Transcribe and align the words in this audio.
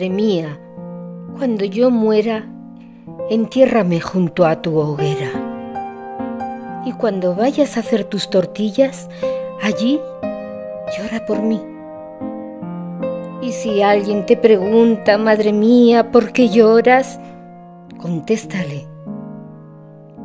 madre 0.00 0.14
mía, 0.14 0.58
cuando 1.36 1.66
yo 1.66 1.90
muera, 1.90 2.46
entiérrame 3.28 4.00
junto 4.00 4.46
a 4.46 4.62
tu 4.62 4.78
hoguera. 4.78 5.30
Y 6.86 6.92
cuando 6.92 7.34
vayas 7.34 7.76
a 7.76 7.80
hacer 7.80 8.04
tus 8.04 8.30
tortillas, 8.30 9.10
allí 9.60 10.00
llora 10.96 11.26
por 11.26 11.42
mí. 11.42 11.60
Y 13.42 13.52
si 13.52 13.82
alguien 13.82 14.24
te 14.24 14.38
pregunta, 14.38 15.18
madre 15.18 15.52
mía, 15.52 16.10
¿por 16.10 16.32
qué 16.32 16.48
lloras? 16.48 17.20
Contéstale. 17.98 18.86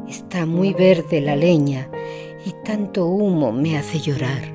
Está 0.07 0.45
muy 0.45 0.73
verde 0.73 1.19
la 1.19 1.35
leña 1.35 1.89
y 2.45 2.53
tanto 2.63 3.07
humo 3.07 3.51
me 3.51 3.77
hace 3.77 3.99
llorar. 3.99 4.54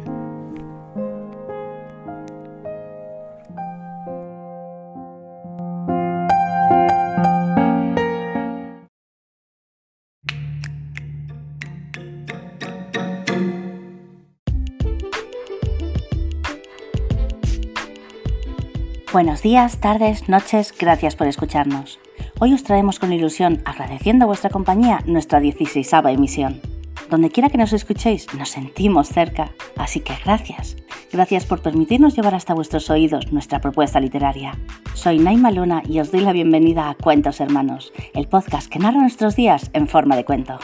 Buenos 19.21 19.43
días, 19.43 19.77
tardes, 19.81 20.31
noches, 20.31 20.73
gracias 20.79 21.15
por 21.15 21.27
escucharnos. 21.27 22.01
Hoy 22.39 22.55
os 22.55 22.63
traemos 22.63 22.99
con 22.99 23.13
ilusión, 23.13 23.61
agradeciendo 23.67 24.27
vuestra 24.27 24.49
compañía, 24.49 25.01
nuestra 25.05 25.41
16 25.41 25.93
emisión. 26.09 26.63
Donde 27.11 27.29
quiera 27.29 27.51
que 27.51 27.59
nos 27.59 27.75
escuchéis, 27.75 28.33
nos 28.33 28.49
sentimos 28.49 29.09
cerca, 29.09 29.53
así 29.77 30.01
que 30.01 30.15
gracias. 30.25 30.79
Gracias 31.13 31.45
por 31.45 31.61
permitirnos 31.61 32.17
llevar 32.17 32.35
hasta 32.35 32.55
vuestros 32.55 32.89
oídos 32.89 33.31
nuestra 33.31 33.61
propuesta 33.61 34.01
literaria. 34.01 34.59
Soy 34.95 35.19
Naima 35.19 35.51
Luna 35.51 35.83
y 35.87 36.01
os 36.01 36.11
doy 36.11 36.23
la 36.23 36.33
bienvenida 36.33 36.89
a 36.89 36.95
Cuentos 36.95 37.41
Hermanos, 37.41 37.93
el 38.15 38.27
podcast 38.27 38.73
que 38.73 38.79
narra 38.79 39.03
nuestros 39.03 39.37
días 39.37 39.71
en 39.75 39.87
forma 39.87 40.17
de 40.17 40.25
cuento. 40.25 40.59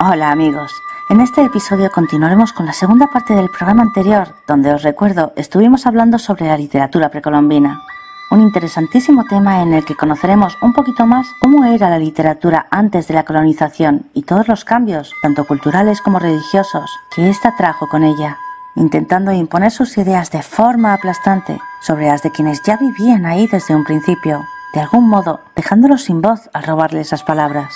Hola 0.00 0.30
amigos, 0.30 0.70
en 1.10 1.20
este 1.20 1.44
episodio 1.44 1.90
continuaremos 1.90 2.52
con 2.52 2.66
la 2.66 2.72
segunda 2.72 3.08
parte 3.08 3.34
del 3.34 3.50
programa 3.50 3.82
anterior, 3.82 4.28
donde 4.46 4.72
os 4.72 4.82
recuerdo 4.82 5.32
estuvimos 5.36 5.86
hablando 5.86 6.18
sobre 6.18 6.46
la 6.46 6.56
literatura 6.56 7.10
precolombina, 7.10 7.82
un 8.30 8.40
interesantísimo 8.40 9.24
tema 9.24 9.62
en 9.62 9.74
el 9.74 9.84
que 9.84 9.96
conoceremos 9.96 10.56
un 10.62 10.72
poquito 10.72 11.06
más 11.06 11.26
cómo 11.40 11.64
era 11.66 11.90
la 11.90 11.98
literatura 11.98 12.66
antes 12.70 13.06
de 13.06 13.14
la 13.14 13.24
colonización 13.24 14.06
y 14.14 14.22
todos 14.22 14.48
los 14.48 14.64
cambios, 14.64 15.12
tanto 15.22 15.44
culturales 15.44 16.00
como 16.00 16.18
religiosos, 16.18 16.90
que 17.14 17.28
ésta 17.28 17.54
trajo 17.56 17.86
con 17.88 18.02
ella, 18.02 18.38
intentando 18.74 19.30
imponer 19.32 19.70
sus 19.70 19.98
ideas 19.98 20.30
de 20.30 20.42
forma 20.42 20.94
aplastante 20.94 21.60
sobre 21.82 22.06
las 22.06 22.22
de 22.22 22.32
quienes 22.32 22.62
ya 22.62 22.76
vivían 22.78 23.26
ahí 23.26 23.46
desde 23.46 23.76
un 23.76 23.84
principio, 23.84 24.42
de 24.72 24.80
algún 24.80 25.08
modo 25.08 25.40
dejándolos 25.54 26.04
sin 26.04 26.22
voz 26.22 26.48
al 26.54 26.64
robarle 26.64 27.02
esas 27.02 27.22
palabras. 27.22 27.74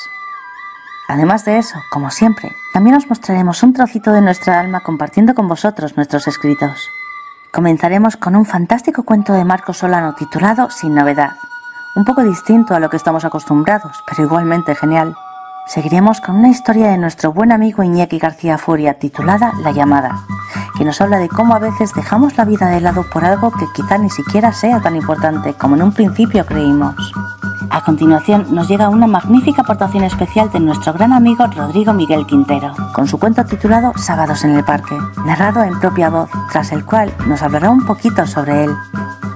Además 1.08 1.46
de 1.46 1.56
eso, 1.56 1.82
como 1.90 2.10
siempre, 2.10 2.54
también 2.74 2.94
os 2.94 3.08
mostraremos 3.08 3.62
un 3.62 3.72
trocito 3.72 4.12
de 4.12 4.20
nuestra 4.20 4.60
alma 4.60 4.80
compartiendo 4.80 5.34
con 5.34 5.48
vosotros 5.48 5.96
nuestros 5.96 6.28
escritos. 6.28 6.90
Comenzaremos 7.50 8.18
con 8.18 8.36
un 8.36 8.44
fantástico 8.44 9.04
cuento 9.04 9.32
de 9.32 9.46
Marco 9.46 9.72
Solano 9.72 10.14
titulado 10.14 10.68
Sin 10.68 10.94
novedad, 10.94 11.30
un 11.96 12.04
poco 12.04 12.22
distinto 12.22 12.74
a 12.74 12.80
lo 12.80 12.90
que 12.90 12.98
estamos 12.98 13.24
acostumbrados, 13.24 14.04
pero 14.06 14.24
igualmente 14.24 14.74
genial. 14.74 15.16
Seguiremos 15.66 16.20
con 16.20 16.36
una 16.36 16.50
historia 16.50 16.88
de 16.88 16.98
nuestro 16.98 17.32
buen 17.32 17.52
amigo 17.52 17.82
Iñaki 17.82 18.18
García 18.18 18.58
Furia 18.58 18.98
titulada 18.98 19.52
La 19.62 19.72
llamada, 19.72 20.20
que 20.76 20.84
nos 20.84 21.00
habla 21.00 21.16
de 21.16 21.30
cómo 21.30 21.54
a 21.54 21.58
veces 21.58 21.94
dejamos 21.94 22.36
la 22.36 22.44
vida 22.44 22.66
de 22.66 22.82
lado 22.82 23.06
por 23.10 23.24
algo 23.24 23.50
que 23.50 23.66
quizá 23.74 23.96
ni 23.96 24.10
siquiera 24.10 24.52
sea 24.52 24.80
tan 24.80 24.94
importante 24.94 25.54
como 25.54 25.74
en 25.76 25.84
un 25.84 25.92
principio 25.92 26.44
creímos. 26.44 26.94
A 27.70 27.82
continuación 27.84 28.46
nos 28.50 28.66
llega 28.68 28.88
una 28.88 29.06
magnífica 29.06 29.62
aportación 29.62 30.04
especial 30.04 30.50
de 30.50 30.60
nuestro 30.60 30.92
gran 30.92 31.12
amigo 31.12 31.46
Rodrigo 31.46 31.92
Miguel 31.92 32.26
Quintero, 32.26 32.72
con 32.94 33.06
su 33.06 33.18
cuento 33.18 33.44
titulado 33.44 33.92
Sábados 33.96 34.44
en 34.44 34.56
el 34.56 34.64
Parque, 34.64 34.96
narrado 35.24 35.62
en 35.62 35.78
propia 35.78 36.08
voz, 36.08 36.30
tras 36.50 36.72
el 36.72 36.84
cual 36.84 37.12
nos 37.26 37.42
hablará 37.42 37.70
un 37.70 37.84
poquito 37.84 38.26
sobre 38.26 38.64
él. 38.64 38.74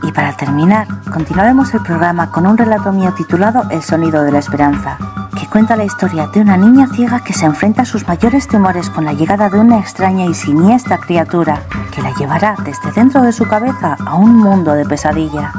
Y 0.02 0.12
para 0.12 0.36
terminar, 0.36 0.86
continuaremos 1.12 1.74
el 1.74 1.82
programa 1.82 2.30
con 2.30 2.46
un 2.46 2.56
relato 2.56 2.90
mío 2.92 3.12
titulado 3.16 3.64
El 3.70 3.82
sonido 3.82 4.22
de 4.22 4.32
la 4.32 4.38
esperanza, 4.38 4.96
que 5.38 5.46
cuenta 5.46 5.76
la 5.76 5.84
historia 5.84 6.26
de 6.28 6.40
una 6.40 6.56
niña 6.56 6.88
ciega 6.94 7.20
que 7.20 7.34
se 7.34 7.44
enfrenta 7.44 7.82
a 7.82 7.86
sus 7.86 8.08
mayores 8.08 8.48
temores 8.48 8.88
con 8.88 9.04
la 9.04 9.12
llegada 9.12 9.50
de 9.50 9.60
una 9.60 9.78
extraña 9.78 10.24
y 10.24 10.34
siniestra 10.34 10.98
criatura 10.98 11.62
que 11.94 12.02
la 12.02 12.14
llevará 12.14 12.56
desde 12.64 12.92
dentro 12.92 13.22
de 13.22 13.32
su 13.32 13.44
cabeza 13.46 13.96
a 14.04 14.14
un 14.14 14.36
mundo 14.36 14.72
de 14.72 14.86
pesadilla. 14.86 15.52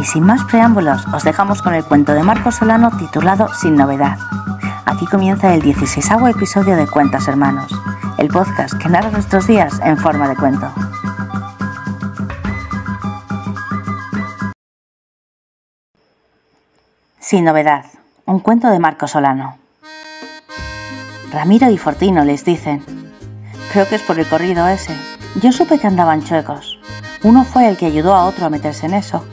Y 0.00 0.04
sin 0.04 0.24
más 0.24 0.44
preámbulos, 0.44 1.04
os 1.12 1.24
dejamos 1.24 1.60
con 1.60 1.74
el 1.74 1.84
cuento 1.84 2.14
de 2.14 2.22
Marco 2.22 2.52
Solano 2.52 2.90
titulado 2.96 3.48
Sin 3.52 3.74
novedad. 3.74 4.16
Aquí 4.86 5.06
comienza 5.06 5.52
el 5.52 5.60
16 5.60 6.08
episodio 6.34 6.76
de 6.76 6.86
Cuentas 6.86 7.26
Hermanos, 7.26 7.72
el 8.16 8.28
podcast 8.28 8.74
que 8.80 8.88
narra 8.88 9.10
nuestros 9.10 9.48
días 9.48 9.80
en 9.84 9.98
forma 9.98 10.28
de 10.28 10.36
cuento. 10.36 10.72
Sin 17.18 17.44
novedad, 17.44 17.84
un 18.24 18.38
cuento 18.38 18.68
de 18.70 18.78
Marco 18.78 19.08
Solano. 19.08 19.58
Ramiro 21.32 21.68
y 21.70 21.76
Fortino 21.76 22.24
les 22.24 22.44
dicen. 22.44 22.84
Creo 23.72 23.88
que 23.88 23.96
es 23.96 24.02
por 24.02 24.18
el 24.18 24.28
corrido 24.28 24.66
ese. 24.68 24.96
Yo 25.42 25.52
supe 25.52 25.78
que 25.78 25.86
andaban 25.86 26.22
chuecos. 26.22 26.78
Uno 27.24 27.44
fue 27.44 27.68
el 27.68 27.76
que 27.76 27.86
ayudó 27.86 28.14
a 28.14 28.24
otro 28.24 28.46
a 28.46 28.50
meterse 28.50 28.86
en 28.86 28.94
eso. 28.94 29.24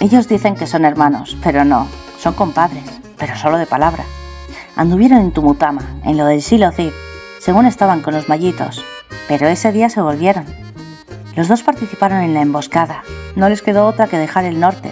Ellos 0.00 0.28
dicen 0.28 0.56
que 0.56 0.66
son 0.66 0.86
hermanos, 0.86 1.36
pero 1.42 1.62
no, 1.66 1.86
son 2.18 2.32
compadres, 2.32 2.84
pero 3.18 3.36
solo 3.36 3.58
de 3.58 3.66
palabra. 3.66 4.04
Anduvieron 4.74 5.18
en 5.18 5.30
Tumutama, 5.30 5.82
en 6.04 6.16
lo 6.16 6.24
del 6.24 6.40
Silo 6.40 6.70
según 7.38 7.66
estaban 7.66 8.00
con 8.00 8.14
los 8.14 8.26
mallitos, 8.26 8.82
pero 9.28 9.46
ese 9.46 9.72
día 9.72 9.90
se 9.90 10.00
volvieron. 10.00 10.46
Los 11.36 11.48
dos 11.48 11.62
participaron 11.62 12.22
en 12.22 12.32
la 12.32 12.40
emboscada, 12.40 13.02
no 13.36 13.50
les 13.50 13.60
quedó 13.60 13.86
otra 13.86 14.06
que 14.06 14.16
dejar 14.16 14.46
el 14.46 14.58
norte. 14.58 14.90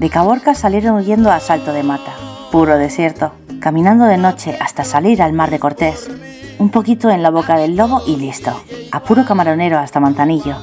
De 0.00 0.08
Caborca 0.08 0.54
salieron 0.54 0.96
huyendo 0.96 1.30
a 1.30 1.38
Salto 1.38 1.74
de 1.74 1.82
Mata, 1.82 2.14
puro 2.50 2.78
desierto, 2.78 3.32
caminando 3.60 4.06
de 4.06 4.16
noche 4.16 4.56
hasta 4.58 4.84
salir 4.84 5.20
al 5.20 5.34
mar 5.34 5.50
de 5.50 5.58
Cortés, 5.58 6.10
un 6.58 6.70
poquito 6.70 7.10
en 7.10 7.22
la 7.22 7.30
boca 7.30 7.58
del 7.58 7.76
lobo 7.76 8.02
y 8.06 8.16
listo, 8.16 8.58
a 8.90 9.00
puro 9.00 9.26
camaronero 9.26 9.78
hasta 9.78 10.00
Manzanillo. 10.00 10.56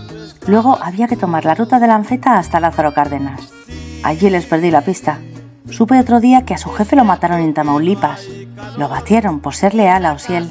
Luego 0.48 0.78
había 0.82 1.08
que 1.08 1.18
tomar 1.18 1.46
la 1.46 1.56
ruta 1.56 1.80
de 1.80 1.88
la 1.88 1.94
Lanceta 1.94 2.38
hasta 2.38 2.60
Lázaro 2.60 2.94
Cárdenas. 2.94 3.52
Allí 4.04 4.30
les 4.30 4.46
perdí 4.46 4.72
la 4.72 4.82
pista. 4.82 5.20
Supe 5.70 6.00
otro 6.00 6.20
día 6.20 6.44
que 6.44 6.56
a 6.56 6.58
su 6.58 6.70
jefe 6.70 6.96
lo 6.96 7.06
mataron 7.06 7.40
en 7.40 7.54
Tamaulipas. 7.54 8.26
Lo 8.78 8.90
batieron 8.90 9.40
por 9.40 9.54
ser 9.54 9.76
leal 9.76 10.06
a 10.06 10.14
Osiel, 10.14 10.50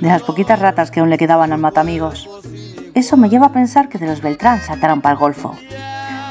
de 0.00 0.08
las 0.08 0.22
poquitas 0.22 0.58
ratas 0.58 0.90
que 0.90 1.00
aún 1.00 1.10
le 1.10 1.18
quedaban 1.18 1.52
al 1.52 1.60
matamigos. 1.60 2.28
Eso 2.94 3.16
me 3.16 3.28
lleva 3.28 3.46
a 3.46 3.52
pensar 3.52 3.88
que 3.88 3.98
de 3.98 4.06
los 4.06 4.20
Beltrán 4.20 4.60
saltaron 4.60 5.00
para 5.00 5.12
el 5.12 5.18
Golfo. 5.18 5.56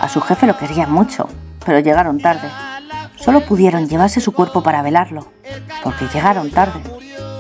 A 0.01 0.09
su 0.09 0.19
jefe 0.21 0.45
lo 0.45 0.57
querían 0.57 0.91
mucho, 0.91 1.29
pero 1.65 1.79
llegaron 1.79 2.19
tarde. 2.19 2.49
Solo 3.15 3.41
pudieron 3.41 3.87
llevarse 3.87 4.21
su 4.21 4.33
cuerpo 4.33 4.61
para 4.61 4.81
velarlo, 4.81 5.27
porque 5.83 6.07
llegaron 6.13 6.51
tarde. 6.51 6.79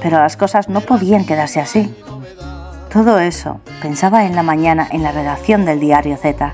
Pero 0.01 0.19
las 0.19 0.37
cosas 0.37 0.69
no 0.69 0.81
podían 0.81 1.25
quedarse 1.25 1.59
así. 1.59 1.93
Todo 2.91 3.19
eso 3.19 3.61
pensaba 3.83 4.25
en 4.25 4.35
la 4.35 4.41
mañana 4.41 4.87
en 4.91 5.03
la 5.03 5.11
redacción 5.11 5.63
del 5.63 5.79
diario 5.79 6.17
Z. 6.17 6.53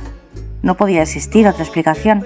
No 0.63 0.75
podía 0.75 1.01
existir 1.01 1.47
otra 1.47 1.63
explicación. 1.63 2.25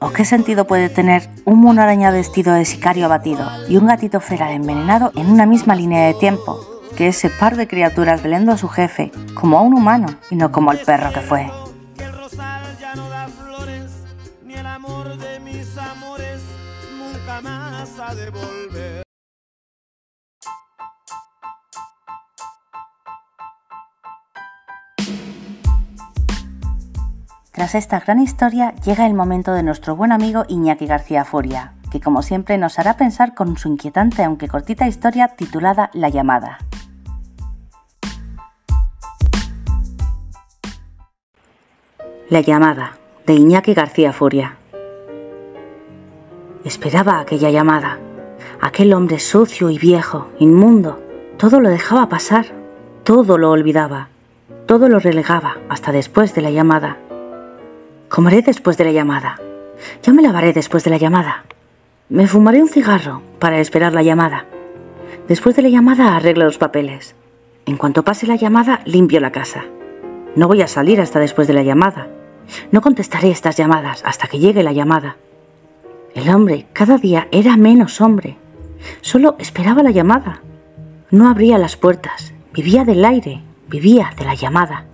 ¿O 0.00 0.10
qué 0.10 0.24
sentido 0.24 0.66
puede 0.66 0.88
tener 0.88 1.28
un 1.44 1.60
mono 1.60 1.80
araña 1.80 2.10
vestido 2.10 2.54
de 2.54 2.64
sicario 2.64 3.06
abatido 3.06 3.48
y 3.68 3.76
un 3.76 3.86
gatito 3.86 4.20
feral 4.20 4.50
envenenado 4.52 5.12
en 5.14 5.30
una 5.30 5.46
misma 5.46 5.76
línea 5.76 6.06
de 6.06 6.14
tiempo 6.14 6.58
que 6.96 7.06
ese 7.08 7.30
par 7.30 7.56
de 7.56 7.68
criaturas 7.68 8.22
velando 8.22 8.50
a 8.52 8.58
su 8.58 8.68
jefe 8.68 9.12
como 9.34 9.58
a 9.58 9.62
un 9.62 9.74
humano 9.74 10.08
y 10.28 10.34
no 10.34 10.50
como 10.50 10.72
al 10.72 10.78
perro 10.78 11.12
que 11.12 11.20
fue? 11.20 11.48
Tras 27.56 27.74
esta 27.74 28.00
gran 28.00 28.20
historia 28.20 28.74
llega 28.84 29.06
el 29.06 29.14
momento 29.14 29.54
de 29.54 29.62
nuestro 29.62 29.96
buen 29.96 30.12
amigo 30.12 30.44
Iñaki 30.46 30.84
García 30.84 31.24
Furia, 31.24 31.72
que 31.90 32.02
como 32.02 32.20
siempre 32.20 32.58
nos 32.58 32.78
hará 32.78 32.98
pensar 32.98 33.34
con 33.34 33.56
su 33.56 33.68
inquietante 33.68 34.22
aunque 34.22 34.46
cortita 34.46 34.86
historia 34.86 35.28
titulada 35.28 35.88
La 35.94 36.10
llamada. 36.10 36.58
La 42.28 42.42
llamada, 42.42 42.98
de 43.26 43.32
Iñaki 43.32 43.72
García 43.72 44.12
Furia. 44.12 44.58
Esperaba 46.62 47.20
aquella 47.20 47.48
llamada. 47.48 47.98
Aquel 48.60 48.92
hombre 48.92 49.18
sucio 49.18 49.70
y 49.70 49.78
viejo, 49.78 50.28
inmundo, 50.38 51.02
todo 51.38 51.60
lo 51.60 51.70
dejaba 51.70 52.10
pasar, 52.10 52.44
todo 53.02 53.38
lo 53.38 53.50
olvidaba. 53.50 54.10
todo 54.66 54.88
lo 54.88 54.98
relegaba 54.98 55.56
hasta 55.70 55.92
después 55.92 56.34
de 56.34 56.42
la 56.42 56.50
llamada. 56.50 56.98
Comeré 58.08 58.42
después 58.42 58.76
de 58.76 58.84
la 58.84 58.92
llamada. 58.92 59.40
Ya 60.02 60.12
me 60.12 60.22
lavaré 60.22 60.52
después 60.52 60.84
de 60.84 60.90
la 60.90 60.96
llamada. 60.96 61.44
Me 62.08 62.28
fumaré 62.28 62.62
un 62.62 62.68
cigarro 62.68 63.20
para 63.40 63.58
esperar 63.58 63.92
la 63.92 64.02
llamada. 64.02 64.46
Después 65.26 65.56
de 65.56 65.62
la 65.62 65.68
llamada 65.68 66.14
arreglo 66.14 66.44
los 66.44 66.56
papeles. 66.56 67.16
En 67.66 67.76
cuanto 67.76 68.04
pase 68.04 68.28
la 68.28 68.36
llamada, 68.36 68.80
limpio 68.84 69.18
la 69.18 69.32
casa. 69.32 69.64
No 70.36 70.46
voy 70.46 70.62
a 70.62 70.68
salir 70.68 71.00
hasta 71.00 71.18
después 71.18 71.48
de 71.48 71.54
la 71.54 71.64
llamada. 71.64 72.06
No 72.70 72.80
contestaré 72.80 73.30
estas 73.30 73.56
llamadas 73.56 74.02
hasta 74.04 74.28
que 74.28 74.38
llegue 74.38 74.62
la 74.62 74.72
llamada. 74.72 75.16
El 76.14 76.30
hombre 76.30 76.66
cada 76.72 76.98
día 76.98 77.26
era 77.32 77.56
menos 77.56 78.00
hombre. 78.00 78.36
Solo 79.00 79.34
esperaba 79.40 79.82
la 79.82 79.90
llamada. 79.90 80.42
No 81.10 81.28
abría 81.28 81.58
las 81.58 81.76
puertas. 81.76 82.32
Vivía 82.54 82.84
del 82.84 83.04
aire. 83.04 83.42
Vivía 83.68 84.12
de 84.16 84.24
la 84.24 84.34
llamada. 84.34 84.86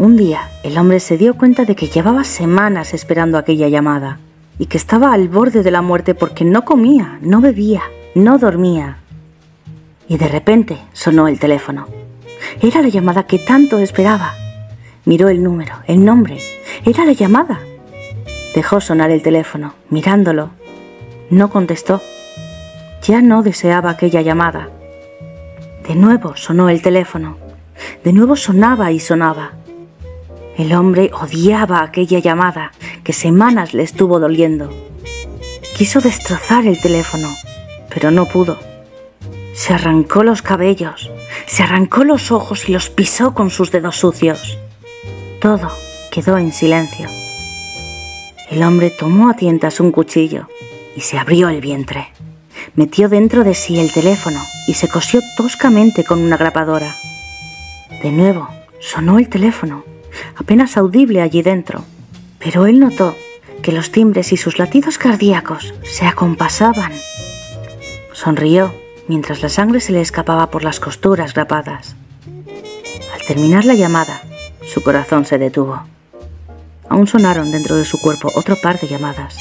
Un 0.00 0.16
día 0.16 0.48
el 0.62 0.78
hombre 0.78 0.98
se 0.98 1.18
dio 1.18 1.34
cuenta 1.34 1.66
de 1.66 1.76
que 1.76 1.88
llevaba 1.88 2.24
semanas 2.24 2.94
esperando 2.94 3.36
aquella 3.36 3.68
llamada 3.68 4.18
y 4.58 4.64
que 4.64 4.78
estaba 4.78 5.12
al 5.12 5.28
borde 5.28 5.62
de 5.62 5.70
la 5.70 5.82
muerte 5.82 6.14
porque 6.14 6.42
no 6.42 6.64
comía, 6.64 7.18
no 7.20 7.42
bebía, 7.42 7.82
no 8.14 8.38
dormía. 8.38 8.96
Y 10.08 10.16
de 10.16 10.26
repente 10.26 10.78
sonó 10.94 11.28
el 11.28 11.38
teléfono. 11.38 11.86
Era 12.62 12.80
la 12.80 12.88
llamada 12.88 13.24
que 13.24 13.38
tanto 13.38 13.76
esperaba. 13.76 14.32
Miró 15.04 15.28
el 15.28 15.42
número, 15.42 15.74
el 15.86 16.02
nombre. 16.02 16.38
Era 16.86 17.04
la 17.04 17.12
llamada. 17.12 17.60
Dejó 18.54 18.80
sonar 18.80 19.10
el 19.10 19.20
teléfono, 19.20 19.74
mirándolo. 19.90 20.48
No 21.28 21.50
contestó. 21.50 22.00
Ya 23.02 23.20
no 23.20 23.42
deseaba 23.42 23.90
aquella 23.90 24.22
llamada. 24.22 24.70
De 25.86 25.94
nuevo 25.94 26.36
sonó 26.36 26.70
el 26.70 26.80
teléfono. 26.80 27.36
De 28.02 28.14
nuevo 28.14 28.34
sonaba 28.34 28.92
y 28.92 28.98
sonaba. 28.98 29.59
El 30.56 30.72
hombre 30.74 31.10
odiaba 31.12 31.82
aquella 31.82 32.18
llamada 32.18 32.72
que 33.04 33.12
semanas 33.12 33.74
le 33.74 33.82
estuvo 33.82 34.20
doliendo. 34.20 34.70
Quiso 35.76 36.00
destrozar 36.00 36.66
el 36.66 36.80
teléfono, 36.80 37.28
pero 37.88 38.10
no 38.10 38.26
pudo. 38.26 38.58
Se 39.54 39.72
arrancó 39.72 40.22
los 40.22 40.42
cabellos, 40.42 41.10
se 41.46 41.62
arrancó 41.62 42.04
los 42.04 42.30
ojos 42.30 42.68
y 42.68 42.72
los 42.72 42.90
pisó 42.90 43.34
con 43.34 43.50
sus 43.50 43.70
dedos 43.70 43.96
sucios. 43.96 44.58
Todo 45.40 45.70
quedó 46.10 46.38
en 46.38 46.52
silencio. 46.52 47.08
El 48.50 48.62
hombre 48.62 48.90
tomó 48.90 49.30
a 49.30 49.34
tientas 49.34 49.80
un 49.80 49.92
cuchillo 49.92 50.48
y 50.96 51.00
se 51.00 51.18
abrió 51.18 51.48
el 51.48 51.60
vientre. 51.60 52.08
Metió 52.74 53.08
dentro 53.08 53.44
de 53.44 53.54
sí 53.54 53.78
el 53.78 53.92
teléfono 53.92 54.40
y 54.66 54.74
se 54.74 54.88
cosió 54.88 55.20
toscamente 55.36 56.04
con 56.04 56.20
una 56.20 56.36
grapadora. 56.36 56.94
De 58.02 58.12
nuevo 58.12 58.48
sonó 58.80 59.18
el 59.18 59.28
teléfono, 59.28 59.84
apenas 60.36 60.76
audible 60.76 61.22
allí 61.22 61.42
dentro, 61.42 61.84
pero 62.38 62.66
él 62.66 62.80
notó 62.80 63.14
que 63.62 63.72
los 63.72 63.92
timbres 63.92 64.32
y 64.32 64.36
sus 64.36 64.58
latidos 64.58 64.98
cardíacos 64.98 65.74
se 65.82 66.06
acompasaban. 66.06 66.92
Sonrió 68.12 68.74
mientras 69.08 69.42
la 69.42 69.48
sangre 69.48 69.80
se 69.80 69.92
le 69.92 70.00
escapaba 70.00 70.50
por 70.50 70.62
las 70.64 70.80
costuras 70.80 71.34
grapadas. 71.34 71.96
Al 73.14 73.26
terminar 73.26 73.64
la 73.64 73.74
llamada, 73.74 74.22
su 74.72 74.82
corazón 74.82 75.26
se 75.26 75.38
detuvo. 75.38 75.82
Aún 76.88 77.06
sonaron 77.06 77.50
dentro 77.50 77.76
de 77.76 77.84
su 77.84 78.00
cuerpo 78.00 78.30
otro 78.34 78.56
par 78.56 78.78
de 78.80 78.88
llamadas. 78.88 79.36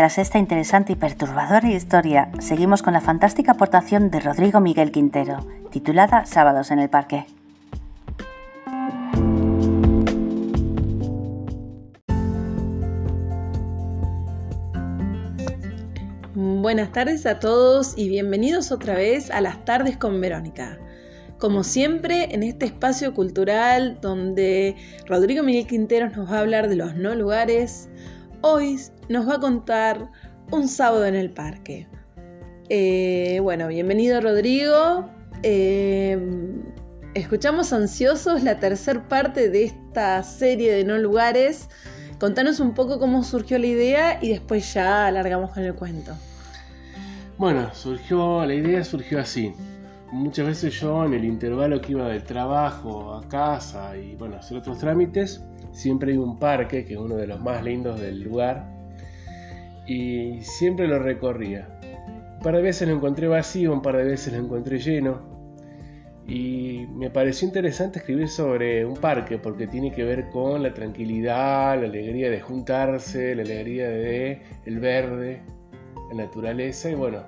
Tras 0.00 0.16
esta 0.16 0.38
interesante 0.38 0.94
y 0.94 0.96
perturbadora 0.96 1.70
historia, 1.70 2.32
seguimos 2.38 2.80
con 2.80 2.94
la 2.94 3.02
fantástica 3.02 3.52
aportación 3.52 4.10
de 4.10 4.20
Rodrigo 4.20 4.58
Miguel 4.58 4.92
Quintero, 4.92 5.46
titulada 5.70 6.24
Sábados 6.24 6.70
en 6.70 6.78
el 6.78 6.88
Parque. 6.88 7.26
Buenas 16.34 16.92
tardes 16.92 17.26
a 17.26 17.38
todos 17.38 17.92
y 17.98 18.08
bienvenidos 18.08 18.72
otra 18.72 18.94
vez 18.94 19.30
a 19.30 19.42
las 19.42 19.62
tardes 19.66 19.98
con 19.98 20.18
Verónica. 20.18 20.78
Como 21.38 21.62
siempre, 21.62 22.34
en 22.34 22.42
este 22.42 22.64
espacio 22.64 23.12
cultural 23.12 23.98
donde 24.00 24.76
Rodrigo 25.06 25.42
Miguel 25.42 25.66
Quintero 25.66 26.08
nos 26.08 26.32
va 26.32 26.38
a 26.38 26.40
hablar 26.40 26.70
de 26.70 26.76
los 26.76 26.96
no 26.96 27.14
lugares, 27.14 27.90
hoy 28.40 28.78
nos 29.10 29.28
va 29.28 29.34
a 29.34 29.40
contar 29.40 30.08
un 30.52 30.68
sábado 30.68 31.04
en 31.04 31.16
el 31.16 31.30
parque. 31.30 31.88
Eh, 32.68 33.40
bueno, 33.42 33.66
bienvenido 33.66 34.20
Rodrigo. 34.20 35.10
Eh, 35.42 36.16
escuchamos 37.14 37.72
ansiosos 37.72 38.44
la 38.44 38.60
tercera 38.60 39.08
parte 39.08 39.50
de 39.50 39.64
esta 39.64 40.22
serie 40.22 40.72
de 40.72 40.84
no 40.84 40.96
lugares. 40.96 41.68
Contanos 42.20 42.60
un 42.60 42.72
poco 42.72 43.00
cómo 43.00 43.24
surgió 43.24 43.58
la 43.58 43.66
idea 43.66 44.18
y 44.22 44.28
después 44.28 44.72
ya 44.72 45.08
alargamos 45.08 45.50
con 45.50 45.64
el 45.64 45.74
cuento. 45.74 46.12
Bueno, 47.36 47.68
surgió, 47.74 48.46
la 48.46 48.54
idea 48.54 48.84
surgió 48.84 49.18
así. 49.18 49.52
Muchas 50.12 50.46
veces 50.46 50.80
yo 50.80 51.04
en 51.04 51.14
el 51.14 51.24
intervalo 51.24 51.80
que 51.80 51.92
iba 51.92 52.06
del 52.06 52.22
trabajo 52.22 53.14
a 53.14 53.26
casa 53.26 53.96
y 53.96 54.14
bueno, 54.14 54.36
hacer 54.36 54.58
otros 54.58 54.78
trámites, 54.78 55.42
siempre 55.72 56.12
hay 56.12 56.18
un 56.18 56.38
parque 56.38 56.84
que 56.84 56.94
es 56.94 57.00
uno 57.00 57.16
de 57.16 57.26
los 57.26 57.40
más 57.40 57.64
lindos 57.64 57.98
del 57.98 58.22
lugar 58.22 58.79
y 59.90 60.40
siempre 60.42 60.86
lo 60.86 61.00
recorría. 61.00 61.66
Un 62.36 62.38
par 62.44 62.54
de 62.54 62.62
veces 62.62 62.86
lo 62.86 62.94
encontré 62.94 63.26
vacío, 63.26 63.72
un 63.72 63.82
par 63.82 63.96
de 63.96 64.04
veces 64.04 64.32
lo 64.32 64.38
encontré 64.38 64.78
lleno. 64.78 65.20
Y 66.28 66.86
me 66.94 67.10
pareció 67.10 67.48
interesante 67.48 67.98
escribir 67.98 68.28
sobre 68.28 68.86
un 68.86 68.96
parque 68.96 69.36
porque 69.36 69.66
tiene 69.66 69.90
que 69.90 70.04
ver 70.04 70.30
con 70.30 70.62
la 70.62 70.72
tranquilidad, 70.72 71.76
la 71.80 71.88
alegría 71.88 72.30
de 72.30 72.40
juntarse, 72.40 73.34
la 73.34 73.42
alegría 73.42 73.88
de 73.88 74.40
el 74.64 74.78
verde, 74.78 75.42
la 76.10 76.22
naturaleza 76.22 76.88
y 76.88 76.94
bueno, 76.94 77.24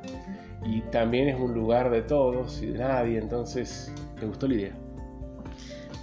y 0.65 0.83
también 0.83 1.31
es 1.31 1.41
un 1.41 1.53
lugar 1.55 1.91
de 1.91 2.03
todos 2.03 2.63
y 2.63 2.67
de 2.67 2.79
nadie, 2.79 3.19
entonces 3.19 3.93
me 4.21 4.29
gustó 4.29 4.47
la 4.47 4.55
idea. 4.55 4.73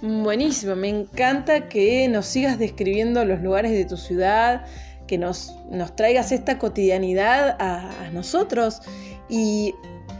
Buenísimo, 0.02 0.76
me 0.76 0.90
encanta 0.90 1.68
que 1.68 2.06
nos 2.08 2.26
sigas 2.26 2.58
describiendo 2.58 3.24
los 3.24 3.40
lugares 3.40 3.72
de 3.72 3.86
tu 3.86 3.96
ciudad, 3.96 4.66
que 5.10 5.18
nos, 5.18 5.56
nos 5.68 5.96
traigas 5.96 6.30
esta 6.30 6.56
cotidianidad 6.56 7.56
a, 7.58 8.10
nosotros. 8.12 8.80
Y 9.28 9.74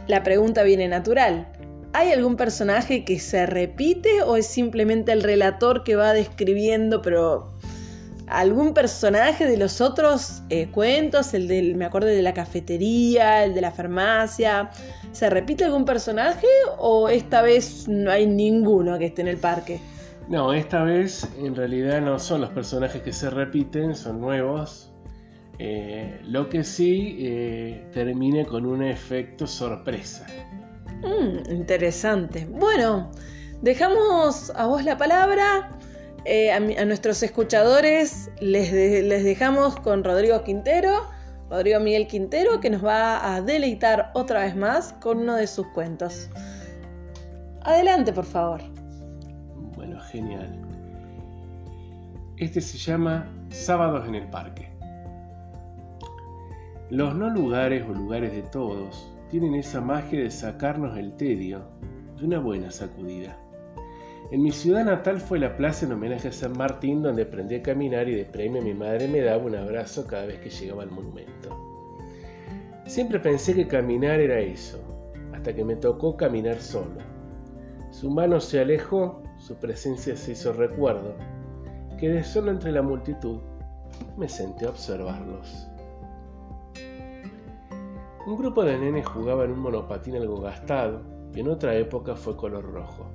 la 0.07 0.21
pregunta 0.21 0.63
viene 0.63 0.89
natural. 0.89 1.47
¿Hay 1.93 2.11
algún 2.11 2.35
personaje 2.35 3.05
que 3.05 3.17
se 3.17 3.45
repite 3.45 4.21
o 4.21 4.35
es 4.35 4.47
simplemente 4.47 5.13
el 5.13 5.23
relator 5.23 5.85
que 5.85 5.95
va 5.95 6.11
describiendo, 6.11 7.01
pero 7.01 7.53
algún 8.27 8.73
personaje 8.73 9.45
de 9.45 9.55
los 9.55 9.79
otros 9.79 10.41
eh, 10.49 10.67
cuentos, 10.69 11.33
el 11.33 11.47
del, 11.47 11.75
me 11.75 11.85
acuerdo 11.85 12.09
de 12.09 12.21
la 12.21 12.33
cafetería, 12.33 13.45
el 13.45 13.53
de 13.53 13.61
la 13.61 13.71
farmacia, 13.71 14.71
¿se 15.13 15.29
repite 15.29 15.63
algún 15.63 15.85
personaje 15.85 16.47
o 16.77 17.07
esta 17.07 17.41
vez 17.41 17.87
no 17.87 18.11
hay 18.11 18.27
ninguno 18.27 18.99
que 18.99 19.05
esté 19.05 19.21
en 19.21 19.29
el 19.29 19.37
parque? 19.37 19.79
No, 20.27 20.53
esta 20.53 20.83
vez 20.83 21.27
en 21.37 21.55
realidad 21.55 22.01
no 22.01 22.17
son 22.19 22.41
los 22.41 22.51
personajes 22.51 23.01
que 23.01 23.11
se 23.11 23.29
repiten, 23.29 23.95
son 23.95 24.21
nuevos. 24.21 24.91
Eh, 25.59 26.19
lo 26.23 26.49
que 26.49 26.63
sí 26.63 27.17
eh, 27.19 27.85
termine 27.93 28.45
con 28.45 28.65
un 28.65 28.81
efecto 28.83 29.45
sorpresa. 29.45 30.25
Mm, 31.03 31.51
interesante. 31.51 32.47
Bueno, 32.49 33.11
dejamos 33.61 34.51
a 34.55 34.65
vos 34.65 34.83
la 34.83 34.97
palabra. 34.97 35.77
Eh, 36.25 36.51
a, 36.51 36.59
nuestros 36.85 37.21
escuchadores 37.23 38.29
les, 38.39 38.71
les 38.71 39.23
dejamos 39.23 39.75
con 39.77 40.03
Rodrigo 40.03 40.43
Quintero, 40.43 41.09
Rodrigo 41.49 41.79
Miguel 41.79 42.07
Quintero, 42.07 42.59
que 42.59 42.69
nos 42.69 42.85
va 42.85 43.35
a 43.35 43.41
deleitar 43.41 44.11
otra 44.13 44.43
vez 44.43 44.55
más 44.55 44.93
con 44.93 45.19
uno 45.19 45.35
de 45.35 45.47
sus 45.47 45.67
cuentos. 45.67 46.29
Adelante, 47.63 48.13
por 48.13 48.25
favor 48.25 48.70
genial. 50.01 50.57
Este 52.37 52.59
se 52.61 52.77
llama 52.77 53.27
Sábados 53.49 54.07
en 54.07 54.15
el 54.15 54.27
Parque. 54.29 54.69
Los 56.89 57.15
no 57.15 57.29
lugares 57.29 57.85
o 57.87 57.93
lugares 57.93 58.33
de 58.33 58.41
todos 58.41 59.09
tienen 59.29 59.55
esa 59.55 59.79
magia 59.79 60.19
de 60.19 60.31
sacarnos 60.31 60.97
el 60.97 61.13
tedio 61.15 61.61
de 62.17 62.25
una 62.25 62.39
buena 62.39 62.69
sacudida. 62.71 63.37
En 64.31 64.43
mi 64.43 64.51
ciudad 64.51 64.85
natal 64.85 65.19
fue 65.19 65.39
la 65.39 65.55
plaza 65.55 65.85
en 65.85 65.91
homenaje 65.91 66.29
a 66.29 66.31
San 66.31 66.57
Martín 66.57 67.01
donde 67.01 67.23
aprendí 67.23 67.55
a 67.55 67.61
caminar 67.61 68.09
y 68.09 68.15
de 68.15 68.25
premio 68.25 68.61
mi 68.61 68.73
madre 68.73 69.07
me 69.07 69.21
daba 69.21 69.43
un 69.43 69.55
abrazo 69.55 70.07
cada 70.07 70.25
vez 70.25 70.39
que 70.39 70.49
llegaba 70.49 70.83
al 70.83 70.91
monumento. 70.91 71.57
Siempre 72.85 73.19
pensé 73.19 73.53
que 73.53 73.67
caminar 73.67 74.19
era 74.19 74.39
eso, 74.39 74.79
hasta 75.33 75.53
que 75.53 75.63
me 75.63 75.75
tocó 75.75 76.17
caminar 76.17 76.59
solo. 76.59 76.99
Su 77.91 78.09
mano 78.09 78.39
se 78.39 78.59
alejó 78.59 79.21
su 79.41 79.55
presencia 79.55 80.15
se 80.15 80.33
hizo 80.33 80.53
recuerdo, 80.53 81.15
que 81.99 82.09
de 82.09 82.23
solo 82.23 82.51
entre 82.51 82.71
la 82.71 82.83
multitud 82.83 83.39
me 84.15 84.29
senté 84.29 84.65
a 84.65 84.69
observarlos. 84.69 85.67
Un 88.27 88.37
grupo 88.37 88.63
de 88.63 88.77
nenes 88.77 89.07
jugaba 89.07 89.45
en 89.45 89.51
un 89.51 89.59
monopatín 89.59 90.15
algo 90.15 90.39
gastado 90.39 91.01
y 91.33 91.39
en 91.39 91.49
otra 91.49 91.75
época 91.75 92.15
fue 92.15 92.37
color 92.37 92.71
rojo. 92.71 93.07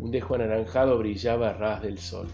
Un 0.00 0.10
dejo 0.10 0.34
anaranjado 0.34 0.98
brillaba 0.98 1.50
a 1.50 1.52
ras 1.52 1.82
del 1.82 1.98
sol. 1.98 2.26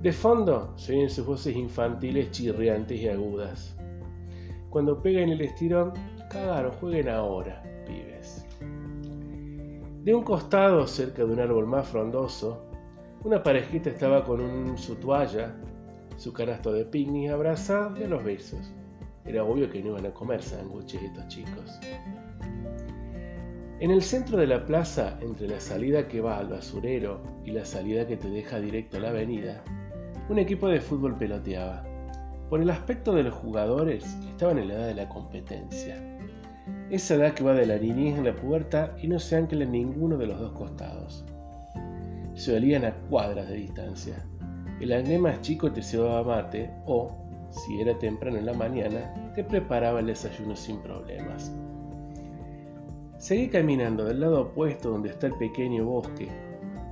De 0.00 0.12
fondo 0.12 0.72
se 0.76 0.94
oyen 0.94 1.10
sus 1.10 1.26
voces 1.26 1.54
infantiles 1.54 2.30
chirriantes 2.30 2.98
y 3.00 3.08
agudas. 3.08 3.76
Cuando 4.70 5.02
peguen 5.02 5.28
el 5.28 5.42
estirón, 5.42 5.92
cagaron, 6.30 6.72
jueguen 6.72 7.10
ahora, 7.10 7.62
pibes. 7.86 8.46
De 10.02 10.12
un 10.12 10.24
costado, 10.24 10.84
cerca 10.88 11.24
de 11.24 11.32
un 11.32 11.38
árbol 11.38 11.64
más 11.68 11.86
frondoso, 11.86 12.60
una 13.22 13.40
parejita 13.40 13.90
estaba 13.90 14.24
con 14.24 14.40
un, 14.40 14.76
su 14.76 14.96
toalla, 14.96 15.54
su 16.16 16.32
canasto 16.32 16.72
de 16.72 16.84
picnic 16.84 17.30
abrazado 17.30 17.96
y 17.96 18.02
a 18.02 18.08
los 18.08 18.24
besos. 18.24 18.72
Era 19.24 19.44
obvio 19.44 19.70
que 19.70 19.80
no 19.80 19.90
iban 19.90 20.06
a 20.06 20.12
comer 20.12 20.42
sándwiches 20.42 21.04
estos 21.04 21.28
chicos. 21.28 21.78
En 23.78 23.92
el 23.92 24.02
centro 24.02 24.38
de 24.38 24.48
la 24.48 24.66
plaza, 24.66 25.18
entre 25.20 25.46
la 25.46 25.60
salida 25.60 26.08
que 26.08 26.20
va 26.20 26.38
al 26.38 26.48
basurero 26.48 27.20
y 27.44 27.52
la 27.52 27.64
salida 27.64 28.04
que 28.04 28.16
te 28.16 28.28
deja 28.28 28.58
directo 28.58 28.96
a 28.96 29.00
la 29.00 29.10
avenida, 29.10 29.62
un 30.28 30.40
equipo 30.40 30.66
de 30.66 30.80
fútbol 30.80 31.16
peloteaba. 31.16 31.84
Por 32.50 32.60
el 32.60 32.70
aspecto 32.70 33.14
de 33.14 33.22
los 33.22 33.34
jugadores, 33.34 34.04
estaban 34.28 34.58
en 34.58 34.66
la 34.66 34.74
edad 34.74 34.86
de 34.88 34.94
la 34.94 35.08
competencia. 35.08 36.11
Esa 36.92 37.14
edad 37.14 37.32
que 37.32 37.42
va 37.42 37.54
de 37.54 37.64
la 37.64 37.78
niñez 37.78 38.18
en 38.18 38.26
la 38.26 38.36
puerta 38.36 38.94
y 39.00 39.08
no 39.08 39.18
se 39.18 39.34
ancla 39.36 39.64
en 39.64 39.72
ninguno 39.72 40.18
de 40.18 40.26
los 40.26 40.38
dos 40.38 40.52
costados. 40.52 41.24
Se 42.34 42.54
olían 42.54 42.84
a 42.84 42.92
cuadras 43.08 43.48
de 43.48 43.54
distancia. 43.54 44.22
El 44.78 44.92
acné 44.92 45.18
más 45.18 45.40
chico 45.40 45.72
te 45.72 45.80
cebaba 45.80 46.22
mate 46.22 46.70
o, 46.84 47.10
si 47.48 47.80
era 47.80 47.98
temprano 47.98 48.36
en 48.36 48.44
la 48.44 48.52
mañana, 48.52 49.32
te 49.34 49.42
preparaba 49.42 50.00
el 50.00 50.08
desayuno 50.08 50.54
sin 50.54 50.82
problemas. 50.82 51.50
Seguí 53.16 53.48
caminando 53.48 54.04
del 54.04 54.20
lado 54.20 54.42
opuesto 54.42 54.90
donde 54.90 55.08
está 55.08 55.28
el 55.28 55.38
pequeño 55.38 55.86
bosque. 55.86 56.28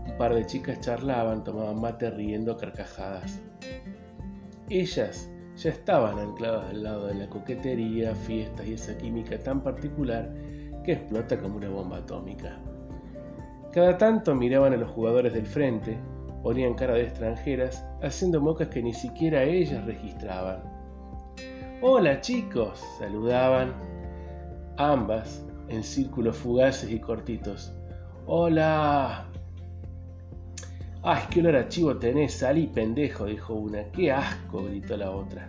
Un 0.07 0.17
par 0.17 0.35
de 0.35 0.47
chicas 0.47 0.81
charlaban, 0.81 1.45
tomaban 1.45 1.79
mate 1.79 2.09
riendo 2.09 2.57
carcajadas. 2.57 3.39
Ellas 4.71 5.31
ya 5.63 5.71
estaban 5.71 6.19
ancladas 6.19 6.71
al 6.71 6.83
lado 6.83 7.07
de 7.07 7.15
la 7.15 7.29
coquetería, 7.29 8.15
fiestas 8.15 8.67
y 8.67 8.75
esa 8.75 8.97
química 8.97 9.39
tan 9.39 9.63
particular 9.63 10.33
que 10.85 10.93
explota 10.93 11.39
como 11.39 11.57
una 11.57 11.69
bomba 11.69 11.99
atómica. 11.99 12.59
Cada 13.73 13.99
tanto 13.99 14.35
miraban 14.35 14.73
a 14.73 14.77
los 14.77 14.91
jugadores 14.91 15.35
del 15.35 15.47
frente, 15.47 15.99
ponían 16.43 16.75
cara 16.75 16.95
de 16.95 17.03
extranjeras, 17.03 17.85
haciendo 18.03 18.41
mocas 18.41 18.69
que 18.69 18.83
ni 18.83 18.95
siquiera 18.95 19.43
ellas 19.43 19.85
registraban. 19.85 20.63
Hola 21.83 22.21
chicos, 22.23 22.83
saludaban, 22.99 23.75
ambas 24.79 25.45
en 25.69 25.83
círculos 25.85 26.37
fugaces 26.37 26.91
y 26.91 26.99
cortitos. 26.99 27.73
Hola. 28.27 29.30
¡Ay, 31.03 31.23
qué 31.31 31.41
olor 31.41 31.57
a 31.57 31.69
chivo 31.69 31.97
tenés! 31.97 32.35
Salí, 32.35 32.67
pendejo, 32.67 33.25
dijo 33.25 33.55
una. 33.55 33.85
¡Qué 33.85 34.13
asco! 34.13 34.65
gritó 34.65 34.99
la 34.99 35.11
otra. 35.11 35.49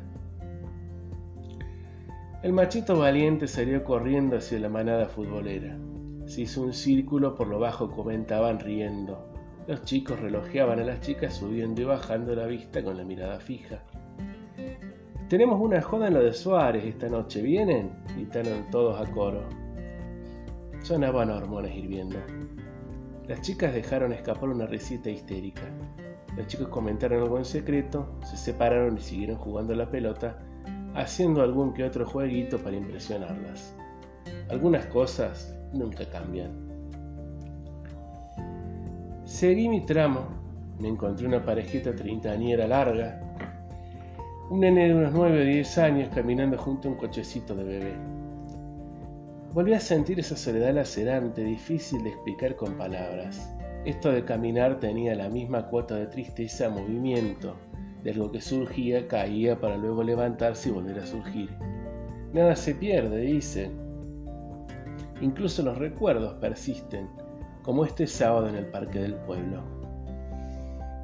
El 2.41 2.53
machito 2.53 2.97
valiente 2.97 3.47
salió 3.47 3.83
corriendo 3.83 4.37
hacia 4.37 4.59
la 4.59 4.69
manada 4.69 5.07
futbolera. 5.07 5.77
Se 6.25 6.41
hizo 6.41 6.61
un 6.61 6.73
círculo, 6.73 7.35
por 7.35 7.47
lo 7.47 7.59
bajo 7.59 7.91
comentaban 7.91 8.59
riendo. 8.59 9.27
Los 9.67 9.83
chicos 9.83 10.19
relojeaban 10.19 10.79
a 10.79 10.85
las 10.85 11.01
chicas 11.01 11.35
subiendo 11.35 11.81
y 11.81 11.85
bajando 11.85 12.33
la 12.33 12.47
vista 12.47 12.81
con 12.81 12.95
la 12.95 13.03
mirada 13.03 13.39
fija. 13.39 13.83
Tenemos 15.27 15.59
una 15.61 15.81
joda 15.81 16.07
en 16.07 16.13
lo 16.13 16.23
de 16.23 16.33
Suárez 16.33 16.85
esta 16.85 17.09
noche, 17.09 17.41
¿vienen? 17.41 17.91
gritaron 18.15 18.69
todos 18.71 18.99
a 18.99 19.11
coro. 19.11 19.43
Sonaban 20.81 21.29
hormonas 21.29 21.75
hirviendo. 21.75 22.17
Las 23.27 23.41
chicas 23.41 23.73
dejaron 23.73 24.13
escapar 24.13 24.49
una 24.49 24.65
risita 24.65 25.09
histérica. 25.09 25.61
Los 26.35 26.47
chicos 26.47 26.69
comentaron 26.69 27.21
algo 27.21 27.37
en 27.37 27.45
secreto, 27.45 28.17
se 28.23 28.35
separaron 28.35 28.97
y 28.97 29.01
siguieron 29.01 29.37
jugando 29.37 29.75
la 29.75 29.89
pelota, 29.89 30.37
haciendo 30.95 31.41
algún 31.41 31.73
que 31.73 31.83
otro 31.83 32.05
jueguito 32.05 32.57
para 32.57 32.77
impresionarlas. 32.77 33.75
Algunas 34.49 34.85
cosas 34.87 35.55
nunca 35.73 36.09
cambian. 36.09 36.51
Seguí 39.23 39.69
mi 39.69 39.85
tramo, 39.85 40.25
me 40.79 40.89
encontré 40.89 41.27
una 41.27 41.43
parejita 41.43 41.95
treintañera 41.95 42.67
larga, 42.67 43.21
un 44.49 44.59
nene 44.59 44.87
de 44.87 44.95
unos 44.95 45.13
9 45.13 45.41
o 45.41 45.45
10 45.45 45.77
años 45.77 46.09
caminando 46.13 46.57
junto 46.57 46.89
a 46.89 46.91
un 46.91 46.97
cochecito 46.97 47.55
de 47.55 47.63
bebé. 47.63 48.20
Volví 49.53 49.73
a 49.73 49.81
sentir 49.81 50.17
esa 50.17 50.37
soledad 50.37 50.73
lacerante, 50.73 51.43
difícil 51.43 52.01
de 52.03 52.11
explicar 52.11 52.55
con 52.55 52.77
palabras. 52.77 53.53
Esto 53.83 54.09
de 54.09 54.23
caminar 54.23 54.79
tenía 54.79 55.13
la 55.13 55.27
misma 55.27 55.67
cuota 55.67 55.95
de 55.95 56.07
tristeza, 56.07 56.69
movimiento, 56.69 57.57
de 58.01 58.11
algo 58.11 58.31
que 58.31 58.39
surgía, 58.39 59.09
caía 59.09 59.59
para 59.59 59.75
luego 59.75 60.03
levantarse 60.03 60.69
y 60.69 60.71
volver 60.71 60.99
a 60.99 61.05
surgir. 61.05 61.49
Nada 62.31 62.55
se 62.55 62.75
pierde, 62.75 63.17
dicen. 63.17 63.73
Incluso 65.19 65.63
los 65.63 65.77
recuerdos 65.77 66.35
persisten, 66.35 67.09
como 67.61 67.83
este 67.83 68.07
sábado 68.07 68.47
en 68.47 68.55
el 68.55 68.67
Parque 68.67 68.99
del 68.99 69.15
Pueblo. 69.15 69.63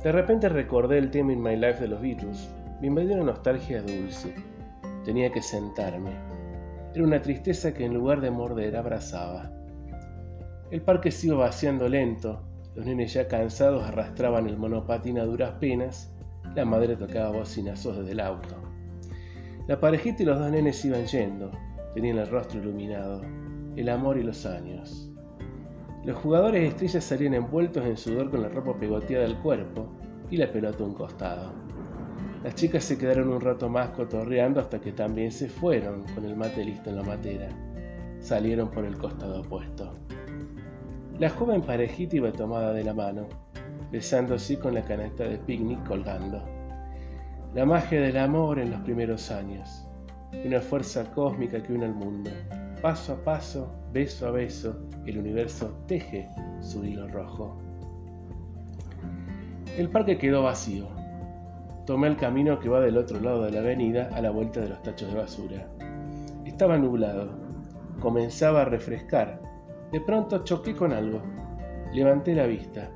De 0.02 0.12
repente 0.14 0.48
recordé 0.48 1.00
el 1.00 1.12
tema 1.12 1.34
In 1.34 1.44
My 1.44 1.58
Life 1.58 1.82
de 1.82 1.90
los 1.90 2.02
Beatles. 2.02 2.48
Me 2.80 2.88
invadió 2.88 3.16
una 3.16 3.26
nostalgia 3.26 3.82
dulce. 3.82 4.34
Tenía 5.04 5.30
que 5.34 5.42
sentarme. 5.42 6.37
Era 6.98 7.06
una 7.06 7.22
tristeza 7.22 7.76
que 7.76 7.86
en 7.86 7.94
lugar 7.94 8.22
de 8.22 8.32
morder 8.32 8.76
abrazaba. 8.76 9.52
El 10.72 10.82
parque 10.82 11.12
se 11.12 11.28
iba 11.28 11.38
vaciando 11.38 11.88
lento. 11.88 12.42
Los 12.74 12.88
nenes 12.88 13.14
ya 13.14 13.28
cansados 13.28 13.84
arrastraban 13.84 14.48
el 14.48 14.58
monopatín 14.58 15.20
a 15.20 15.24
duras 15.26 15.52
penas. 15.60 16.12
La 16.56 16.66
madre 16.66 16.96
tocaba 16.96 17.30
bocinazos 17.30 18.00
desde 18.00 18.14
el 18.14 18.20
auto. 18.20 18.56
La 19.68 19.80
parejita 19.80 20.24
y 20.24 20.26
los 20.26 20.40
dos 20.40 20.50
nenes 20.50 20.84
iban 20.86 21.06
yendo. 21.06 21.52
Tenían 21.94 22.18
el 22.18 22.30
rostro 22.30 22.60
iluminado. 22.62 23.22
El 23.76 23.90
amor 23.90 24.18
y 24.18 24.24
los 24.24 24.48
años. 24.48 25.12
Los 26.04 26.18
jugadores 26.18 26.68
estrellas 26.68 27.04
salían 27.04 27.36
envueltos 27.36 27.86
en 27.86 27.96
sudor 27.96 28.32
con 28.32 28.42
la 28.42 28.50
ropa 28.50 28.76
pegoteada 28.80 29.28
al 29.28 29.40
cuerpo 29.44 29.86
y 30.32 30.38
la 30.38 30.52
pelota 30.52 30.84
a 30.84 30.88
un 30.88 30.96
costado. 30.96 31.67
Las 32.44 32.56
chicas 32.56 32.84
se 32.84 32.98
quedaron 32.98 33.30
un 33.30 33.42
rato 33.42 33.68
más 33.68 33.90
cotorreando 33.90 34.60
hasta 34.60 34.80
que 34.80 34.92
también 34.92 35.32
se 35.32 35.50
fueron 35.50 36.04
con 36.14 36.24
el 36.24 36.36
mate 36.36 36.64
listo 36.64 36.90
en 36.90 36.98
la 36.98 37.04
matera. 37.04 37.50
Salieron 38.20 38.70
por 38.70 38.86
el 38.86 38.98
costado 38.98 39.42
opuesto. 39.42 39.96
La 41.20 41.32
joven 41.32 41.62
parejita 41.62 42.18
iba 42.18 42.32
tomada 42.32 42.74
de 42.74 42.84
la 42.84 42.94
mano, 42.94 43.28
besándose 43.92 44.60
con 44.60 44.76
la 44.76 44.84
canasta 44.84 45.24
de 45.24 45.38
picnic 45.40 45.84
colgando. 45.88 46.44
La 47.56 47.66
magia 47.66 48.02
del 48.02 48.18
amor 48.18 48.60
en 48.60 48.70
los 48.70 48.82
primeros 48.82 49.32
años, 49.32 49.88
una 50.46 50.62
fuerza 50.62 51.10
cósmica 51.12 51.62
que 51.64 51.74
une 51.74 51.86
al 51.86 51.96
mundo. 51.96 52.30
Paso 52.84 53.14
a 53.14 53.24
paso, 53.24 53.74
beso 53.92 54.28
a 54.28 54.32
beso, 54.32 54.78
el 55.08 55.18
universo 55.18 55.76
teje 55.88 56.30
su 56.62 56.86
hilo 56.86 57.08
rojo. 57.08 57.58
El 59.76 59.90
parque 59.90 60.20
quedó 60.20 60.44
vacío. 60.44 60.97
Tomé 61.88 62.10
el 62.10 62.18
camino 62.18 62.60
que 62.60 62.68
va 62.68 62.82
del 62.82 62.98
otro 62.98 63.18
lado 63.22 63.44
de 63.44 63.52
la 63.52 63.62
avenida 63.62 64.10
a 64.14 64.22
la 64.22 64.30
vuelta 64.30 64.60
de 64.60 64.68
los 64.68 64.84
tachos 64.84 65.10
de 65.10 65.20
basura. 65.20 65.68
Estaba 66.44 66.78
nublado. 66.78 67.30
Comenzaba 68.02 68.64
a 68.64 68.66
refrescar. 68.66 69.40
De 69.94 70.02
pronto 70.02 70.44
choqué 70.44 70.76
con 70.76 70.92
algo. 70.92 71.22
Levanté 71.94 72.36
la 72.36 72.46
vista. 72.46 72.92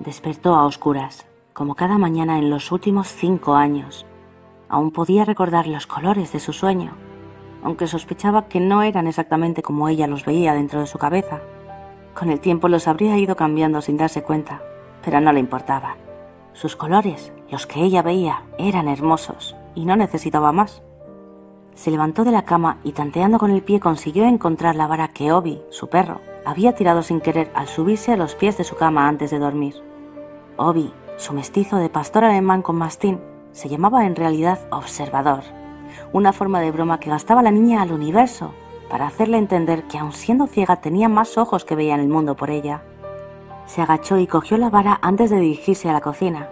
Despertó 0.00 0.56
a 0.56 0.66
oscuras, 0.66 1.24
como 1.52 1.74
cada 1.74 1.98
mañana 1.98 2.38
en 2.38 2.50
los 2.50 2.72
últimos 2.72 3.08
cinco 3.08 3.54
años. 3.54 4.06
Aún 4.68 4.90
podía 4.90 5.24
recordar 5.24 5.66
los 5.66 5.86
colores 5.86 6.32
de 6.32 6.40
su 6.40 6.52
sueño, 6.52 6.92
aunque 7.62 7.86
sospechaba 7.86 8.48
que 8.48 8.60
no 8.60 8.82
eran 8.82 9.06
exactamente 9.06 9.62
como 9.62 9.88
ella 9.88 10.06
los 10.06 10.24
veía 10.24 10.54
dentro 10.54 10.80
de 10.80 10.86
su 10.86 10.98
cabeza. 10.98 11.42
Con 12.14 12.30
el 12.30 12.40
tiempo 12.40 12.68
los 12.68 12.88
habría 12.88 13.16
ido 13.18 13.36
cambiando 13.36 13.80
sin 13.80 13.96
darse 13.96 14.22
cuenta, 14.22 14.62
pero 15.04 15.20
no 15.20 15.32
le 15.32 15.40
importaba. 15.40 15.96
Sus 16.52 16.76
colores, 16.76 17.32
los 17.50 17.66
que 17.66 17.82
ella 17.82 18.02
veía, 18.02 18.42
eran 18.58 18.88
hermosos 18.88 19.56
y 19.74 19.84
no 19.84 19.96
necesitaba 19.96 20.52
más. 20.52 20.82
Se 21.74 21.90
levantó 21.90 22.24
de 22.24 22.32
la 22.32 22.44
cama 22.44 22.78
y 22.84 22.92
tanteando 22.92 23.38
con 23.38 23.50
el 23.50 23.62
pie 23.62 23.80
consiguió 23.80 24.24
encontrar 24.24 24.76
la 24.76 24.86
vara 24.86 25.08
que 25.08 25.32
Obi, 25.32 25.62
su 25.70 25.88
perro, 25.88 26.20
había 26.44 26.74
tirado 26.74 27.02
sin 27.02 27.20
querer 27.20 27.50
al 27.54 27.68
subirse 27.68 28.12
a 28.12 28.16
los 28.16 28.34
pies 28.34 28.58
de 28.58 28.64
su 28.64 28.76
cama 28.76 29.08
antes 29.08 29.30
de 29.30 29.38
dormir. 29.38 29.74
Obi, 30.56 30.92
su 31.16 31.32
mestizo 31.32 31.76
de 31.76 31.88
pastor 31.88 32.24
alemán 32.24 32.62
con 32.62 32.76
mastín, 32.76 33.20
se 33.52 33.68
llamaba 33.68 34.06
en 34.06 34.16
realidad 34.16 34.60
observador, 34.70 35.42
una 36.12 36.32
forma 36.32 36.60
de 36.60 36.70
broma 36.70 37.00
que 37.00 37.10
gastaba 37.10 37.42
la 37.42 37.50
niña 37.50 37.82
al 37.82 37.92
universo 37.92 38.52
para 38.88 39.06
hacerle 39.06 39.38
entender 39.38 39.84
que 39.84 39.98
aun 39.98 40.12
siendo 40.12 40.46
ciega 40.46 40.76
tenía 40.80 41.08
más 41.08 41.38
ojos 41.38 41.64
que 41.64 41.76
veían 41.76 42.00
el 42.00 42.08
mundo 42.08 42.36
por 42.36 42.50
ella. 42.50 42.82
Se 43.66 43.80
agachó 43.80 44.18
y 44.18 44.26
cogió 44.26 44.58
la 44.58 44.70
vara 44.70 44.98
antes 45.02 45.30
de 45.30 45.38
dirigirse 45.38 45.88
a 45.88 45.92
la 45.92 46.00
cocina. 46.00 46.48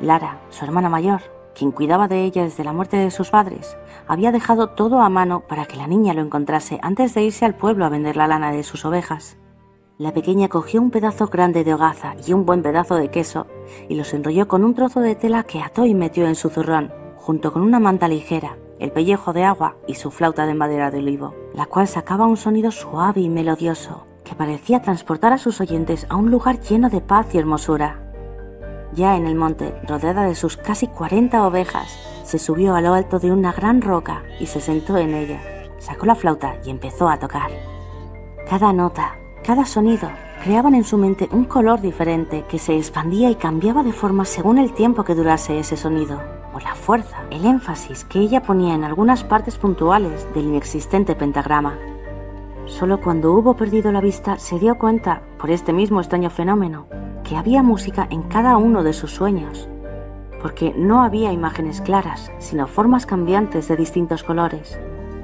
Lara, 0.00 0.38
su 0.50 0.64
hermana 0.64 0.88
mayor, 0.88 1.22
quien 1.54 1.70
cuidaba 1.70 2.08
de 2.08 2.24
ella 2.24 2.42
desde 2.42 2.64
la 2.64 2.72
muerte 2.72 2.96
de 2.96 3.10
sus 3.10 3.30
padres, 3.30 3.76
había 4.06 4.32
dejado 4.32 4.70
todo 4.70 5.00
a 5.00 5.08
mano 5.08 5.40
para 5.48 5.66
que 5.66 5.76
la 5.76 5.86
niña 5.86 6.14
lo 6.14 6.22
encontrase 6.22 6.78
antes 6.82 7.14
de 7.14 7.22
irse 7.22 7.44
al 7.44 7.54
pueblo 7.54 7.84
a 7.84 7.88
vender 7.88 8.16
la 8.16 8.26
lana 8.26 8.52
de 8.52 8.64
sus 8.64 8.84
ovejas. 8.84 9.36
La 10.02 10.12
pequeña 10.12 10.48
cogió 10.48 10.82
un 10.82 10.90
pedazo 10.90 11.28
grande 11.28 11.62
de 11.62 11.74
hogaza 11.74 12.16
y 12.26 12.32
un 12.32 12.44
buen 12.44 12.60
pedazo 12.60 12.96
de 12.96 13.08
queso 13.08 13.46
y 13.88 13.94
los 13.94 14.12
enrolló 14.12 14.48
con 14.48 14.64
un 14.64 14.74
trozo 14.74 14.98
de 14.98 15.14
tela 15.14 15.44
que 15.44 15.62
ató 15.62 15.86
y 15.86 15.94
metió 15.94 16.26
en 16.26 16.34
su 16.34 16.50
zurrón, 16.50 16.92
junto 17.14 17.52
con 17.52 17.62
una 17.62 17.78
manta 17.78 18.08
ligera, 18.08 18.56
el 18.80 18.90
pellejo 18.90 19.32
de 19.32 19.44
agua 19.44 19.76
y 19.86 19.94
su 19.94 20.10
flauta 20.10 20.44
de 20.44 20.54
madera 20.54 20.90
de 20.90 20.98
olivo, 20.98 21.36
la 21.54 21.66
cual 21.66 21.86
sacaba 21.86 22.26
un 22.26 22.36
sonido 22.36 22.72
suave 22.72 23.20
y 23.20 23.28
melodioso 23.28 24.08
que 24.24 24.34
parecía 24.34 24.82
transportar 24.82 25.32
a 25.32 25.38
sus 25.38 25.60
oyentes 25.60 26.04
a 26.08 26.16
un 26.16 26.32
lugar 26.32 26.58
lleno 26.58 26.90
de 26.90 27.00
paz 27.00 27.32
y 27.32 27.38
hermosura. 27.38 28.02
Ya 28.94 29.16
en 29.16 29.24
el 29.24 29.36
monte, 29.36 29.72
rodeada 29.86 30.24
de 30.24 30.34
sus 30.34 30.56
casi 30.56 30.88
40 30.88 31.46
ovejas, 31.46 31.96
se 32.24 32.40
subió 32.40 32.74
a 32.74 32.80
lo 32.80 32.94
alto 32.94 33.20
de 33.20 33.30
una 33.30 33.52
gran 33.52 33.80
roca 33.80 34.24
y 34.40 34.46
se 34.46 34.60
sentó 34.60 34.98
en 34.98 35.14
ella. 35.14 35.40
Sacó 35.78 36.06
la 36.06 36.16
flauta 36.16 36.56
y 36.64 36.70
empezó 36.70 37.08
a 37.08 37.20
tocar. 37.20 37.52
Cada 38.48 38.72
nota, 38.72 39.21
cada 39.44 39.64
sonido 39.64 40.08
creaban 40.42 40.74
en 40.74 40.84
su 40.84 40.98
mente 40.98 41.28
un 41.32 41.44
color 41.44 41.80
diferente 41.80 42.44
que 42.48 42.58
se 42.58 42.76
expandía 42.76 43.30
y 43.30 43.34
cambiaba 43.34 43.82
de 43.82 43.92
forma 43.92 44.24
según 44.24 44.58
el 44.58 44.72
tiempo 44.72 45.04
que 45.04 45.14
durase 45.14 45.58
ese 45.58 45.76
sonido, 45.76 46.20
o 46.52 46.60
la 46.60 46.74
fuerza, 46.74 47.24
el 47.30 47.44
énfasis 47.44 48.04
que 48.04 48.20
ella 48.20 48.42
ponía 48.42 48.74
en 48.74 48.84
algunas 48.84 49.24
partes 49.24 49.58
puntuales 49.58 50.26
del 50.34 50.44
inexistente 50.44 51.14
pentagrama. 51.14 51.76
Solo 52.66 53.00
cuando 53.00 53.32
hubo 53.32 53.54
perdido 53.54 53.90
la 53.90 54.00
vista 54.00 54.38
se 54.38 54.58
dio 54.58 54.78
cuenta, 54.78 55.22
por 55.38 55.50
este 55.50 55.72
mismo 55.72 56.00
extraño 56.00 56.30
fenómeno, 56.30 56.86
que 57.24 57.36
había 57.36 57.62
música 57.62 58.06
en 58.10 58.22
cada 58.22 58.56
uno 58.56 58.84
de 58.84 58.92
sus 58.92 59.12
sueños, 59.12 59.68
porque 60.40 60.72
no 60.76 61.02
había 61.02 61.32
imágenes 61.32 61.80
claras, 61.80 62.30
sino 62.38 62.66
formas 62.68 63.06
cambiantes 63.06 63.68
de 63.68 63.76
distintos 63.76 64.22
colores, 64.22 64.78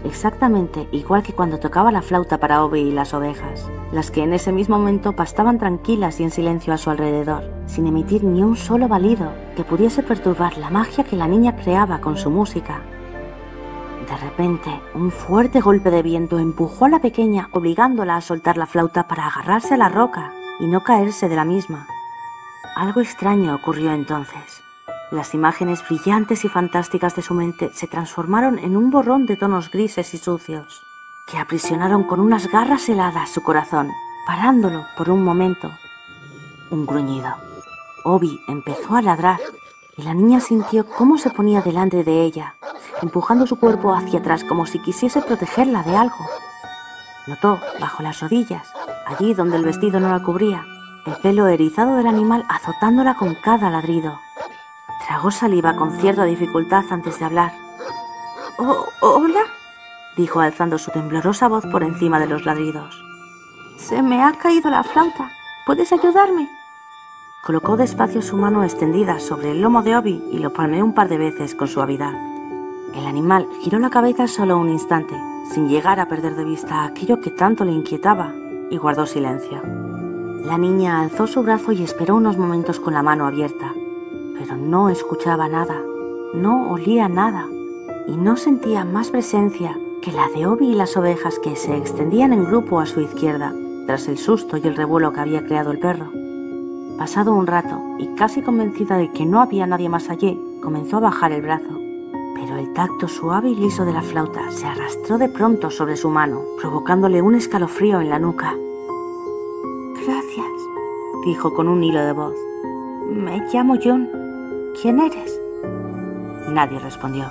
exactamente 0.09 0.88
igual 0.90 1.23
que 1.23 1.33
cuando 1.33 1.61
tocaba 1.61 1.92
la 1.92 2.03
flauta 2.03 2.38
para 2.38 2.64
Obi 2.64 2.81
y 2.81 2.90
las 2.90 3.14
ovejas, 3.14 3.71
las 3.92 4.11
que 4.11 4.23
en 4.23 4.33
ese 4.33 4.51
mismo 4.51 4.79
momento 4.79 5.12
pastaban 5.12 5.59
tranquilas 5.59 6.18
y 6.18 6.25
en 6.25 6.31
silencio 6.31 6.75
a 6.75 6.79
su 6.79 6.90
alrededor, 6.90 7.44
sin 7.66 7.87
emitir 7.87 8.25
ni 8.25 8.42
un 8.42 8.57
solo 8.57 8.88
balido 8.88 9.33
que 9.55 9.64
pudiese 9.64 10.03
perturbar 10.03 10.59
la 10.59 10.71
magia 10.71 11.05
que 11.05 11.16
la 11.16 11.29
niña 11.29 11.55
creaba 11.55 12.01
con 12.01 12.16
su 12.16 12.31
música. 12.31 12.83
De 14.09 14.16
repente, 14.16 14.71
un 14.94 15.11
fuerte 15.11 15.61
golpe 15.61 15.90
de 15.90 16.03
viento 16.03 16.38
empujó 16.38 16.87
a 16.87 16.88
la 16.88 17.01
pequeña, 17.01 17.49
obligándola 17.53 18.16
a 18.16 18.21
soltar 18.23 18.57
la 18.57 18.66
flauta 18.66 19.07
para 19.07 19.27
agarrarse 19.27 19.75
a 19.75 19.79
la 19.79 19.90
roca 19.90 20.33
y 20.59 20.66
no 20.66 20.83
caerse 20.83 21.29
de 21.29 21.37
la 21.37 21.44
misma. 21.44 21.87
Algo 22.75 23.01
extraño 23.01 23.55
ocurrió 23.55 23.92
entonces. 23.92 24.68
Las 25.11 25.33
imágenes 25.33 25.83
brillantes 25.88 26.44
y 26.44 26.49
fantásticas 26.49 27.16
de 27.16 27.23
su 27.23 27.33
mente 27.33 27.71
se 27.73 27.87
transformaron 27.87 28.59
en 28.59 28.77
un 28.77 28.90
borrón 28.90 29.25
de 29.25 29.37
tonos 29.37 29.71
grises 29.71 30.12
y 30.12 30.18
sucios, 30.18 30.83
que 31.27 31.38
aprisionaron 31.38 32.05
con 32.05 32.21
unas 32.21 32.47
garras 32.49 32.88
heladas 32.90 33.31
su 33.31 33.42
corazón, 33.42 33.90
parándolo 34.27 34.85
por 34.99 35.09
un 35.09 35.25
momento. 35.25 35.71
Un 36.71 36.85
gruñido. 36.85 37.35
Obi 38.05 38.38
empezó 38.49 38.97
a 38.97 39.03
ladrar 39.03 39.40
y 39.97 40.03
la 40.03 40.12
niña 40.12 40.40
sintió 40.40 40.87
cómo 40.87 41.16
se 41.16 41.31
ponía 41.31 41.62
delante 41.62 42.05
de 42.05 42.23
ella, 42.23 42.57
empujando 43.01 43.47
su 43.47 43.57
cuerpo 43.57 43.94
hacia 43.94 44.21
atrás 44.21 44.44
como 44.44 44.66
si 44.66 44.79
quisiese 44.79 45.23
protegerla 45.23 45.83
de 45.85 45.97
algo. 45.97 46.27
Notó, 47.27 47.59
bajo 47.81 48.03
las 48.03 48.21
rodillas, 48.21 48.68
allí 49.07 49.33
donde 49.33 49.57
el 49.57 49.64
vestido 49.64 50.01
no 50.01 50.11
la 50.11 50.23
cubría, 50.23 50.66
el 51.07 51.16
pelo 51.16 51.47
erizado 51.47 51.97
del 51.97 52.07
animal 52.07 52.44
azotándola 52.49 53.14
con 53.14 53.35
cada 53.35 53.71
ladrido. 53.71 54.18
Tragó 55.09 55.31
saliva 55.31 55.75
con 55.75 55.90
cierta 55.92 56.25
dificultad 56.25 56.85
antes 56.90 57.18
de 57.18 57.25
hablar. 57.25 57.53
Oh, 58.59 58.85
¿Hola? 59.01 59.40
dijo 60.18 60.40
alzando 60.40 60.77
su 60.77 60.90
temblorosa 60.90 61.49
voz 61.49 61.64
por 61.73 61.83
encima 61.83 62.21
de 62.21 62.27
los 62.27 62.44
ladridos. 62.44 63.03
Se 63.79 64.03
me 64.03 64.23
ha 64.23 64.33
caído 64.33 64.71
la 64.71 64.85
flauta. 64.85 65.31
¿Puedes 65.64 65.94
ayudarme? 65.94 66.47
Colocó 67.42 67.79
despacio 67.79 68.21
su 68.21 68.37
mano 68.37 68.62
extendida 68.64 69.18
sobre 69.18 69.53
el 69.53 69.62
lomo 69.62 69.83
de 69.83 69.97
Obi 69.97 70.23
y 70.31 70.40
lo 70.40 70.53
palmeó 70.53 70.85
un 70.85 70.92
par 70.92 71.09
de 71.09 71.16
veces 71.16 71.55
con 71.55 71.68
suavidad. 71.68 72.12
El 72.94 73.07
animal 73.07 73.49
giró 73.62 73.79
la 73.79 73.88
cabeza 73.88 74.27
solo 74.27 74.59
un 74.59 74.68
instante, 74.68 75.14
sin 75.55 75.71
llegar 75.71 76.01
a 76.01 76.09
perder 76.09 76.35
de 76.35 76.44
vista 76.44 76.85
aquello 76.85 77.18
que 77.21 77.31
tanto 77.31 77.64
le 77.64 77.73
inquietaba, 77.73 78.35
y 78.71 78.77
guardó 78.77 79.07
silencio. 79.07 79.62
La 80.44 80.59
niña 80.59 81.01
alzó 81.01 81.27
su 81.27 81.42
brazo 81.42 81.73
y 81.73 81.83
esperó 81.83 82.16
unos 82.16 82.37
momentos 82.37 82.79
con 82.79 82.92
la 82.92 83.03
mano 83.03 83.27
abierta, 83.27 83.73
pero 84.38 84.57
no 84.57 84.88
escuchaba 84.88 85.48
nada, 85.48 85.83
no 86.35 86.70
olía 86.70 87.09
nada 87.09 87.46
y 88.07 88.16
no 88.16 88.37
sentía 88.37 88.85
más 88.85 89.11
presencia 89.11 89.77
que 90.03 90.12
la 90.12 90.29
de 90.29 90.46
Obi 90.46 90.68
y 90.68 90.74
las 90.74 90.96
ovejas 90.96 91.38
que 91.38 91.57
se 91.57 91.77
extendían 91.77 92.33
en 92.33 92.44
grupo 92.44 92.81
a 92.81 92.87
su 92.87 93.01
izquierda, 93.01 93.53
tras 93.87 94.09
el 94.09 94.16
susto 94.16 94.57
y 94.57 94.66
el 94.66 94.77
revuelo 94.77 95.12
que 95.12 95.20
había 95.20 95.44
creado 95.44 95.70
el 95.70 95.79
perro. 95.79 96.11
Pasado 96.98 97.35
un 97.35 97.46
rato 97.46 97.81
y 97.98 98.07
casi 98.14 98.42
convencida 98.42 98.96
de 98.96 99.11
que 99.12 99.27
no 99.27 99.40
había 99.40 99.66
nadie 99.66 99.88
más 99.88 100.11
allí, 100.11 100.40
comenzó 100.62 100.98
a 100.98 101.01
bajar 101.01 101.33
el 101.33 101.42
brazo, 101.42 101.79
pero 102.35 102.57
el 102.57 102.72
tacto 102.72 103.09
suave 103.09 103.51
y 103.51 103.57
liso 103.57 103.85
de 103.85 103.92
la 103.92 104.03
flauta 104.03 104.51
se 104.51 104.66
arrastró 104.66 105.18
de 105.18 105.29
pronto 105.29 105.70
sobre 105.70 105.96
su 105.96 106.09
mano, 106.11 106.42
provocándole 106.61 107.22
un 107.22 107.35
escalofrío 107.35 108.01
en 108.01 108.11
la 108.11 108.18
nuca. 108.18 108.55
Gracias, 109.94 110.46
dijo 111.24 111.53
con 111.55 111.68
un 111.68 111.83
hilo 111.83 112.01
de 112.01 112.12
voz. 112.12 112.35
Me 113.11 113.40
llamo 113.53 113.77
John. 113.83 114.28
¿Quién 114.75 115.01
eres? 115.01 115.41
Nadie 116.49 116.79
respondió. 116.79 117.27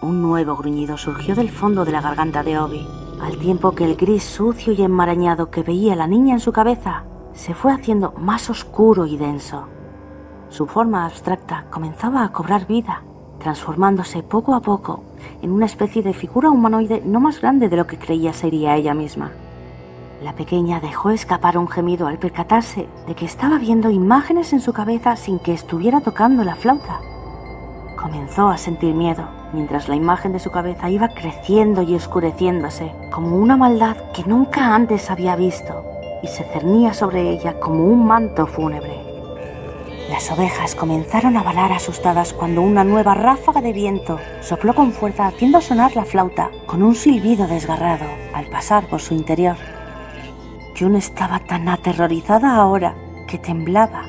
Un 0.00 0.22
nuevo 0.22 0.56
gruñido 0.56 0.96
surgió 0.96 1.34
del 1.34 1.50
fondo 1.50 1.84
de 1.84 1.92
la 1.92 2.00
garganta 2.00 2.42
de 2.42 2.58
Obi, 2.58 2.86
al 3.20 3.36
tiempo 3.38 3.74
que 3.74 3.84
el 3.84 3.96
gris 3.96 4.24
sucio 4.24 4.72
y 4.72 4.82
enmarañado 4.82 5.50
que 5.50 5.62
veía 5.62 5.96
la 5.96 6.06
niña 6.06 6.34
en 6.34 6.40
su 6.40 6.52
cabeza 6.52 7.04
se 7.32 7.54
fue 7.54 7.72
haciendo 7.72 8.12
más 8.12 8.48
oscuro 8.48 9.06
y 9.06 9.16
denso. 9.16 9.66
Su 10.48 10.66
forma 10.66 11.04
abstracta 11.04 11.66
comenzaba 11.70 12.24
a 12.24 12.32
cobrar 12.32 12.66
vida, 12.66 13.02
transformándose 13.38 14.22
poco 14.22 14.54
a 14.54 14.60
poco 14.60 15.02
en 15.42 15.50
una 15.50 15.66
especie 15.66 16.02
de 16.02 16.14
figura 16.14 16.50
humanoide 16.50 17.02
no 17.04 17.20
más 17.20 17.40
grande 17.40 17.68
de 17.68 17.76
lo 17.76 17.86
que 17.86 17.98
creía 17.98 18.32
sería 18.32 18.76
ella 18.76 18.94
misma. 18.94 19.32
La 20.22 20.32
pequeña 20.32 20.80
dejó 20.80 21.10
escapar 21.10 21.58
un 21.58 21.68
gemido 21.68 22.06
al 22.06 22.18
percatarse 22.18 22.88
de 23.06 23.14
que 23.14 23.26
estaba 23.26 23.58
viendo 23.58 23.90
imágenes 23.90 24.54
en 24.54 24.60
su 24.60 24.72
cabeza 24.72 25.14
sin 25.14 25.38
que 25.38 25.52
estuviera 25.52 26.00
tocando 26.00 26.42
la 26.42 26.54
flauta. 26.54 27.00
Comenzó 28.00 28.48
a 28.48 28.56
sentir 28.56 28.94
miedo, 28.94 29.28
mientras 29.52 29.88
la 29.88 29.94
imagen 29.94 30.32
de 30.32 30.38
su 30.38 30.50
cabeza 30.50 30.88
iba 30.88 31.08
creciendo 31.08 31.82
y 31.82 31.94
oscureciéndose, 31.94 32.94
como 33.12 33.36
una 33.36 33.58
maldad 33.58 33.96
que 34.14 34.24
nunca 34.24 34.74
antes 34.74 35.10
había 35.10 35.36
visto, 35.36 35.84
y 36.22 36.28
se 36.28 36.44
cernía 36.44 36.94
sobre 36.94 37.28
ella 37.30 37.60
como 37.60 37.84
un 37.84 38.06
manto 38.06 38.46
fúnebre. 38.46 39.04
Las 40.08 40.30
ovejas 40.30 40.74
comenzaron 40.74 41.36
a 41.36 41.42
balar 41.42 41.72
asustadas 41.72 42.32
cuando 42.32 42.62
una 42.62 42.84
nueva 42.84 43.12
ráfaga 43.12 43.60
de 43.60 43.72
viento 43.72 44.18
sopló 44.40 44.74
con 44.74 44.92
fuerza 44.92 45.26
haciendo 45.26 45.60
sonar 45.60 45.94
la 45.94 46.04
flauta 46.04 46.50
con 46.64 46.82
un 46.82 46.94
silbido 46.94 47.46
desgarrado 47.46 48.06
al 48.32 48.46
pasar 48.46 48.86
por 48.86 49.00
su 49.00 49.12
interior. 49.12 49.75
June 50.78 50.98
estaba 50.98 51.38
tan 51.38 51.68
aterrorizada 51.68 52.56
ahora 52.56 52.94
que 53.26 53.38
temblaba, 53.38 54.04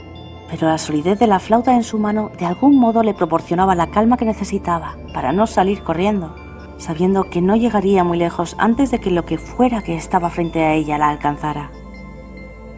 pero 0.49 0.67
la 0.67 0.77
solidez 0.77 1.17
de 1.17 1.27
la 1.27 1.39
flauta 1.39 1.73
en 1.73 1.83
su 1.83 1.97
mano 1.97 2.29
de 2.37 2.45
algún 2.45 2.77
modo 2.77 3.03
le 3.03 3.13
proporcionaba 3.13 3.75
la 3.75 3.87
calma 3.87 4.17
que 4.17 4.25
necesitaba 4.25 4.97
para 5.13 5.31
no 5.31 5.47
salir 5.47 5.81
corriendo, 5.83 6.35
sabiendo 6.77 7.29
que 7.29 7.41
no 7.41 7.55
llegaría 7.55 8.03
muy 8.03 8.17
lejos 8.17 8.55
antes 8.59 8.91
de 8.91 8.99
que 8.99 9.11
lo 9.11 9.25
que 9.25 9.37
fuera 9.37 9.81
que 9.81 9.95
estaba 9.95 10.29
frente 10.29 10.63
a 10.63 10.73
ella 10.73 10.97
la 10.97 11.09
alcanzara. 11.09 11.71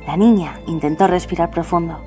La 0.05 0.17
niña 0.17 0.59
intentó 0.67 1.07
respirar 1.07 1.49
profundo, 1.49 1.99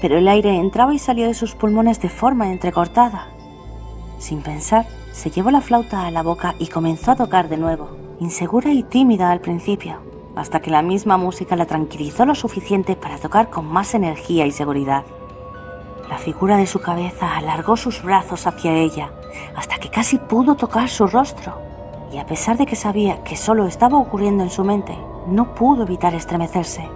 pero 0.00 0.18
el 0.18 0.28
aire 0.28 0.56
entraba 0.56 0.94
y 0.94 0.98
salía 0.98 1.26
de 1.26 1.34
sus 1.34 1.54
pulmones 1.54 2.00
de 2.00 2.08
forma 2.08 2.50
entrecortada. 2.50 3.28
Sin 4.18 4.42
pensar, 4.42 4.86
se 5.12 5.30
llevó 5.30 5.50
la 5.50 5.60
flauta 5.60 6.06
a 6.06 6.10
la 6.10 6.22
boca 6.22 6.54
y 6.58 6.68
comenzó 6.68 7.12
a 7.12 7.16
tocar 7.16 7.48
de 7.48 7.56
nuevo, 7.56 7.90
insegura 8.20 8.70
y 8.72 8.82
tímida 8.82 9.30
al 9.30 9.40
principio, 9.40 10.05
hasta 10.36 10.60
que 10.60 10.70
la 10.70 10.82
misma 10.82 11.16
música 11.16 11.56
la 11.56 11.66
tranquilizó 11.66 12.26
lo 12.26 12.34
suficiente 12.34 12.94
para 12.94 13.18
tocar 13.18 13.50
con 13.50 13.66
más 13.66 13.94
energía 13.94 14.46
y 14.46 14.52
seguridad. 14.52 15.04
La 16.08 16.18
figura 16.18 16.56
de 16.56 16.66
su 16.66 16.80
cabeza 16.80 17.36
alargó 17.36 17.76
sus 17.76 18.02
brazos 18.02 18.46
hacia 18.46 18.72
ella, 18.74 19.10
hasta 19.56 19.78
que 19.78 19.90
casi 19.90 20.18
pudo 20.18 20.54
tocar 20.54 20.88
su 20.88 21.06
rostro, 21.06 21.58
y 22.12 22.18
a 22.18 22.26
pesar 22.26 22.56
de 22.56 22.66
que 22.66 22.76
sabía 22.76 23.24
que 23.24 23.36
solo 23.36 23.66
estaba 23.66 23.98
ocurriendo 23.98 24.44
en 24.44 24.50
su 24.50 24.62
mente, 24.62 24.96
no 25.26 25.54
pudo 25.54 25.82
evitar 25.82 26.14
estremecerse. 26.14 26.88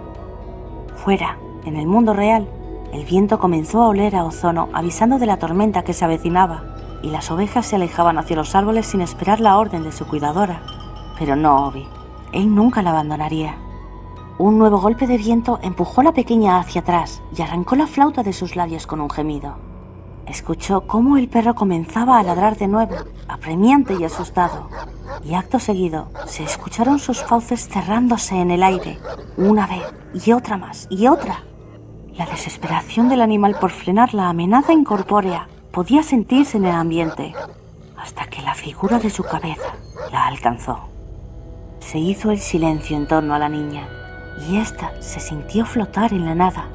Fuera, 0.95 1.37
en 1.65 1.75
el 1.75 1.87
mundo 1.87 2.13
real, 2.13 2.47
el 2.93 3.05
viento 3.05 3.39
comenzó 3.39 3.81
a 3.81 3.87
oler 3.89 4.15
a 4.15 4.23
ozono, 4.23 4.69
avisando 4.71 5.17
de 5.17 5.25
la 5.25 5.39
tormenta 5.39 5.83
que 5.83 5.93
se 5.93 6.05
avecinaba, 6.05 6.63
y 7.01 7.09
las 7.09 7.31
ovejas 7.31 7.65
se 7.65 7.75
alejaban 7.75 8.19
hacia 8.19 8.35
los 8.35 8.53
árboles 8.53 8.85
sin 8.85 9.01
esperar 9.01 9.39
la 9.39 9.57
orden 9.57 9.83
de 9.83 9.91
su 9.91 10.05
cuidadora. 10.05 10.61
Pero 11.17 11.35
no 11.35 11.67
Obi. 11.67 12.00
Él 12.31 12.53
nunca 12.53 12.81
la 12.81 12.91
abandonaría. 12.91 13.55
Un 14.37 14.57
nuevo 14.57 14.79
golpe 14.79 15.05
de 15.05 15.17
viento 15.17 15.59
empujó 15.61 16.01
a 16.01 16.05
la 16.05 16.13
pequeña 16.13 16.59
hacia 16.59 16.81
atrás 16.81 17.21
y 17.35 17.41
arrancó 17.41 17.75
la 17.75 17.87
flauta 17.87 18.23
de 18.23 18.33
sus 18.33 18.55
labios 18.55 18.87
con 18.87 19.01
un 19.01 19.09
gemido. 19.09 19.55
Escuchó 20.25 20.81
cómo 20.87 21.17
el 21.17 21.27
perro 21.27 21.55
comenzaba 21.55 22.17
a 22.17 22.23
ladrar 22.23 22.57
de 22.57 22.67
nuevo, 22.67 22.95
apremiante 23.27 23.95
y 23.99 24.03
asustado, 24.03 24.69
y 25.23 25.33
acto 25.33 25.59
seguido 25.59 26.09
se 26.25 26.43
escucharon 26.43 26.99
sus 26.99 27.23
fauces 27.23 27.67
cerrándose 27.67 28.35
en 28.35 28.51
el 28.51 28.63
aire, 28.63 28.97
una 29.37 29.67
vez 29.67 29.83
y 30.25 30.31
otra 30.31 30.57
más 30.57 30.87
y 30.89 31.07
otra. 31.07 31.43
La 32.15 32.25
desesperación 32.25 33.09
del 33.09 33.21
animal 33.21 33.57
por 33.59 33.71
frenar 33.71 34.13
la 34.13 34.29
amenaza 34.29 34.73
incorpórea 34.73 35.47
podía 35.71 36.03
sentirse 36.03 36.57
en 36.57 36.65
el 36.65 36.75
ambiente, 36.75 37.33
hasta 37.97 38.25
que 38.27 38.41
la 38.41 38.53
figura 38.53 38.99
de 38.99 39.09
su 39.09 39.23
cabeza 39.23 39.75
la 40.11 40.27
alcanzó. 40.27 40.90
Se 41.81 41.99
hizo 41.99 42.31
el 42.31 42.39
silencio 42.39 42.95
en 42.95 43.05
torno 43.05 43.35
a 43.35 43.39
la 43.39 43.49
niña, 43.49 43.87
y 44.47 44.57
ésta 44.57 44.91
se 45.01 45.19
sintió 45.19 45.65
flotar 45.65 46.13
en 46.13 46.25
la 46.25 46.33
nada, 46.33 46.69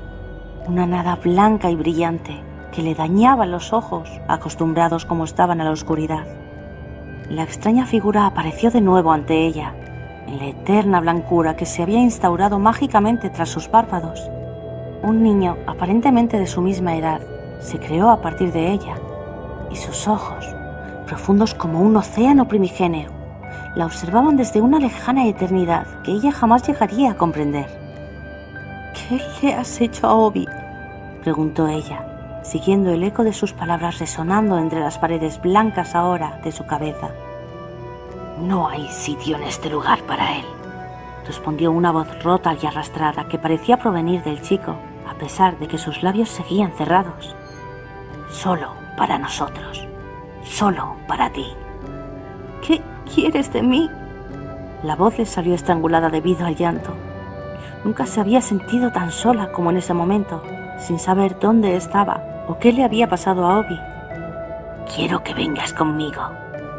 una 0.68 0.86
nada 0.86 1.16
blanca 1.16 1.70
y 1.70 1.74
brillante 1.74 2.42
que 2.70 2.82
le 2.82 2.94
dañaba 2.94 3.46
los 3.46 3.72
ojos, 3.72 4.08
acostumbrados 4.28 5.06
como 5.06 5.24
estaban 5.24 5.60
a 5.60 5.64
la 5.64 5.70
oscuridad. 5.70 6.26
La 7.30 7.42
extraña 7.42 7.86
figura 7.86 8.26
apareció 8.26 8.70
de 8.70 8.82
nuevo 8.82 9.10
ante 9.10 9.46
ella, 9.46 9.74
en 10.28 10.38
la 10.38 10.46
eterna 10.46 11.00
blancura 11.00 11.56
que 11.56 11.66
se 11.66 11.82
había 11.82 11.98
instaurado 11.98 12.58
mágicamente 12.58 13.30
tras 13.30 13.48
sus 13.48 13.66
párpados 13.66 14.30
un 15.02 15.22
niño 15.22 15.56
aparentemente 15.66 16.38
de 16.38 16.46
su 16.46 16.60
misma 16.60 16.96
edad 16.96 17.20
se 17.60 17.78
creó 17.78 18.10
a 18.10 18.20
partir 18.20 18.52
de 18.52 18.72
ella, 18.72 18.96
y 19.70 19.76
sus 19.76 20.08
ojos, 20.08 20.46
profundos 21.06 21.54
como 21.54 21.80
un 21.80 21.96
océano 21.96 22.48
primigenio, 22.48 23.10
la 23.76 23.84
observaban 23.84 24.36
desde 24.36 24.62
una 24.62 24.80
lejana 24.80 25.28
eternidad 25.28 25.86
que 26.02 26.12
ella 26.12 26.32
jamás 26.32 26.66
llegaría 26.66 27.12
a 27.12 27.16
comprender. 27.16 27.66
¿Qué 28.94 29.20
le 29.42 29.54
has 29.54 29.80
hecho 29.80 30.08
a 30.08 30.14
Obi? 30.14 30.48
preguntó 31.22 31.68
ella, 31.68 32.40
siguiendo 32.42 32.90
el 32.90 33.04
eco 33.04 33.22
de 33.22 33.34
sus 33.34 33.52
palabras 33.52 33.98
resonando 33.98 34.58
entre 34.58 34.80
las 34.80 34.96
paredes 34.96 35.40
blancas 35.42 35.94
ahora 35.94 36.40
de 36.42 36.52
su 36.52 36.64
cabeza. 36.64 37.10
No 38.40 38.68
hay 38.68 38.88
sitio 38.88 39.36
en 39.36 39.42
este 39.42 39.68
lugar 39.68 40.00
para 40.04 40.38
él, 40.38 40.44
respondió 41.26 41.70
una 41.70 41.92
voz 41.92 42.22
rota 42.22 42.56
y 42.60 42.66
arrastrada 42.66 43.28
que 43.28 43.38
parecía 43.38 43.76
provenir 43.76 44.22
del 44.22 44.40
chico, 44.40 44.76
a 45.06 45.14
pesar 45.18 45.58
de 45.58 45.68
que 45.68 45.78
sus 45.78 46.02
labios 46.02 46.30
seguían 46.30 46.72
cerrados. 46.72 47.36
Solo 48.30 48.72
para 48.96 49.18
nosotros, 49.18 49.86
solo 50.44 50.96
para 51.06 51.30
ti. 51.30 51.46
¿Qué 52.66 52.80
quieres 53.14 53.52
de 53.52 53.62
mí? 53.62 53.90
La 54.82 54.96
voz 54.96 55.18
le 55.18 55.26
salió 55.26 55.54
estrangulada 55.54 56.10
debido 56.10 56.46
al 56.46 56.56
llanto. 56.56 56.90
Nunca 57.84 58.06
se 58.06 58.20
había 58.20 58.40
sentido 58.40 58.92
tan 58.92 59.10
sola 59.10 59.52
como 59.52 59.70
en 59.70 59.78
ese 59.78 59.94
momento, 59.94 60.42
sin 60.78 60.98
saber 60.98 61.38
dónde 61.38 61.76
estaba 61.76 62.44
o 62.48 62.58
qué 62.58 62.72
le 62.72 62.84
había 62.84 63.08
pasado 63.08 63.46
a 63.46 63.58
Obi. 63.58 63.78
Quiero 64.94 65.22
que 65.22 65.34
vengas 65.34 65.72
conmigo, 65.72 66.22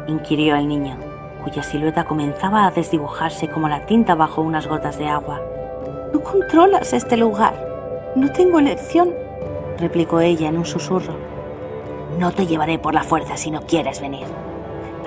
inquirió 0.06 0.56
el 0.56 0.68
niño, 0.68 0.96
cuya 1.42 1.62
silueta 1.62 2.04
comenzaba 2.04 2.66
a 2.66 2.70
desdibujarse 2.70 3.48
como 3.48 3.68
la 3.68 3.86
tinta 3.86 4.14
bajo 4.14 4.42
unas 4.42 4.66
gotas 4.66 4.98
de 4.98 5.08
agua. 5.08 5.40
Tú 6.12 6.22
controlas 6.22 6.92
este 6.92 7.16
lugar, 7.16 7.54
no 8.14 8.30
tengo 8.32 8.58
elección, 8.58 9.10
replicó 9.78 10.20
ella 10.20 10.48
en 10.48 10.58
un 10.58 10.64
susurro. 10.64 11.14
No 12.18 12.32
te 12.32 12.46
llevaré 12.46 12.78
por 12.78 12.94
la 12.94 13.02
fuerza 13.02 13.36
si 13.36 13.50
no 13.50 13.60
quieres 13.62 14.00
venir, 14.00 14.26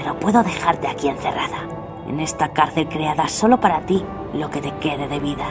pero 0.02 0.20
puedo 0.20 0.42
dejarte 0.42 0.88
aquí 0.88 1.10
encerrada, 1.10 1.68
en 2.08 2.20
esta 2.20 2.50
cárcel 2.50 2.88
creada 2.88 3.28
solo 3.28 3.60
para 3.60 3.82
ti, 3.82 4.04
lo 4.34 4.50
que 4.50 4.60
te 4.60 4.72
quede 4.80 5.08
de 5.08 5.20
vida. 5.20 5.46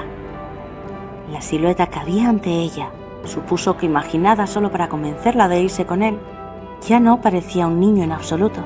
La 1.31 1.41
silueta 1.41 1.87
que 1.87 2.01
había 2.01 2.29
ante 2.29 2.51
ella 2.51 2.91
supuso 3.25 3.77
que 3.77 3.87
imaginada 3.87 4.49
solo 4.49 4.73
para 4.73 4.89
convencerla 4.89 5.47
de 5.47 5.61
irse 5.61 5.87
con 5.87 6.03
él, 6.03 6.19
ya 6.83 6.99
no 6.99 7.21
parecía 7.21 7.69
un 7.69 7.79
niño 7.79 8.03
en 8.03 8.11
absoluto. 8.11 8.61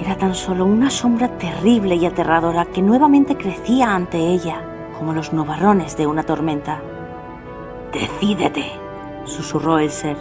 Era 0.00 0.16
tan 0.16 0.34
solo 0.34 0.64
una 0.64 0.90
sombra 0.90 1.28
terrible 1.38 1.94
y 1.94 2.06
aterradora 2.06 2.64
que 2.64 2.82
nuevamente 2.82 3.36
crecía 3.36 3.94
ante 3.94 4.18
ella, 4.18 4.60
como 4.98 5.12
los 5.12 5.32
nubarrones 5.32 5.96
de 5.96 6.08
una 6.08 6.24
tormenta. 6.24 6.80
Decídete, 7.92 8.72
susurró 9.24 9.78
el 9.78 9.90
ser, 9.90 10.16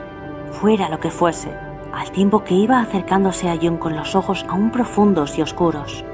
fuera 0.51 0.89
lo 0.89 0.99
que 0.99 1.09
fuese, 1.09 1.68
al 1.99 2.11
tiempo 2.11 2.45
que 2.45 2.53
iba 2.53 2.79
acercándose 2.79 3.49
a 3.49 3.59
John 3.61 3.75
con 3.75 3.93
los 3.93 4.15
ojos 4.15 4.45
aún 4.47 4.71
profundos 4.71 5.37
y 5.37 5.41
oscuros. 5.41 6.05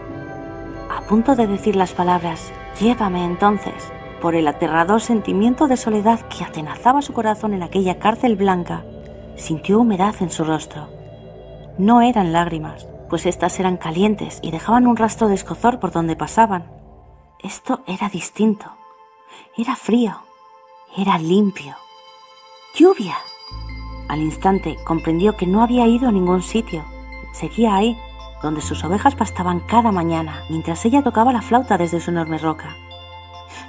A 0.89 1.02
punto 1.02 1.36
de 1.36 1.45
decir 1.45 1.76
las 1.76 1.93
palabras, 1.93 2.52
llévame 2.80 3.24
entonces, 3.24 3.93
por 4.19 4.34
el 4.34 4.48
aterrador 4.48 5.00
sentimiento 5.00 5.67
de 5.67 5.78
soledad 5.78 6.21
que 6.21 6.43
atenazaba 6.43 7.04
su 7.04 7.13
corazón 7.13 7.54
en 7.54 7.62
aquella 7.62 8.00
cárcel 8.00 8.36
blanca, 8.36 8.84
sintió 9.36 9.80
humedad 9.80 10.15
en 10.21 10.32
su 10.32 10.43
rostro. 10.43 10.88
No 11.78 12.02
eran 12.02 12.34
lágrimas, 12.34 12.88
pues 13.08 13.28
éstas 13.28 13.60
eran 13.60 13.78
calientes 13.78 14.39
y 14.41 14.50
dejaban 14.50 14.88
un 14.88 14.98
rastro 14.98 15.28
de 15.28 15.36
escozor 15.36 15.80
por 15.80 15.91
donde 15.91 16.15
pasaban. 16.15 16.65
Esto 17.43 17.82
era 17.86 18.10
distinto. 18.10 18.71
Era 19.56 19.76
frío, 19.76 20.17
era 20.98 21.19
limpio. 21.19 21.76
¡Lluvia! 22.74 23.17
Al 24.08 24.22
instante 24.22 24.78
comprendió 24.84 25.36
que 25.36 25.48
no 25.48 25.63
había 25.63 25.88
ido 25.88 26.08
a 26.08 26.12
ningún 26.12 26.41
sitio, 26.41 26.86
Seguía 27.36 27.76
ahí, 27.76 28.00
donde 28.41 28.62
sus 28.62 28.82
ovejas 28.86 29.13
pastaban 29.13 29.60
cada 29.60 29.91
mañana, 29.91 30.46
mientras 30.50 30.86
ella 30.86 31.04
tocaba 31.04 31.34
la 31.34 31.41
flauta 31.41 31.78
desde 31.78 32.00
su 32.00 32.12
enorme 32.12 32.38
roca. 32.38 32.78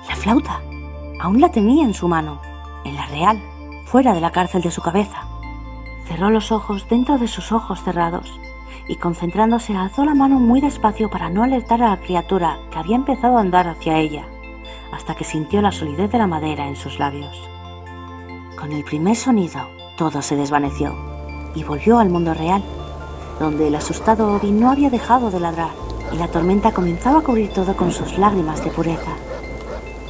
La 0.09 0.14
flauta 0.14 0.61
aún 1.18 1.40
la 1.40 1.51
tenía 1.51 1.85
en 1.85 1.92
su 1.92 2.07
mano, 2.07 2.40
en 2.85 2.94
la 2.94 3.07
real, 3.07 3.42
fuera 3.87 4.14
de 4.14 4.20
la 4.20 4.31
cárcel 4.31 4.62
de 4.62 4.70
su 4.70 4.83
cabeza. 4.83 5.27
Cerró 6.07 6.31
los 6.31 6.53
ojos 6.53 6.87
dentro 6.88 7.18
de 7.18 7.27
sus 7.27 7.51
ojos 7.51 7.83
cerrados 7.83 8.38
y 8.87 8.94
concentrándose 8.94 9.77
alzó 9.77 10.05
la 10.05 10.14
mano 10.14 10.38
muy 10.38 10.61
despacio 10.61 11.11
para 11.11 11.29
no 11.29 11.42
alertar 11.42 11.83
a 11.83 11.90
la 11.90 12.01
criatura 12.01 12.61
que 12.70 12.79
había 12.79 12.94
empezado 12.94 13.37
a 13.37 13.40
andar 13.40 13.66
hacia 13.66 13.99
ella, 13.99 14.29
hasta 14.92 15.16
que 15.16 15.25
sintió 15.25 15.61
la 15.61 15.72
solidez 15.72 16.12
de 16.12 16.18
la 16.18 16.29
madera 16.29 16.68
en 16.68 16.77
sus 16.77 17.01
labios. 17.01 17.37
Con 18.57 18.70
el 18.70 18.85
primer 18.85 19.16
sonido, 19.16 19.76
todo 19.96 20.22
se 20.22 20.37
desvaneció 20.37 20.94
y 21.54 21.64
volvió 21.64 21.98
al 21.98 22.11
mundo 22.11 22.35
real, 22.35 22.62
donde 23.40 23.68
el 23.68 23.74
asustado 23.74 24.35
Obi 24.35 24.50
no 24.50 24.70
había 24.70 24.90
dejado 24.90 25.30
de 25.30 25.40
ladrar 25.40 25.70
y 26.12 26.16
la 26.16 26.28
tormenta 26.28 26.72
comenzaba 26.72 27.18
a 27.18 27.22
cubrir 27.22 27.52
todo 27.52 27.74
con 27.74 27.92
sus 27.92 28.18
lágrimas 28.18 28.62
de 28.62 28.70
pureza. 28.70 29.11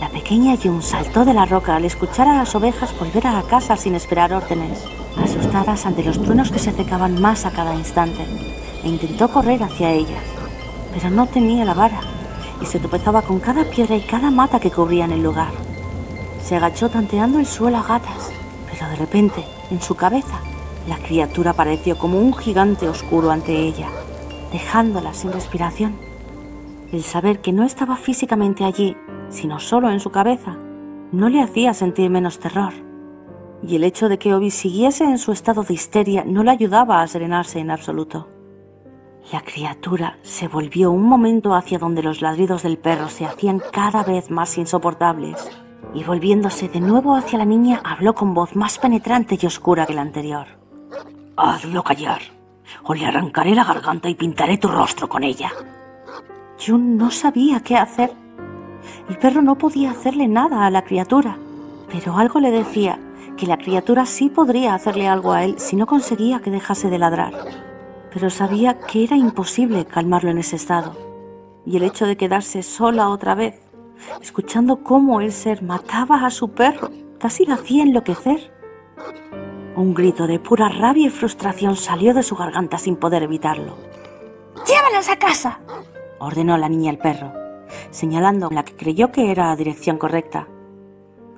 La 0.01 0.09
pequeña 0.11 0.57
Jun 0.62 0.83
saltó 0.83 1.25
de 1.25 1.33
la 1.33 1.46
roca 1.46 1.77
al 1.77 1.85
escuchar 1.85 2.29
a 2.29 2.37
las 2.37 2.55
ovejas 2.55 2.99
volver 2.99 3.27
a 3.27 3.33
la 3.33 3.42
casa 3.42 3.77
sin 3.77 3.94
esperar 3.94 4.33
órdenes, 4.33 4.85
asustadas 5.22 5.87
ante 5.87 6.05
los 6.05 6.20
truenos 6.20 6.51
que 6.51 6.59
se 6.59 6.70
acercaban 6.70 7.20
más 7.20 7.46
a 7.46 7.51
cada 7.51 7.75
instante, 7.75 8.27
e 8.83 8.88
intentó 8.88 9.29
correr 9.29 9.62
hacia 9.62 9.90
ellas, 9.90 10.22
pero 10.92 11.11
no 11.11 11.27
tenía 11.27 11.64
la 11.64 11.75
vara 11.75 12.01
y 12.61 12.66
se 12.66 12.79
tropezaba 12.79 13.22
con 13.22 13.38
cada 13.38 13.64
piedra 13.64 13.96
y 13.96 14.03
cada 14.03 14.31
mata 14.31 14.61
que 14.61 14.70
cubrían 14.70 15.12
el 15.12 15.22
lugar. 15.22 15.53
Se 16.42 16.57
agachó 16.57 16.88
tanteando 16.88 17.38
el 17.38 17.46
suelo 17.46 17.79
a 17.79 17.83
gatas, 17.83 18.31
pero 18.70 18.88
de 18.90 18.96
repente, 18.96 19.44
en 19.71 19.81
su 19.81 19.95
cabeza, 19.95 20.41
la 20.89 20.97
criatura 20.99 21.51
apareció 21.51 21.99
como 21.99 22.19
un 22.19 22.33
gigante 22.33 22.89
oscuro 22.89 23.31
ante 23.31 23.57
ella, 23.57 23.89
dejándola 24.53 25.13
sin 25.13 25.33
respiración. 25.33 25.97
El 26.93 27.03
saber 27.03 27.41
que 27.41 27.53
no 27.53 27.65
estaba 27.65 27.97
físicamente 27.97 28.65
allí, 28.65 28.97
sino 29.29 29.59
solo 29.59 29.91
en 29.91 29.99
su 29.99 30.11
cabeza, 30.11 30.57
no 31.11 31.29
le 31.29 31.43
hacía 31.43 31.75
sentir 31.75 32.11
menos 32.11 32.39
terror. 32.39 32.73
Y 33.67 33.75
el 33.75 33.85
hecho 33.85 34.09
de 34.09 34.19
que 34.19 34.35
Obi 34.35 34.51
siguiese 34.51 35.05
en 35.05 35.19
su 35.19 35.33
estado 35.33 35.65
de 35.65 35.75
histeria 35.75 36.25
no 36.25 36.45
le 36.45 36.53
ayudaba 36.53 37.03
a 37.03 37.07
serenarse 37.09 37.59
en 37.59 37.71
absoluto. 37.71 38.29
La 39.33 39.41
criatura 39.41 40.19
se 40.23 40.47
volvió 40.47 40.93
un 40.93 41.03
momento 41.03 41.55
hacia 41.55 41.79
donde 41.79 42.03
los 42.03 42.23
ladridos 42.23 42.63
del 42.63 42.79
perro 42.79 43.09
se 43.09 43.25
hacían 43.25 43.61
cada 43.73 44.05
vez 44.05 44.31
más 44.31 44.57
insoportables 44.57 45.66
y 45.94 46.05
volviéndose 46.05 46.68
de 46.68 46.81
nuevo 46.81 47.16
hacia 47.16 47.38
la 47.38 47.44
niña 47.44 47.81
habló 47.85 48.14
con 48.14 48.35
voz 48.35 48.55
más 48.55 48.79
penetrante 48.79 49.38
y 49.40 49.46
oscura 49.46 49.87
que 49.87 49.94
la 49.94 50.03
anterior. 50.03 50.46
Hazlo 51.37 51.83
callar, 51.83 52.20
o 52.85 52.94
le 52.94 53.07
arrancaré 53.07 53.55
la 53.55 53.64
garganta 53.64 54.09
y 54.09 54.14
pintaré 54.14 54.59
tu 54.59 54.68
rostro 54.68 55.09
con 55.09 55.22
ella. 55.22 55.51
Jun 56.64 56.96
no 56.96 57.11
sabía 57.11 57.61
qué 57.61 57.77
hacer. 57.77 58.12
El 59.09 59.18
perro 59.18 59.42
no 59.42 59.57
podía 59.57 59.90
hacerle 59.90 60.29
nada 60.29 60.66
a 60.66 60.70
la 60.70 60.83
criatura, 60.83 61.38
pero 61.90 62.16
algo 62.16 62.40
le 62.40 62.51
decía 62.51 62.99
que 63.37 63.46
la 63.46 63.59
criatura 63.59 64.07
sí 64.07 64.31
podría 64.31 64.75
hacerle 64.75 65.09
algo 65.09 65.33
a 65.33 65.44
él 65.44 65.59
si 65.59 65.77
no 65.77 65.87
conseguía 65.87 66.40
que 66.40 66.51
dejase 66.51 66.88
de 66.88 66.99
ladrar 66.99 67.35
pero 68.16 68.31
sabía 68.31 68.79
que 68.79 69.05
era 69.05 69.14
imposible 69.14 69.85
calmarlo 69.85 70.31
en 70.31 70.38
ese 70.38 70.57
estado. 70.57 70.96
Y 71.66 71.77
el 71.77 71.83
hecho 71.83 72.07
de 72.07 72.16
quedarse 72.16 72.62
sola 72.62 73.11
otra 73.11 73.35
vez, 73.35 73.61
escuchando 74.21 74.83
cómo 74.83 75.21
el 75.21 75.33
ser 75.33 75.63
mataba 75.63 76.25
a 76.27 76.31
su 76.31 76.51
perro, 76.51 76.91
casi 77.19 77.47
la 77.47 77.55
hacía 77.55 77.83
enloquecer. 77.83 78.53
Un 79.77 79.95
grito 79.95 80.27
de 80.27 80.39
pura 80.39 80.69
rabia 80.69 81.07
y 81.07 81.11
frustración 81.11 81.77
salió 81.77 82.15
de 82.15 82.23
su 82.23 82.35
garganta 82.35 82.79
sin 82.79 82.97
poder 82.97 83.23
evitarlo. 83.23 83.77
¡Llévalas 84.67 85.09
a 85.11 85.17
casa! 85.17 85.61
ordenó 86.19 86.57
la 86.57 86.69
niña 86.69 86.91
al 86.91 86.99
perro, 86.99 87.33
señalando 87.91 88.49
la 88.51 88.65
que 88.65 88.75
creyó 88.75 89.13
que 89.13 89.31
era 89.31 89.49
la 89.49 89.57
dirección 89.57 89.99
correcta. 89.99 90.49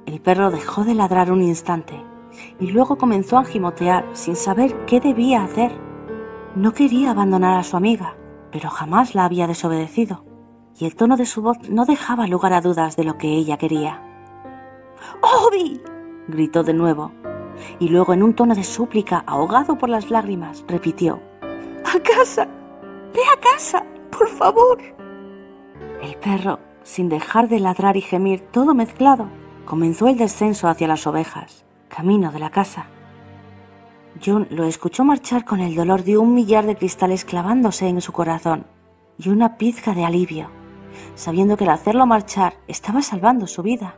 El 0.07 0.21
perro 0.21 0.51
dejó 0.51 0.85
de 0.85 0.95
ladrar 0.95 1.33
un 1.33 1.43
instante 1.43 2.01
y 2.61 2.71
luego 2.71 2.97
comenzó 2.97 3.39
a 3.39 3.45
gimotear 3.45 4.07
sin 4.13 4.37
saber 4.37 4.87
qué 4.87 5.01
debía 5.01 5.43
hacer. 5.43 5.73
No 6.55 6.73
quería 6.73 7.11
abandonar 7.11 7.59
a 7.59 7.65
su 7.65 7.77
amiga, 7.77 8.17
pero 8.51 8.71
jamás 8.71 9.15
la 9.15 9.25
había 9.25 9.47
desobedecido, 9.47 10.25
y 10.79 10.85
el 10.85 10.95
tono 10.95 11.17
de 11.17 11.27
su 11.27 11.43
voz 11.43 11.59
no 11.69 11.85
dejaba 11.85 12.27
lugar 12.27 12.53
a 12.53 12.61
dudas 12.61 12.97
de 12.97 13.05
lo 13.05 13.19
que 13.19 13.29
ella 13.29 13.57
quería. 13.57 14.03
¡Obi! 15.23 15.81
gritó 16.29 16.63
de 16.63 16.75
nuevo, 16.75 17.13
y 17.79 17.89
luego 17.89 18.13
en 18.13 18.23
un 18.23 18.35
tono 18.35 18.55
de 18.55 18.65
súplica, 18.65 19.25
ahogado 19.27 19.77
por 19.77 19.89
las 19.89 20.11
lágrimas, 20.11 20.65
repitió, 20.69 21.21
¡A 21.85 21.99
casa! 22.01 22.47
¡Ve 23.15 23.21
a 23.33 23.41
casa! 23.41 23.85
¡Por 24.17 24.29
favor! 24.29 24.79
El 26.03 26.15
perro, 26.17 26.61
sin 26.83 27.09
dejar 27.09 27.49
de 27.49 27.61
ladrar 27.61 27.97
y 27.97 28.01
gemir 28.01 28.41
todo 28.41 28.75
mezclado, 28.75 29.29
comenzó 29.65 30.07
el 30.09 30.17
descenso 30.17 30.69
hacia 30.69 30.89
las 30.89 31.07
ovejas, 31.07 31.65
camino 31.89 32.31
de 32.31 32.39
la 32.39 32.51
casa. 32.51 32.87
John 34.25 34.47
lo 34.51 34.65
escuchó 34.65 35.05
marchar 35.05 35.45
con 35.45 35.61
el 35.61 35.75
dolor 35.75 36.05
de 36.05 36.19
un 36.19 36.35
millar 36.35 36.67
de 36.67 36.77
cristales 36.77 37.25
clavándose 37.25 37.89
en 37.89 38.01
su 38.01 38.13
corazón 38.13 38.67
y 39.19 39.29
una 39.29 39.57
pizca 39.57 39.95
de 39.95 40.05
alivio, 40.05 40.51
sabiendo 41.15 41.57
que 41.57 41.65
al 41.65 41.71
hacerlo 41.71 42.07
marchar 42.07 42.55
estaba 42.67 43.03
salvando 43.03 43.47
su 43.47 43.63
vida. 43.63 43.95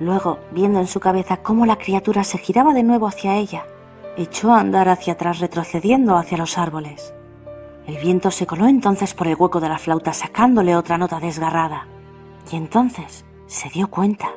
Luego, 0.00 0.38
viendo 0.52 0.78
en 0.78 0.86
su 0.86 1.00
cabeza 1.00 1.38
cómo 1.38 1.66
la 1.66 1.76
criatura 1.76 2.24
se 2.24 2.38
giraba 2.38 2.72
de 2.72 2.82
nuevo 2.82 3.06
hacia 3.06 3.36
ella, 3.36 3.66
echó 4.16 4.52
a 4.52 4.60
andar 4.60 4.88
hacia 4.88 5.14
atrás 5.14 5.38
retrocediendo 5.38 6.16
hacia 6.16 6.38
los 6.38 6.58
árboles. 6.58 7.14
El 7.86 7.96
viento 7.98 8.30
se 8.30 8.46
coló 8.46 8.66
entonces 8.66 9.14
por 9.14 9.28
el 9.28 9.36
hueco 9.36 9.60
de 9.60 9.68
la 9.68 9.78
flauta 9.78 10.12
sacándole 10.12 10.76
otra 10.76 10.98
nota 10.98 11.20
desgarrada. 11.20 11.86
Y 12.52 12.56
entonces 12.56 13.24
se 13.46 13.70
dio 13.70 13.88
cuenta. 13.88 14.28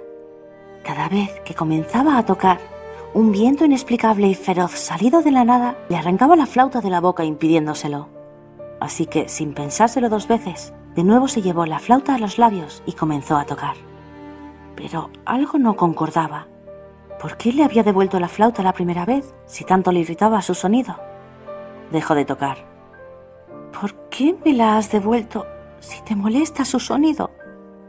Cada 0.83 1.09
vez 1.09 1.41
que 1.45 1.53
comenzaba 1.53 2.17
a 2.17 2.25
tocar, 2.25 2.59
un 3.13 3.31
viento 3.31 3.65
inexplicable 3.65 4.27
y 4.27 4.35
feroz 4.35 4.71
salido 4.71 5.21
de 5.21 5.31
la 5.31 5.43
nada 5.43 5.75
le 5.89 5.97
arrancaba 5.97 6.35
la 6.35 6.45
flauta 6.45 6.79
de 6.79 6.89
la 6.89 7.01
boca 7.01 7.25
impidiéndoselo. 7.25 8.07
Así 8.79 9.05
que, 9.05 9.27
sin 9.27 9.53
pensárselo 9.53 10.09
dos 10.09 10.27
veces, 10.27 10.73
de 10.95 11.03
nuevo 11.03 11.27
se 11.27 11.41
llevó 11.41 11.65
la 11.65 11.79
flauta 11.79 12.15
a 12.15 12.17
los 12.17 12.37
labios 12.37 12.83
y 12.85 12.93
comenzó 12.93 13.37
a 13.37 13.45
tocar. 13.45 13.75
Pero 14.75 15.09
algo 15.25 15.57
no 15.57 15.75
concordaba. 15.75 16.47
¿Por 17.19 17.37
qué 17.37 17.53
le 17.53 17.63
había 17.63 17.83
devuelto 17.83 18.19
la 18.19 18.27
flauta 18.27 18.63
la 18.63 18.73
primera 18.73 19.05
vez 19.05 19.33
si 19.45 19.63
tanto 19.63 19.91
le 19.91 19.99
irritaba 19.99 20.41
su 20.41 20.53
sonido? 20.53 20.95
Dejó 21.91 22.15
de 22.15 22.25
tocar. 22.25 22.57
¿Por 23.79 23.93
qué 24.09 24.35
me 24.43 24.53
la 24.53 24.77
has 24.77 24.91
devuelto 24.91 25.45
si 25.79 26.01
te 26.01 26.15
molesta 26.15 26.65
su 26.65 26.79
sonido? 26.79 27.31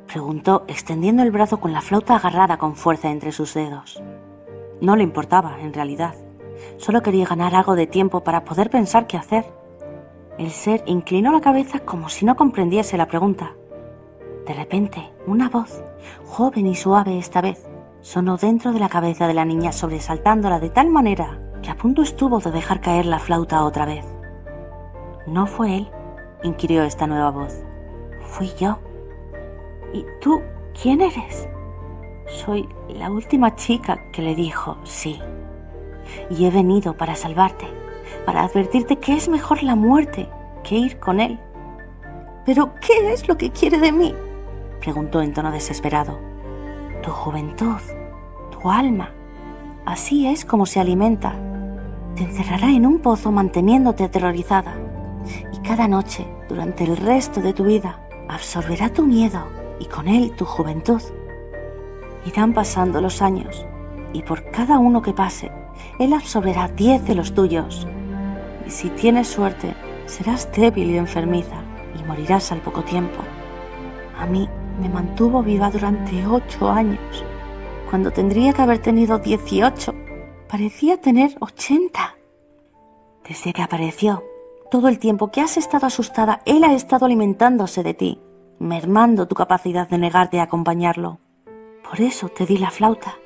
preguntó 0.07 0.65
extendiendo 0.69 1.23
el 1.23 1.31
brazo 1.31 1.59
con 1.59 1.73
la 1.73 1.81
flauta 1.81 2.17
agarrada 2.17 2.59
con 2.59 2.77
fuerza 2.77 3.11
entre 3.11 3.33
sus 3.33 3.55
dedos. 3.55 4.03
No 4.81 4.97
le 4.97 5.05
importaba, 5.05 5.61
en 5.61 5.73
realidad. 5.73 6.15
Solo 6.77 7.03
quería 7.03 7.27
ganar 7.27 7.55
algo 7.55 7.75
de 7.75 7.87
tiempo 7.87 8.23
para 8.23 8.45
poder 8.45 8.69
pensar 8.69 9.07
qué 9.07 9.17
hacer. 9.17 9.47
El 10.43 10.51
ser 10.51 10.83
inclinó 10.87 11.31
la 11.31 11.41
cabeza 11.41 11.79
como 11.79 12.09
si 12.09 12.25
no 12.25 12.35
comprendiese 12.35 12.97
la 12.97 13.07
pregunta. 13.07 13.53
De 14.45 14.53
repente, 14.53 15.13
una 15.25 15.49
voz, 15.49 15.85
joven 16.27 16.67
y 16.67 16.75
suave 16.75 17.17
esta 17.17 17.41
vez, 17.41 17.65
sonó 18.01 18.37
dentro 18.39 18.73
de 18.73 18.81
la 18.81 18.89
cabeza 18.89 19.29
de 19.29 19.35
la 19.35 19.45
niña 19.45 19.71
sobresaltándola 19.71 20.59
de 20.59 20.71
tal 20.71 20.89
manera 20.89 21.41
que 21.63 21.71
a 21.71 21.77
punto 21.77 22.03
estuvo 22.03 22.41
de 22.41 22.51
dejar 22.51 22.81
caer 22.81 23.07
la 23.07 23.21
flauta 23.21 23.63
otra 23.63 23.87
vez. 23.87 24.05
¿No 25.29 25.47
fue 25.47 25.77
él? 25.77 25.89
inquirió 26.43 26.83
esta 26.83 27.07
nueva 27.07 27.31
voz. 27.31 27.63
Fui 28.23 28.51
yo. 28.59 28.81
¿Y 29.93 30.05
tú 30.21 30.43
quién 30.75 31.03
eres? 31.03 31.49
Soy 32.27 32.69
la 32.89 33.13
última 33.13 33.55
chica 33.55 34.11
que 34.11 34.23
le 34.23 34.35
dijo 34.35 34.77
sí. 34.83 35.21
Y 36.31 36.47
he 36.47 36.51
venido 36.51 36.97
para 36.97 37.15
salvarte, 37.15 37.69
para 38.25 38.43
advertirte 38.43 38.97
que 38.97 39.15
es 39.15 39.29
mejor 39.29 39.63
la 39.63 39.75
muerte 39.75 40.29
que 40.63 40.77
ir 40.77 40.99
con 40.99 41.21
él. 41.21 41.39
¿Pero 42.45 42.75
qué 42.81 43.13
es 43.13 43.29
lo 43.29 43.37
que 43.37 43.51
quiere 43.51 43.79
de 43.79 43.93
mí? 43.93 44.15
preguntó 44.81 45.23
en 45.23 45.33
tono 45.33 45.51
desesperado. 45.53 46.19
Tu 47.03 47.11
juventud, 47.11 47.81
tu 48.51 48.71
alma. 48.71 49.11
Así 49.85 50.27
es 50.27 50.45
como 50.45 50.67
se 50.67 50.81
alimenta. 50.81 51.35
Te 52.17 52.25
encerrará 52.25 52.71
en 52.71 52.87
un 52.87 53.01
pozo 53.01 53.33
manteniéndote 53.33 54.05
aterrorizada. 54.05 54.75
Y 55.53 55.59
cada 55.59 55.89
noche, 55.89 56.27
durante 56.49 56.85
el 56.85 56.97
resto 56.97 57.41
de 57.41 57.53
tu 57.53 57.65
vida, 57.65 58.01
absorberá 58.29 58.89
tu 58.89 59.07
miedo 59.07 59.45
y 59.79 59.87
con 59.87 60.09
él 60.09 60.33
tu 60.37 60.45
juventud. 60.45 61.03
Irán 62.25 62.53
pasando 62.53 63.01
los 63.01 63.23
años 63.23 63.67
y 64.13 64.23
por 64.23 64.51
cada 64.51 64.79
uno 64.79 65.03
que 65.03 65.13
pase, 65.13 65.51
Él 65.99 66.13
absorberá 66.13 66.69
diez 66.69 67.05
de 67.07 67.15
los 67.15 67.35
tuyos. 67.35 67.87
Si 68.73 68.89
tienes 68.89 69.29
suerte, 69.29 69.75
serás 70.07 70.51
débil 70.51 70.93
y 70.93 70.97
enfermiza 70.97 71.63
y 71.95 72.03
morirás 72.05 72.53
al 72.53 72.63
poco 72.63 72.83
tiempo. 72.83 73.23
A 74.19 74.25
mí 74.25 74.49
me 74.81 74.89
mantuvo 74.89 75.43
viva 75.43 75.71
durante 75.71 76.27
ocho 76.27 76.71
años. 76.71 77.23
Cuando 77.91 78.11
tendría 78.11 78.55
que 78.55 78.63
haber 78.63 78.79
tenido 78.79 79.19
dieciocho, 79.19 79.95
parecía 80.49 80.99
tener 80.99 81.37
ochenta. 81.41 82.17
Desde 83.29 83.53
que 83.53 83.61
apareció, 83.61 84.25
todo 84.71 84.89
el 84.89 84.99
tiempo 84.99 85.31
que 85.31 85.43
has 85.43 85.59
estado 85.59 85.87
asustada, 85.87 86.41
él 86.47 86.65
ha 86.65 86.73
estado 86.73 87.05
alimentándose 87.05 87.83
de 87.83 87.93
ti, 87.93 88.21
mermando 88.59 89.29
tu 89.29 89.35
capacidad 89.35 89.87
de 89.87 89.99
negarte 89.99 90.41
a 90.41 90.45
acompañarlo. 90.45 91.19
Por 91.87 92.01
eso 92.01 92.31
te 92.31 92.47
di 92.47 92.57
la 92.57 92.71
flauta, 92.71 93.17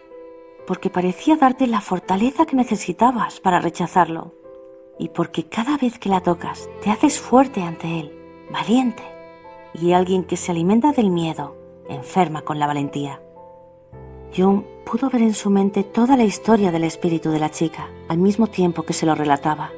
porque 0.67 0.91
parecía 0.91 1.37
darte 1.37 1.69
la 1.69 1.81
fortaleza 1.81 2.47
que 2.47 2.57
necesitabas 2.57 3.39
para 3.39 3.61
rechazarlo, 3.61 4.35
y 4.99 5.09
porque 5.11 5.45
cada 5.45 5.77
vez 5.77 5.99
que 5.99 6.09
la 6.09 6.21
tocas 6.21 6.69
te 6.83 6.91
haces 6.91 7.21
fuerte 7.21 7.63
ante 7.63 8.01
él, 8.01 8.13
valiente, 8.51 9.03
y 9.75 9.93
alguien 9.93 10.25
que 10.25 10.37
se 10.37 10.53
alimenta 10.53 10.93
del 10.93 11.11
miedo, 11.11 11.57
enferma 11.89 12.43
con 12.43 12.59
la 12.59 12.67
valentía. 12.67 13.21
Jung 14.35 14.63
pudo 14.85 15.11
ver 15.11 15.23
en 15.23 15.35
su 15.35 15.51
mente 15.51 15.85
toda 15.85 16.17
la 16.17 16.25
historia 16.25 16.71
del 16.71 16.85
espíritu 16.85 17.31
de 17.31 17.41
la 17.41 17.51
chica, 17.51 17.89
al 18.09 18.19
mismo 18.19 18.47
tiempo 18.47 18.83
que 18.83 18.93
se 18.93 19.07
lo 19.07 19.15
relataba, 19.15 19.71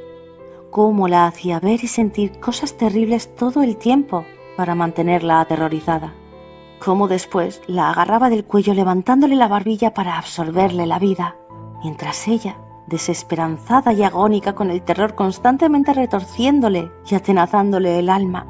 cómo 0.70 1.08
la 1.08 1.26
hacía 1.26 1.60
ver 1.60 1.82
y 1.82 1.88
sentir 1.88 2.38
cosas 2.40 2.76
terribles 2.76 3.34
todo 3.34 3.62
el 3.62 3.76
tiempo 3.76 4.24
para 4.56 4.74
mantenerla 4.74 5.40
aterrorizada, 5.40 6.14
cómo 6.78 7.08
después 7.08 7.62
la 7.66 7.90
agarraba 7.90 8.30
del 8.30 8.44
cuello 8.44 8.74
levantándole 8.74 9.36
la 9.36 9.48
barbilla 9.48 9.94
para 9.94 10.18
absorberle 10.18 10.86
la 10.86 10.98
vida, 10.98 11.36
mientras 11.82 12.28
ella, 12.28 12.56
desesperanzada 12.88 13.92
y 13.92 14.02
agónica 14.02 14.54
con 14.54 14.70
el 14.70 14.82
terror 14.82 15.14
constantemente 15.14 15.92
retorciéndole 15.92 16.90
y 17.08 17.14
atenazándole 17.14 17.98
el 17.98 18.08
alma, 18.08 18.46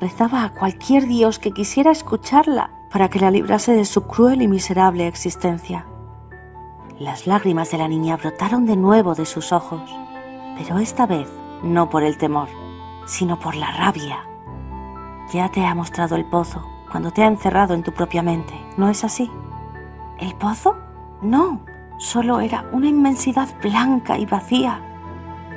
rezaba 0.00 0.44
a 0.44 0.52
cualquier 0.52 1.06
dios 1.06 1.38
que 1.38 1.52
quisiera 1.52 1.90
escucharla 1.90 2.70
para 2.90 3.08
que 3.08 3.20
la 3.20 3.30
librase 3.30 3.72
de 3.72 3.84
su 3.84 4.02
cruel 4.02 4.42
y 4.42 4.48
miserable 4.48 5.06
existencia. 5.06 5.86
Las 6.98 7.26
lágrimas 7.26 7.70
de 7.70 7.78
la 7.78 7.88
niña 7.88 8.16
brotaron 8.16 8.64
de 8.64 8.76
nuevo 8.76 9.14
de 9.14 9.26
sus 9.26 9.52
ojos, 9.52 9.82
pero 10.56 10.78
esta 10.78 11.06
vez 11.06 11.28
no 11.62 11.90
por 11.90 12.02
el 12.02 12.16
temor, 12.16 12.48
sino 13.06 13.38
por 13.38 13.54
la 13.54 13.70
rabia. 13.72 14.18
Ya 15.32 15.50
te 15.50 15.64
ha 15.64 15.74
mostrado 15.74 16.16
el 16.16 16.24
pozo 16.24 16.64
cuando 16.90 17.10
te 17.10 17.22
ha 17.22 17.26
encerrado 17.26 17.74
en 17.74 17.82
tu 17.82 17.92
propia 17.92 18.22
mente, 18.22 18.54
¿no 18.78 18.88
es 18.88 19.04
así? 19.04 19.30
¿El 20.18 20.34
pozo? 20.36 20.76
No, 21.20 21.60
solo 21.98 22.40
era 22.40 22.64
una 22.72 22.88
inmensidad 22.88 23.48
blanca 23.62 24.18
y 24.18 24.26
vacía. 24.26 24.80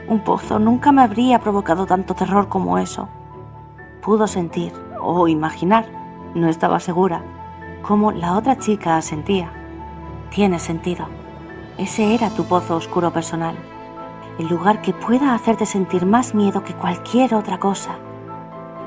Un 0.07 0.21
pozo 0.21 0.59
nunca 0.59 0.91
me 0.91 1.01
habría 1.01 1.39
provocado 1.39 1.85
tanto 1.85 2.13
terror 2.15 2.47
como 2.47 2.77
eso. 2.77 3.07
Pudo 4.01 4.27
sentir, 4.27 4.73
o 5.01 5.27
imaginar, 5.27 5.85
no 6.35 6.47
estaba 6.47 6.79
segura, 6.79 7.21
cómo 7.81 8.11
la 8.11 8.35
otra 8.35 8.57
chica 8.57 9.01
sentía. 9.01 9.51
Tiene 10.29 10.59
sentido. 10.59 11.07
Ese 11.77 12.13
era 12.13 12.29
tu 12.29 12.45
pozo 12.45 12.75
oscuro 12.75 13.11
personal 13.11 13.55
el 14.39 14.47
lugar 14.47 14.81
que 14.81 14.93
pueda 14.93 15.35
hacerte 15.35 15.65
sentir 15.65 16.05
más 16.05 16.33
miedo 16.33 16.63
que 16.63 16.73
cualquier 16.73 17.35
otra 17.35 17.59
cosa. 17.59 17.97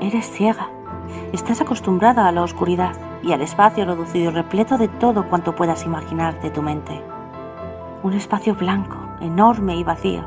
Eres 0.01 0.29
ciega, 0.29 0.69
estás 1.31 1.61
acostumbrada 1.61 2.27
a 2.27 2.31
la 2.31 2.41
oscuridad 2.41 2.95
y 3.21 3.33
al 3.33 3.41
espacio 3.41 3.85
reducido 3.85 4.31
y 4.31 4.33
repleto 4.33 4.79
de 4.79 4.87
todo 4.87 5.29
cuanto 5.29 5.55
puedas 5.55 5.85
imaginar 5.85 6.41
de 6.41 6.49
tu 6.49 6.63
mente. 6.63 7.03
Un 8.03 8.13
espacio 8.13 8.53
blanco, 8.53 8.97
enorme 9.21 9.77
y 9.77 9.83
vacío. 9.85 10.25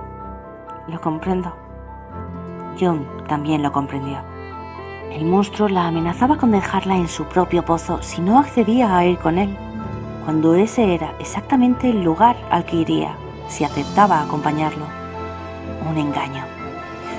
Lo 0.89 0.99
comprendo. 0.99 1.55
Jung 2.81 3.03
también 3.29 3.63
lo 3.63 3.71
comprendió. 3.71 4.19
El 5.13 5.27
monstruo 5.27 5.69
la 5.69 5.87
amenazaba 5.87 6.39
con 6.39 6.53
dejarla 6.53 6.97
en 6.97 7.07
su 7.07 7.25
propio 7.25 7.67
pozo 7.67 8.03
si 8.03 8.23
no 8.23 8.39
accedía 8.39 8.97
a 8.97 9.05
ir 9.05 9.19
con 9.19 9.37
él, 9.37 9.55
cuando 10.25 10.55
ese 10.55 10.95
era 10.95 11.13
exactamente 11.19 11.91
el 11.91 12.03
lugar 12.03 12.37
al 12.51 12.65
que 12.65 12.77
iría 12.77 13.15
si 13.47 13.65
aceptaba 13.65 14.23
acompañarlo 14.23 14.87
un 15.87 15.99
engaño. 15.99 16.45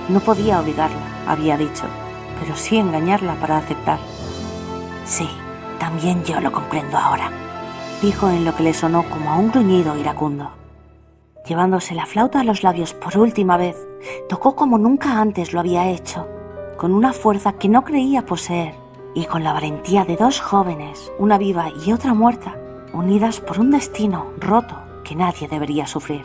No 0.09 0.19
podía 0.19 0.59
obligarla, 0.59 0.97
había 1.27 1.55
dicho, 1.55 1.83
pero 2.39 2.55
sí 2.55 2.77
engañarla 2.77 3.35
para 3.35 3.57
aceptar. 3.57 3.99
Sí, 5.05 5.29
también 5.79 6.23
yo 6.23 6.41
lo 6.41 6.51
comprendo 6.51 6.97
ahora, 6.97 7.29
dijo 8.01 8.29
en 8.29 8.45
lo 8.45 8.55
que 8.55 8.63
le 8.63 8.73
sonó 8.73 9.03
como 9.09 9.31
a 9.31 9.37
un 9.37 9.51
gruñido 9.51 9.97
iracundo. 9.97 10.51
Llevándose 11.47 11.95
la 11.95 12.05
flauta 12.05 12.41
a 12.41 12.43
los 12.43 12.61
labios 12.61 12.93
por 12.93 13.17
última 13.17 13.57
vez, 13.57 13.75
tocó 14.29 14.55
como 14.55 14.77
nunca 14.77 15.19
antes 15.19 15.53
lo 15.53 15.59
había 15.59 15.89
hecho, 15.89 16.27
con 16.77 16.93
una 16.93 17.13
fuerza 17.13 17.53
que 17.53 17.69
no 17.69 17.83
creía 17.83 18.25
poseer 18.25 18.75
y 19.15 19.25
con 19.25 19.43
la 19.43 19.53
valentía 19.53 20.05
de 20.05 20.15
dos 20.15 20.39
jóvenes, 20.39 21.11
una 21.17 21.37
viva 21.39 21.71
y 21.85 21.91
otra 21.91 22.13
muerta, 22.13 22.55
unidas 22.93 23.39
por 23.39 23.59
un 23.59 23.71
destino 23.71 24.27
roto 24.37 24.75
que 25.03 25.15
nadie 25.15 25.47
debería 25.47 25.87
sufrir. 25.87 26.23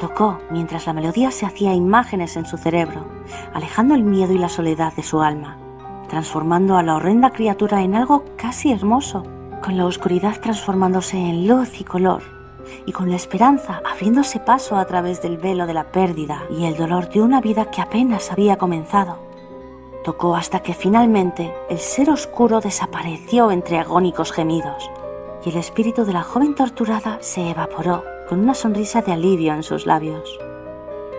Tocó 0.00 0.40
mientras 0.50 0.86
la 0.86 0.94
melodía 0.94 1.30
se 1.30 1.46
hacía 1.46 1.74
imágenes 1.74 2.36
en 2.36 2.44
su 2.44 2.56
cerebro, 2.56 3.06
alejando 3.54 3.94
el 3.94 4.02
miedo 4.02 4.32
y 4.32 4.38
la 4.38 4.48
soledad 4.48 4.92
de 4.94 5.04
su 5.04 5.22
alma, 5.22 5.58
transformando 6.08 6.76
a 6.76 6.82
la 6.82 6.96
horrenda 6.96 7.30
criatura 7.30 7.82
en 7.82 7.94
algo 7.94 8.24
casi 8.36 8.72
hermoso, 8.72 9.22
con 9.62 9.76
la 9.76 9.86
oscuridad 9.86 10.38
transformándose 10.40 11.16
en 11.16 11.46
luz 11.46 11.80
y 11.80 11.84
color, 11.84 12.22
y 12.84 12.92
con 12.92 13.08
la 13.08 13.16
esperanza 13.16 13.80
abriéndose 13.90 14.40
paso 14.40 14.76
a 14.76 14.84
través 14.84 15.22
del 15.22 15.38
velo 15.38 15.66
de 15.66 15.74
la 15.74 15.90
pérdida 15.90 16.42
y 16.50 16.64
el 16.64 16.76
dolor 16.76 17.08
de 17.08 17.22
una 17.22 17.40
vida 17.40 17.70
que 17.70 17.80
apenas 17.80 18.30
había 18.30 18.58
comenzado. 18.58 19.18
Tocó 20.04 20.34
hasta 20.34 20.60
que 20.60 20.74
finalmente 20.74 21.54
el 21.70 21.78
ser 21.78 22.10
oscuro 22.10 22.60
desapareció 22.60 23.50
entre 23.52 23.78
agónicos 23.78 24.32
gemidos, 24.32 24.90
y 25.44 25.50
el 25.50 25.56
espíritu 25.56 26.04
de 26.04 26.12
la 26.12 26.22
joven 26.22 26.54
torturada 26.54 27.18
se 27.20 27.50
evaporó 27.50 28.04
con 28.28 28.40
una 28.40 28.54
sonrisa 28.54 29.02
de 29.02 29.12
alivio 29.12 29.54
en 29.54 29.62
sus 29.62 29.86
labios. 29.86 30.38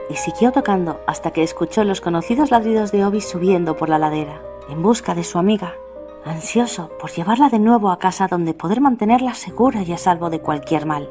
Y 0.10 0.16
siguió 0.16 0.52
tocando 0.52 1.00
hasta 1.08 1.32
que 1.32 1.44
escuchó 1.44 1.84
los 1.86 2.02
conocidos 2.02 2.52
ladridos 2.52 2.92
de 2.92 3.06
Obi 3.06 3.22
subiendo 3.22 3.78
por 3.78 3.88
la 3.88 4.00
ladera, 4.00 4.42
en 4.70 4.82
busca 4.82 5.16
de 5.16 5.24
su 5.24 5.40
amiga, 5.40 5.76
ansioso 6.26 6.90
por 7.00 7.12
llevarla 7.12 7.50
de 7.50 7.60
nuevo 7.60 7.92
a 7.92 8.00
casa 8.00 8.28
donde 8.28 8.54
poder 8.54 8.82
mantenerla 8.82 9.34
segura 9.34 9.82
y 9.84 9.92
a 9.94 9.98
salvo 9.98 10.30
de 10.30 10.40
cualquier 10.40 10.86
mal. 10.86 11.10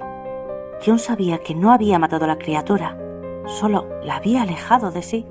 John 0.85 0.99
sabía 0.99 1.39
que 1.39 1.55
no 1.55 1.73
había 1.73 1.99
matado 1.99 2.25
a 2.25 2.29
la 2.29 2.39
criatura, 2.39 2.99
solo 3.47 3.87
la 4.03 4.17
había 4.17 4.43
alejado 4.43 4.91
de 4.91 5.03
sí, 5.03 5.27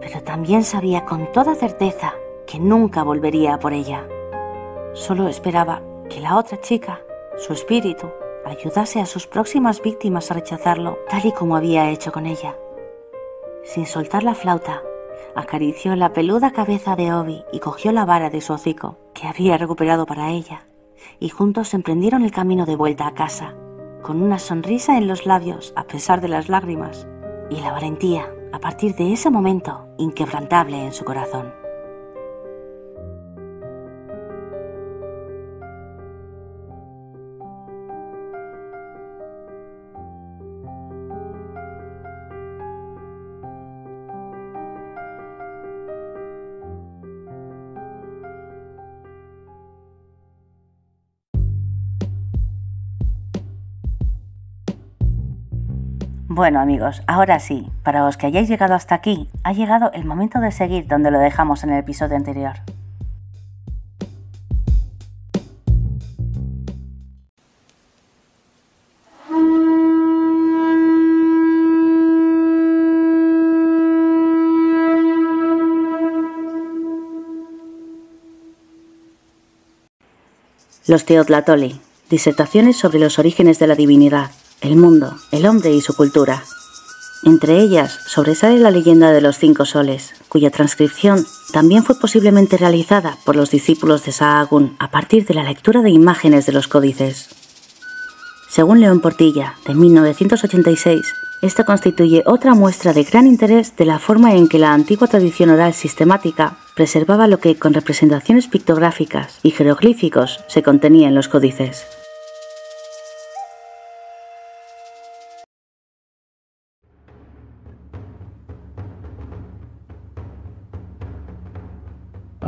pero 0.00 0.22
también 0.22 0.64
sabía 0.64 1.04
con 1.04 1.32
toda 1.32 1.54
certeza 1.54 2.14
que 2.46 2.58
nunca 2.58 3.02
volvería 3.02 3.58
por 3.58 3.72
ella. 3.72 4.06
Solo 4.92 5.28
esperaba 5.28 5.82
que 6.08 6.20
la 6.20 6.36
otra 6.36 6.60
chica, 6.60 7.00
su 7.38 7.52
espíritu, 7.52 8.08
ayudase 8.44 9.00
a 9.00 9.06
sus 9.06 9.26
próximas 9.26 9.82
víctimas 9.82 10.30
a 10.30 10.34
rechazarlo 10.34 10.98
tal 11.08 11.26
y 11.26 11.32
como 11.32 11.56
había 11.56 11.90
hecho 11.90 12.12
con 12.12 12.26
ella. 12.26 12.56
Sin 13.64 13.86
soltar 13.86 14.22
la 14.22 14.34
flauta, 14.34 14.82
acarició 15.36 15.94
la 15.96 16.12
peluda 16.12 16.50
cabeza 16.50 16.96
de 16.96 17.12
Obi 17.12 17.44
y 17.52 17.60
cogió 17.60 17.92
la 17.92 18.04
vara 18.04 18.30
de 18.30 18.40
su 18.40 18.54
hocico, 18.54 18.98
que 19.14 19.26
había 19.26 19.58
recuperado 19.58 20.06
para 20.06 20.30
ella, 20.30 20.66
y 21.20 21.28
juntos 21.28 21.74
emprendieron 21.74 22.24
el 22.24 22.32
camino 22.32 22.66
de 22.66 22.76
vuelta 22.76 23.06
a 23.06 23.14
casa, 23.14 23.54
con 24.02 24.22
una 24.22 24.38
sonrisa 24.38 24.96
en 24.98 25.06
los 25.06 25.26
labios 25.26 25.72
a 25.76 25.84
pesar 25.84 26.20
de 26.20 26.28
las 26.28 26.48
lágrimas, 26.48 27.06
y 27.50 27.60
la 27.60 27.72
valentía, 27.72 28.32
a 28.52 28.58
partir 28.58 28.94
de 28.96 29.12
ese 29.12 29.30
momento, 29.30 29.86
inquebrantable 29.98 30.84
en 30.84 30.92
su 30.92 31.04
corazón. 31.04 31.52
Bueno 56.36 56.60
amigos, 56.60 57.00
ahora 57.06 57.40
sí, 57.40 57.70
para 57.82 58.04
los 58.04 58.18
que 58.18 58.26
hayáis 58.26 58.46
llegado 58.46 58.74
hasta 58.74 58.94
aquí, 58.94 59.30
ha 59.42 59.54
llegado 59.54 59.90
el 59.94 60.04
momento 60.04 60.38
de 60.38 60.52
seguir 60.52 60.86
donde 60.86 61.10
lo 61.10 61.18
dejamos 61.18 61.64
en 61.64 61.70
el 61.70 61.78
episodio 61.78 62.14
anterior. 62.14 62.56
Los 80.86 81.06
Teotlatoli, 81.06 81.80
disertaciones 82.10 82.76
sobre 82.76 82.98
los 82.98 83.18
orígenes 83.18 83.58
de 83.58 83.68
la 83.68 83.74
divinidad, 83.74 84.30
el 84.60 84.76
mundo, 84.76 85.16
el 85.30 85.46
hombre 85.46 85.72
y 85.72 85.80
su 85.80 85.94
cultura. 85.94 86.42
Entre 87.24 87.60
ellas 87.60 87.98
sobresale 88.06 88.58
la 88.58 88.70
leyenda 88.70 89.12
de 89.12 89.20
los 89.20 89.38
cinco 89.38 89.64
soles, 89.64 90.14
cuya 90.28 90.50
transcripción 90.50 91.26
también 91.52 91.84
fue 91.84 91.98
posiblemente 91.98 92.56
realizada 92.56 93.16
por 93.24 93.36
los 93.36 93.50
discípulos 93.50 94.04
de 94.04 94.12
Sahagún 94.12 94.76
a 94.78 94.90
partir 94.90 95.26
de 95.26 95.34
la 95.34 95.42
lectura 95.42 95.82
de 95.82 95.90
imágenes 95.90 96.46
de 96.46 96.52
los 96.52 96.68
códices. 96.68 97.28
Según 98.48 98.80
León 98.80 99.00
Portilla, 99.00 99.54
de 99.66 99.74
1986, 99.74 101.14
Esto 101.42 101.64
constituye 101.64 102.22
otra 102.24 102.54
muestra 102.54 102.94
de 102.94 103.04
gran 103.04 103.26
interés 103.26 103.76
de 103.76 103.84
la 103.84 103.98
forma 103.98 104.34
en 104.34 104.48
que 104.48 104.58
la 104.58 104.72
antigua 104.72 105.06
tradición 105.06 105.50
oral 105.50 105.74
sistemática 105.74 106.56
preservaba 106.74 107.28
lo 107.28 107.40
que 107.40 107.58
con 107.58 107.74
representaciones 107.74 108.46
pictográficas 108.48 109.38
y 109.42 109.50
jeroglíficos 109.50 110.40
se 110.48 110.62
contenía 110.62 111.08
en 111.08 111.14
los 111.14 111.28
códices. 111.28 111.84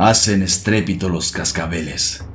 Hacen 0.01 0.43
estrépito 0.43 1.09
los 1.09 1.33
cascabeles. 1.33 2.25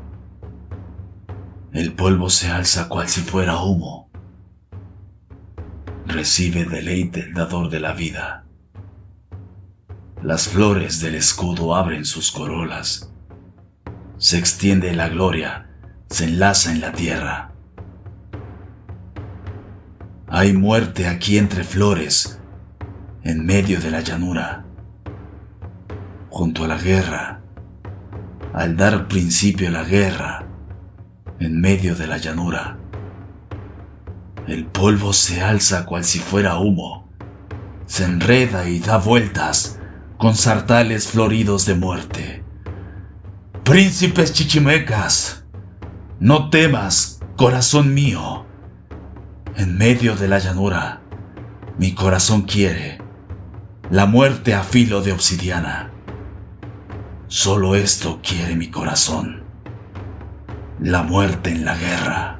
El 1.73 1.95
polvo 1.95 2.29
se 2.29 2.51
alza 2.51 2.91
cual 2.91 3.09
si 3.09 3.23
fuera 3.23 3.63
humo. 3.63 4.11
Recibe 6.05 6.67
deleite 6.67 7.21
el 7.21 7.33
dador 7.33 7.71
de 7.71 7.81
la 7.81 7.95
vida. 7.95 8.45
Las 10.23 10.49
flores 10.49 11.01
del 11.01 11.15
escudo 11.15 11.75
abren 11.75 12.05
sus 12.05 12.31
corolas. 12.33 13.11
Se 14.19 14.37
extiende 14.37 14.95
la 14.95 15.09
gloria, 15.09 15.71
se 16.11 16.27
enlaza 16.27 16.71
en 16.71 16.83
la 16.83 16.93
tierra. 16.93 17.55
Hay 20.27 20.53
muerte 20.53 21.09
aquí 21.09 21.39
entre 21.39 21.65
flores, 21.65 22.39
en 23.23 23.47
medio 23.47 23.81
de 23.81 23.91
la 23.91 24.03
llanura, 24.03 24.67
junto 26.29 26.65
a 26.65 26.69
la 26.69 26.77
guerra 26.77 27.41
al 28.55 28.77
dar 28.77 29.09
principio 29.09 29.67
a 29.67 29.73
la 29.73 29.83
guerra 29.83 30.47
en 31.41 31.61
medio 31.61 31.97
de 31.97 32.07
la 32.07 32.19
llanura. 32.19 32.79
El 34.47 34.67
polvo 34.67 35.13
se 35.13 35.43
alza 35.43 35.85
cual 35.85 36.05
si 36.05 36.21
fuera 36.21 36.59
humo, 36.59 37.09
se 37.87 38.05
enreda 38.05 38.69
y 38.69 38.79
da 38.79 38.99
vueltas 38.99 39.81
con 40.19 40.37
sartales 40.37 41.09
floridos 41.09 41.67
de 41.67 41.75
muerte. 41.75 42.45
Príncipes 43.65 44.33
chichimecas, 44.33 45.45
no 46.21 46.49
temas, 46.49 47.21
corazón 47.37 47.93
mío. 47.93 48.47
En 49.57 49.77
medio 49.77 50.15
de 50.15 50.29
la 50.29 50.39
llanura, 50.39 51.01
mi 51.77 51.93
corazón 51.93 52.43
quiere 52.43 52.99
la 53.91 54.07
muerte 54.07 54.55
a 54.55 54.63
filo 54.63 55.03
de 55.03 55.13
obsidiana. 55.13 55.94
Solo 57.29 57.75
esto 57.75 58.21
quiere 58.23 58.55
mi 58.55 58.71
corazón. 58.71 59.43
La 60.81 61.03
muerte 61.03 61.51
en 61.51 61.65
la 61.65 61.77
guerra. 61.77 62.39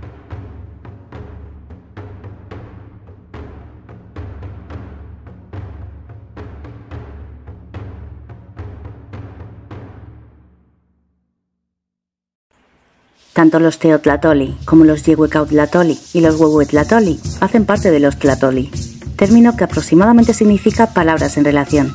Tanto 13.33 13.59
los 13.59 13.81
Teotlatoli 13.81 14.57
como 14.65 14.85
los 14.85 15.03
Yehuecautlatoli 15.03 15.99
y 16.13 16.21
los 16.21 16.39
Huehuetlatoli 16.39 17.19
hacen 17.41 17.67
parte 17.67 17.91
de 17.91 17.99
los 17.99 18.17
Tlatoli, 18.17 18.71
término 19.17 19.57
que 19.57 19.65
aproximadamente 19.65 20.33
significa 20.33 20.95
palabras 20.95 21.37
en 21.37 21.45
relación, 21.45 21.93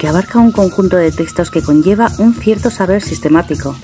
que 0.00 0.08
abarca 0.08 0.38
un 0.38 0.50
conjunto 0.50 0.96
de 0.96 1.12
textos 1.12 1.50
que 1.50 1.60
conlleva 1.60 2.10
un 2.16 2.32
cierto 2.32 2.70
saber 2.70 3.02
sistemático. 3.02 3.76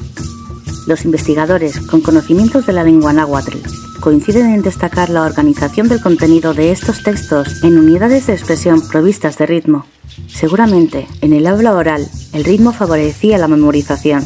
Los 0.87 1.05
investigadores, 1.05 1.79
con 1.81 2.01
conocimientos 2.01 2.65
de 2.65 2.73
la 2.73 2.85
lengua 2.85 3.13
náhuatl, 3.13 3.59
coinciden 4.01 4.47
en 4.47 4.63
destacar 4.63 5.11
la 5.11 5.25
organización 5.25 5.89
del 5.89 6.01
contenido 6.01 6.55
de 6.55 6.73
estos 6.73 7.03
textos 7.03 7.63
en 7.63 7.77
unidades 7.77 8.29
de 8.29 8.33
expresión 8.33 8.81
provistas 8.89 9.37
de 9.37 9.45
ritmo. 9.45 9.85
Seguramente, 10.27 11.07
en 11.21 11.35
el 11.35 11.47
habla 11.47 11.75
oral, 11.75 12.09
el 12.33 12.45
ritmo 12.45 12.73
favorecía 12.73 13.37
la 13.37 13.47
memorización, 13.47 14.25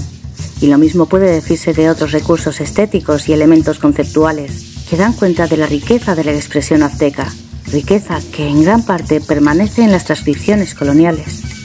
y 0.60 0.68
lo 0.68 0.78
mismo 0.78 1.06
puede 1.06 1.32
decirse 1.32 1.72
de 1.72 1.90
otros 1.90 2.12
recursos 2.12 2.60
estéticos 2.60 3.28
y 3.28 3.32
elementos 3.32 3.80
conceptuales 3.80 4.84
que 4.88 4.96
dan 4.96 5.12
cuenta 5.12 5.48
de 5.48 5.56
la 5.56 5.66
riqueza 5.66 6.14
de 6.14 6.22
la 6.22 6.34
expresión 6.34 6.84
azteca, 6.84 7.26
riqueza 7.72 8.20
que 8.32 8.46
en 8.46 8.62
gran 8.62 8.84
parte 8.84 9.20
permanece 9.20 9.82
en 9.82 9.90
las 9.90 10.04
transcripciones 10.04 10.76
coloniales. 10.76 11.59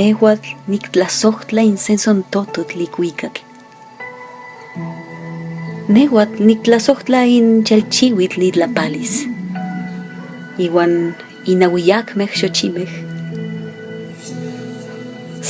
nehuatl, 0.00 0.48
nictlasojtla 0.72 1.62
incenson 1.70 2.20
tototl 2.32 2.80
ikuikatl. 2.86 3.42
Nehuatl 5.96 6.44
nictlasojtla 6.48 7.20
in 7.36 7.48
chalchiuitl 7.68 8.44
idlapalis, 8.48 9.14
iwan 10.66 10.94
inahuiyakmej 11.52 12.32
xochimej, 12.40 12.92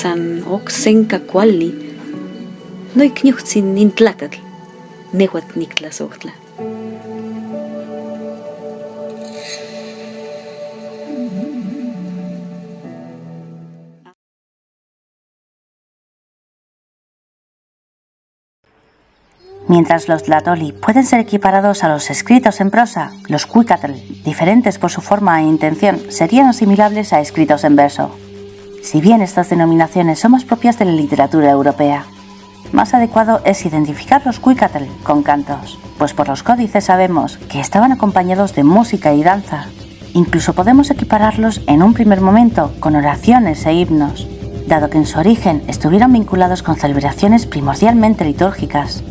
san 0.01 0.22
oksenka 0.57 1.18
kuali, 1.30 1.70
noikniuhtsin 2.98 3.76
in 3.84 3.92
tlakatl, 3.98 4.40
nehuatl 5.12 5.59
nictlasojtla. 5.62 6.32
Mientras 19.71 20.09
los 20.09 20.25
tlatoli 20.25 20.73
pueden 20.73 21.07
ser 21.07 21.21
equiparados 21.21 21.85
a 21.85 21.89
los 21.89 22.11
escritos 22.11 22.61
en 22.61 22.73
prosa, 22.73 23.12
los 23.29 23.47
cuicatl, 23.47 23.93
diferentes 24.25 24.81
por 24.81 24.91
su 24.91 25.01
forma 25.01 25.41
e 25.41 25.45
intención, 25.45 26.01
serían 26.09 26.49
asimilables 26.49 27.12
a 27.12 27.21
escritos 27.21 27.62
en 27.62 27.77
verso. 27.77 28.11
Si 28.83 29.01
bien 29.01 29.23
estas 29.23 29.49
denominaciones 29.49 30.18
son 30.18 30.33
más 30.33 30.45
propias 30.45 30.77
de 30.77 30.87
la 30.87 30.91
literatura 30.91 31.51
europea, 31.53 32.05
más 32.73 32.95
adecuado 32.95 33.43
es 33.45 33.64
identificar 33.64 34.27
los 34.27 34.41
cuicatl 34.41 34.87
con 35.05 35.23
cantos, 35.23 35.79
pues 35.99 36.14
por 36.14 36.27
los 36.27 36.43
códices 36.43 36.87
sabemos 36.87 37.39
que 37.49 37.61
estaban 37.61 37.93
acompañados 37.93 38.57
de 38.57 38.64
música 38.64 39.14
y 39.14 39.23
danza. 39.23 39.66
Incluso 40.14 40.53
podemos 40.53 40.91
equipararlos 40.91 41.61
en 41.68 41.85
un 41.85 41.95
primer 41.95 42.21
momento 42.21 42.73
con 42.81 42.97
oraciones 42.97 43.64
e 43.66 43.73
himnos, 43.75 44.27
dado 44.66 44.91
que 44.91 44.99
en 44.99 45.07
su 45.07 45.21
origen 45.21 45.62
estuvieron 45.68 46.12
vinculados 46.12 46.64
con 46.64 46.75
celebraciones 46.75 47.47
primordialmente 47.47 48.25
litúrgicas. 48.25 49.05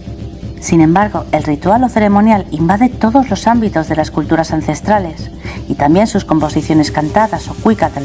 Sin 0.60 0.82
embargo, 0.82 1.26
el 1.32 1.44
ritual 1.44 1.84
o 1.84 1.90
ceremonial 1.90 2.46
invade 2.52 2.90
todos 2.90 3.30
los 3.30 3.48
ámbitos 3.48 3.88
de 3.88 3.96
las 3.96 4.12
culturas 4.12 4.52
ancestrales 4.52 5.32
y 5.68 5.76
también 5.76 6.08
sus 6.08 6.26
composiciones 6.26 6.92
cantadas 6.92 7.48
o 7.48 7.54
cuicatl. 7.54 8.04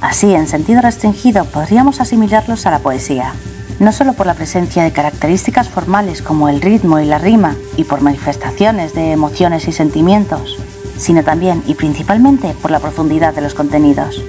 Así, 0.00 0.34
en 0.34 0.48
sentido 0.48 0.80
restringido, 0.80 1.44
podríamos 1.44 2.00
asimilarlos 2.00 2.66
a 2.66 2.70
la 2.70 2.80
poesía, 2.80 3.34
no 3.78 3.92
solo 3.92 4.14
por 4.14 4.26
la 4.26 4.34
presencia 4.34 4.82
de 4.82 4.92
características 4.92 5.68
formales 5.68 6.22
como 6.22 6.48
el 6.48 6.60
ritmo 6.60 6.98
y 6.98 7.04
la 7.04 7.18
rima 7.18 7.54
y 7.76 7.84
por 7.84 8.00
manifestaciones 8.00 8.94
de 8.94 9.12
emociones 9.12 9.68
y 9.68 9.72
sentimientos, 9.72 10.58
sino 10.96 11.22
también 11.22 11.62
y 11.66 11.74
principalmente 11.74 12.54
por 12.60 12.70
la 12.70 12.80
profundidad 12.80 13.32
de 13.34 13.42
los 13.42 13.54
contenidos, 13.54 14.22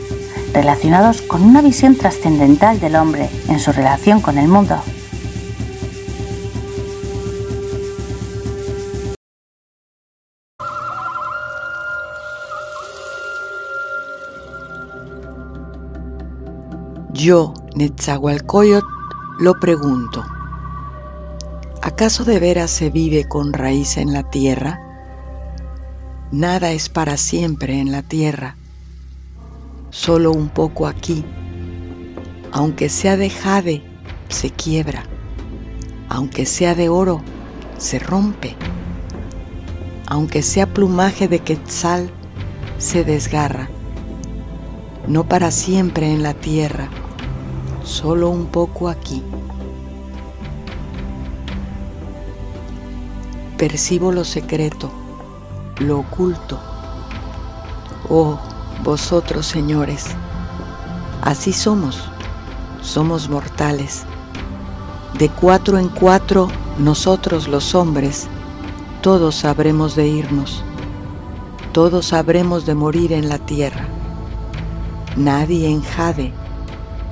relacionados 0.53 1.21
con 1.21 1.41
una 1.41 1.61
visión 1.61 1.95
trascendental 1.95 2.79
del 2.79 2.97
hombre 2.97 3.29
en 3.47 3.59
su 3.59 3.71
relación 3.71 4.21
con 4.21 4.37
el 4.37 4.47
mundo 4.47 4.81
Yo, 17.23 17.53
Netzahualcoyot, 17.75 18.83
lo 19.37 19.59
pregunto. 19.59 20.25
¿Acaso 21.83 22.23
de 22.23 22.39
veras 22.39 22.71
se 22.71 22.89
vive 22.89 23.25
con 23.25 23.53
raíz 23.53 23.97
en 23.97 24.11
la 24.11 24.23
tierra? 24.23 24.79
Nada 26.31 26.71
es 26.71 26.89
para 26.89 27.17
siempre 27.17 27.79
en 27.79 27.91
la 27.91 28.01
tierra, 28.01 28.55
solo 29.91 30.31
un 30.31 30.49
poco 30.49 30.87
aquí. 30.87 31.23
Aunque 32.51 32.89
sea 32.89 33.17
de 33.17 33.29
jade, 33.29 33.83
se 34.29 34.49
quiebra. 34.49 35.03
Aunque 36.09 36.47
sea 36.47 36.73
de 36.73 36.89
oro, 36.89 37.21
se 37.77 37.99
rompe. 37.99 38.55
Aunque 40.07 40.41
sea 40.41 40.65
plumaje 40.65 41.27
de 41.27 41.37
quetzal, 41.37 42.09
se 42.79 43.03
desgarra. 43.03 43.69
No 45.07 45.27
para 45.27 45.51
siempre 45.51 46.11
en 46.11 46.23
la 46.23 46.33
tierra, 46.33 46.89
solo 47.91 48.29
un 48.29 48.45
poco 48.45 48.87
aquí. 48.87 49.21
Percibo 53.57 54.11
lo 54.11 54.23
secreto, 54.23 54.89
lo 55.79 55.99
oculto. 55.99 56.57
Oh, 58.09 58.39
vosotros 58.83 59.45
señores, 59.45 60.05
así 61.21 61.51
somos, 61.53 62.01
somos 62.81 63.29
mortales. 63.29 64.03
De 65.19 65.29
cuatro 65.29 65.77
en 65.77 65.89
cuatro, 65.89 66.47
nosotros 66.79 67.49
los 67.49 67.75
hombres, 67.75 68.27
todos 69.01 69.35
sabremos 69.35 69.95
de 69.95 70.07
irnos, 70.07 70.63
todos 71.73 72.07
sabremos 72.07 72.65
de 72.65 72.73
morir 72.73 73.11
en 73.11 73.27
la 73.27 73.37
tierra. 73.37 73.85
Nadie 75.17 75.69
en 75.69 75.83
jade, 75.83 76.33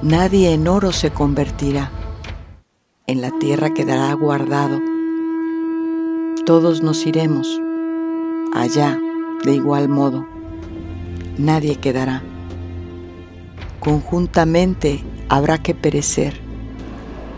nadie 0.02 0.54
en 0.54 0.68
oro 0.68 0.91
se 0.91 1.12
convertirá, 1.12 1.91
en 3.08 3.22
la 3.22 3.32
tierra 3.39 3.74
quedará 3.74 4.14
guardado. 4.14 4.80
Todos 6.45 6.82
nos 6.82 7.06
iremos 7.06 7.60
allá 8.54 9.00
de 9.43 9.54
igual 9.54 9.89
modo, 9.89 10.26
nadie 11.38 11.76
quedará. 11.76 12.24
Conjuntamente 13.80 15.04
habrá 15.30 15.58
que 15.58 15.76
perecer 15.76 16.50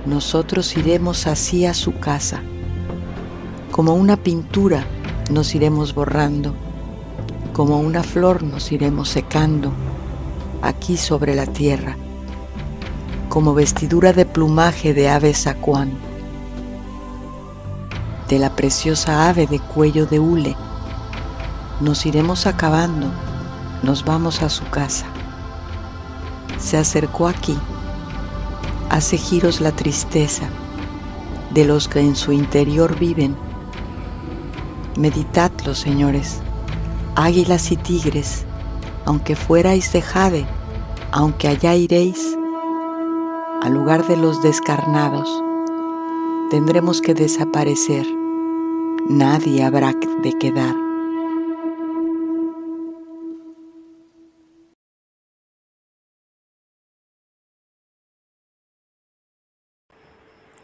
nosotros 0.06 0.76
iremos 0.78 1.28
así 1.28 1.66
a 1.66 1.76
su 1.76 2.00
casa. 2.00 2.42
Como 3.72 3.94
una 3.94 4.18
pintura 4.18 4.84
nos 5.30 5.54
iremos 5.54 5.94
borrando, 5.94 6.56
como 7.54 7.80
una 7.80 8.02
flor 8.02 8.42
nos 8.42 8.72
iremos 8.72 9.10
secando 9.10 9.72
aquí 10.64 10.98
sobre 10.98 11.36
la 11.36 11.46
tierra, 11.46 11.98
como 13.32 13.54
vestidura 13.54 14.12
de 14.12 14.26
plumaje 14.26 14.94
de 14.94 15.08
ave 15.08 15.34
sacuán, 15.34 15.94
de 18.28 18.38
la 18.40 18.58
preciosa 18.58 19.30
ave 19.30 19.48
de 19.48 19.58
cuello 19.58 20.06
de 20.06 20.20
hule, 20.20 20.58
nos 21.80 22.06
iremos 22.06 22.46
acabando, 22.46 23.08
nos 23.84 24.04
vamos 24.04 24.42
a 24.42 24.50
su 24.50 24.66
casa. 24.70 25.06
Se 26.60 26.76
acercó 26.76 27.30
aquí 27.30 27.58
hace 28.90 29.18
giros 29.18 29.62
la 29.62 29.72
tristeza 29.72 30.50
de 31.52 31.64
los 31.64 31.88
que 31.88 32.02
en 32.02 32.18
su 32.18 32.34
interior 32.34 33.00
viven. 33.00 33.38
Meditadlo, 34.98 35.74
señores, 35.74 36.42
águilas 37.16 37.72
y 37.72 37.78
tigres, 37.78 38.44
aunque 39.06 39.38
fuerais 39.38 39.94
de 39.94 40.02
jade, 40.02 40.46
aunque 41.14 41.48
allá 41.48 41.76
iréis, 41.76 42.38
al 43.62 43.74
lugar 43.74 44.08
de 44.08 44.18
los 44.18 44.42
descarnados, 44.42 45.44
tendremos 46.50 47.02
que 47.02 47.14
desaparecer, 47.14 48.08
nadie 49.08 49.64
habrá 49.64 49.94
de 49.94 50.34
quedar. 50.34 50.91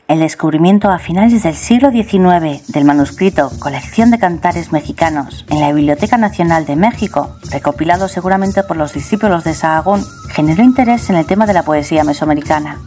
El 0.08 0.22
descubrimiento 0.22 0.90
a 0.90 1.00
finales 1.00 1.44
del 1.44 1.56
siglo 1.56 1.92
XIX 1.92 2.66
del 2.68 2.86
manuscrito 2.86 3.52
Colección 3.60 4.10
de 4.10 4.18
Cantares 4.18 4.72
Mexicanos 4.72 5.46
en 5.50 5.60
la 5.60 5.74
Biblioteca 5.74 6.18
Nacional 6.18 6.66
de 6.66 6.78
México, 6.78 7.36
recopilado 7.52 8.08
seguramente 8.08 8.64
por 8.64 8.78
los 8.78 8.94
discípulos 8.94 9.44
de 9.44 9.54
Sahagún, 9.54 10.02
generó 10.30 10.64
interés 10.64 11.10
en 11.10 11.18
el 11.18 11.26
tema 11.26 11.46
de 11.46 11.52
la 11.52 11.64
poesía 11.64 12.06
mesoamericana. 12.06 12.80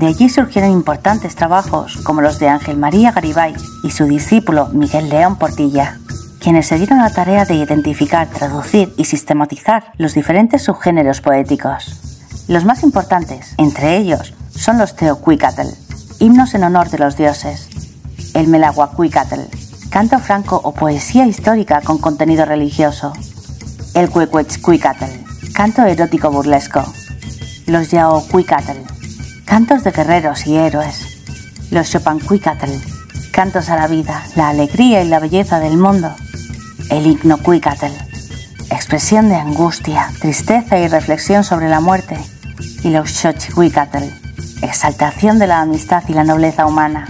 De 0.00 0.08
allí 0.08 0.28
surgieron 0.28 0.72
importantes 0.72 1.36
trabajos 1.36 1.98
como 1.98 2.22
los 2.22 2.40
de 2.40 2.48
Ángel 2.48 2.76
María 2.76 3.12
Garibay 3.12 3.54
y 3.84 3.90
su 3.90 4.06
discípulo 4.06 4.66
Miguel 4.72 5.08
León 5.10 5.36
Portilla, 5.36 6.00
quienes 6.40 6.66
se 6.66 6.76
dieron 6.76 6.98
la 6.98 7.10
tarea 7.10 7.44
de 7.44 7.54
identificar, 7.54 8.26
traducir 8.30 8.92
y 8.96 9.04
sistematizar 9.04 9.92
los 9.96 10.14
diferentes 10.14 10.64
subgéneros 10.64 11.20
poéticos. 11.20 12.00
Los 12.48 12.64
más 12.64 12.82
importantes, 12.82 13.54
entre 13.58 13.96
ellos, 13.96 14.34
son 14.50 14.76
los 14.78 14.96
Teocuicatl, 14.96 15.83
himnos 16.24 16.54
en 16.54 16.64
honor 16.64 16.88
de 16.88 16.96
los 16.96 17.18
dioses. 17.18 17.68
El 18.32 18.48
Melahuacuicatl, 18.48 19.40
canto 19.90 20.18
franco 20.18 20.58
o 20.64 20.72
poesía 20.72 21.26
histórica 21.26 21.82
con 21.82 21.98
contenido 21.98 22.46
religioso. 22.46 23.12
El 23.92 24.08
Cuecuetzcuicatl, 24.08 25.04
canto 25.52 25.84
erótico 25.84 26.30
burlesco. 26.30 26.82
Los 27.66 27.90
Yaocuicatl, 27.90 28.78
cantos 29.44 29.84
de 29.84 29.90
guerreros 29.90 30.46
y 30.46 30.56
héroes. 30.56 31.18
Los 31.70 31.90
Chopancuicatl, 31.90 32.70
cantos 33.30 33.68
a 33.68 33.76
la 33.76 33.86
vida, 33.86 34.24
la 34.34 34.48
alegría 34.48 35.02
y 35.02 35.08
la 35.08 35.20
belleza 35.20 35.60
del 35.60 35.76
mundo. 35.76 36.10
El 36.88 37.06
Ignocuicatl, 37.06 37.92
expresión 38.70 39.28
de 39.28 39.34
angustia, 39.34 40.10
tristeza 40.20 40.78
y 40.78 40.88
reflexión 40.88 41.44
sobre 41.44 41.68
la 41.68 41.80
muerte. 41.80 42.16
Y 42.82 42.88
los 42.88 43.10
Xochicuicatl, 43.10 44.23
exaltación 44.64 45.38
de 45.38 45.46
la 45.46 45.60
amistad 45.60 46.02
y 46.08 46.14
la 46.14 46.24
nobleza 46.24 46.66
humana. 46.66 47.06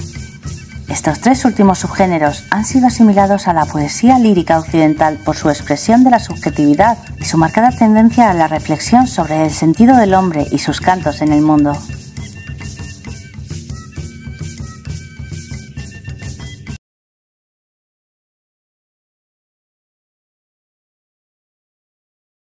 Estos 0.88 1.20
tres 1.20 1.44
últimos 1.44 1.78
subgéneros 1.78 2.44
han 2.50 2.64
sido 2.64 2.86
asimilados 2.88 3.48
a 3.48 3.52
la 3.52 3.64
poesía 3.64 4.18
lírica 4.18 4.58
occidental 4.58 5.18
por 5.24 5.36
su 5.36 5.48
expresión 5.48 6.04
de 6.04 6.10
la 6.10 6.20
subjetividad 6.20 6.98
y 7.18 7.24
su 7.24 7.38
marcada 7.38 7.70
tendencia 7.70 8.30
a 8.30 8.34
la 8.34 8.48
reflexión 8.48 9.06
sobre 9.06 9.44
el 9.44 9.50
sentido 9.50 9.96
del 9.96 10.14
hombre 10.14 10.46
y 10.50 10.58
sus 10.58 10.80
cantos 10.80 11.22
en 11.22 11.32
el 11.32 11.40
mundo. 11.40 11.76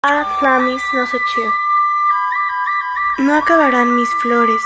Ah, 0.02 0.24
No 3.18 3.36
acabarán 3.36 3.94
mis 3.96 4.08
flores. 4.22 4.62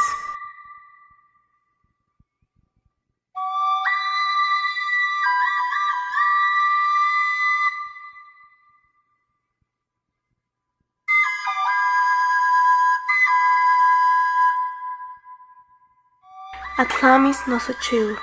Atlamis 16.76 17.46
no 17.46 17.60
sochu. 17.60 18.16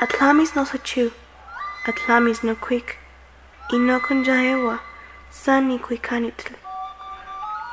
Atlamis 0.00 0.56
no 0.56 0.64
sochu. 0.64 1.12
Atlamis 1.86 2.42
no 2.42 2.54
quick. 2.56 2.96
Y 3.70 3.78
no 3.78 4.00
con 4.00 4.24
jaewa. 4.24 4.80
Sani 5.30 5.78
quikanitl. 5.78 6.54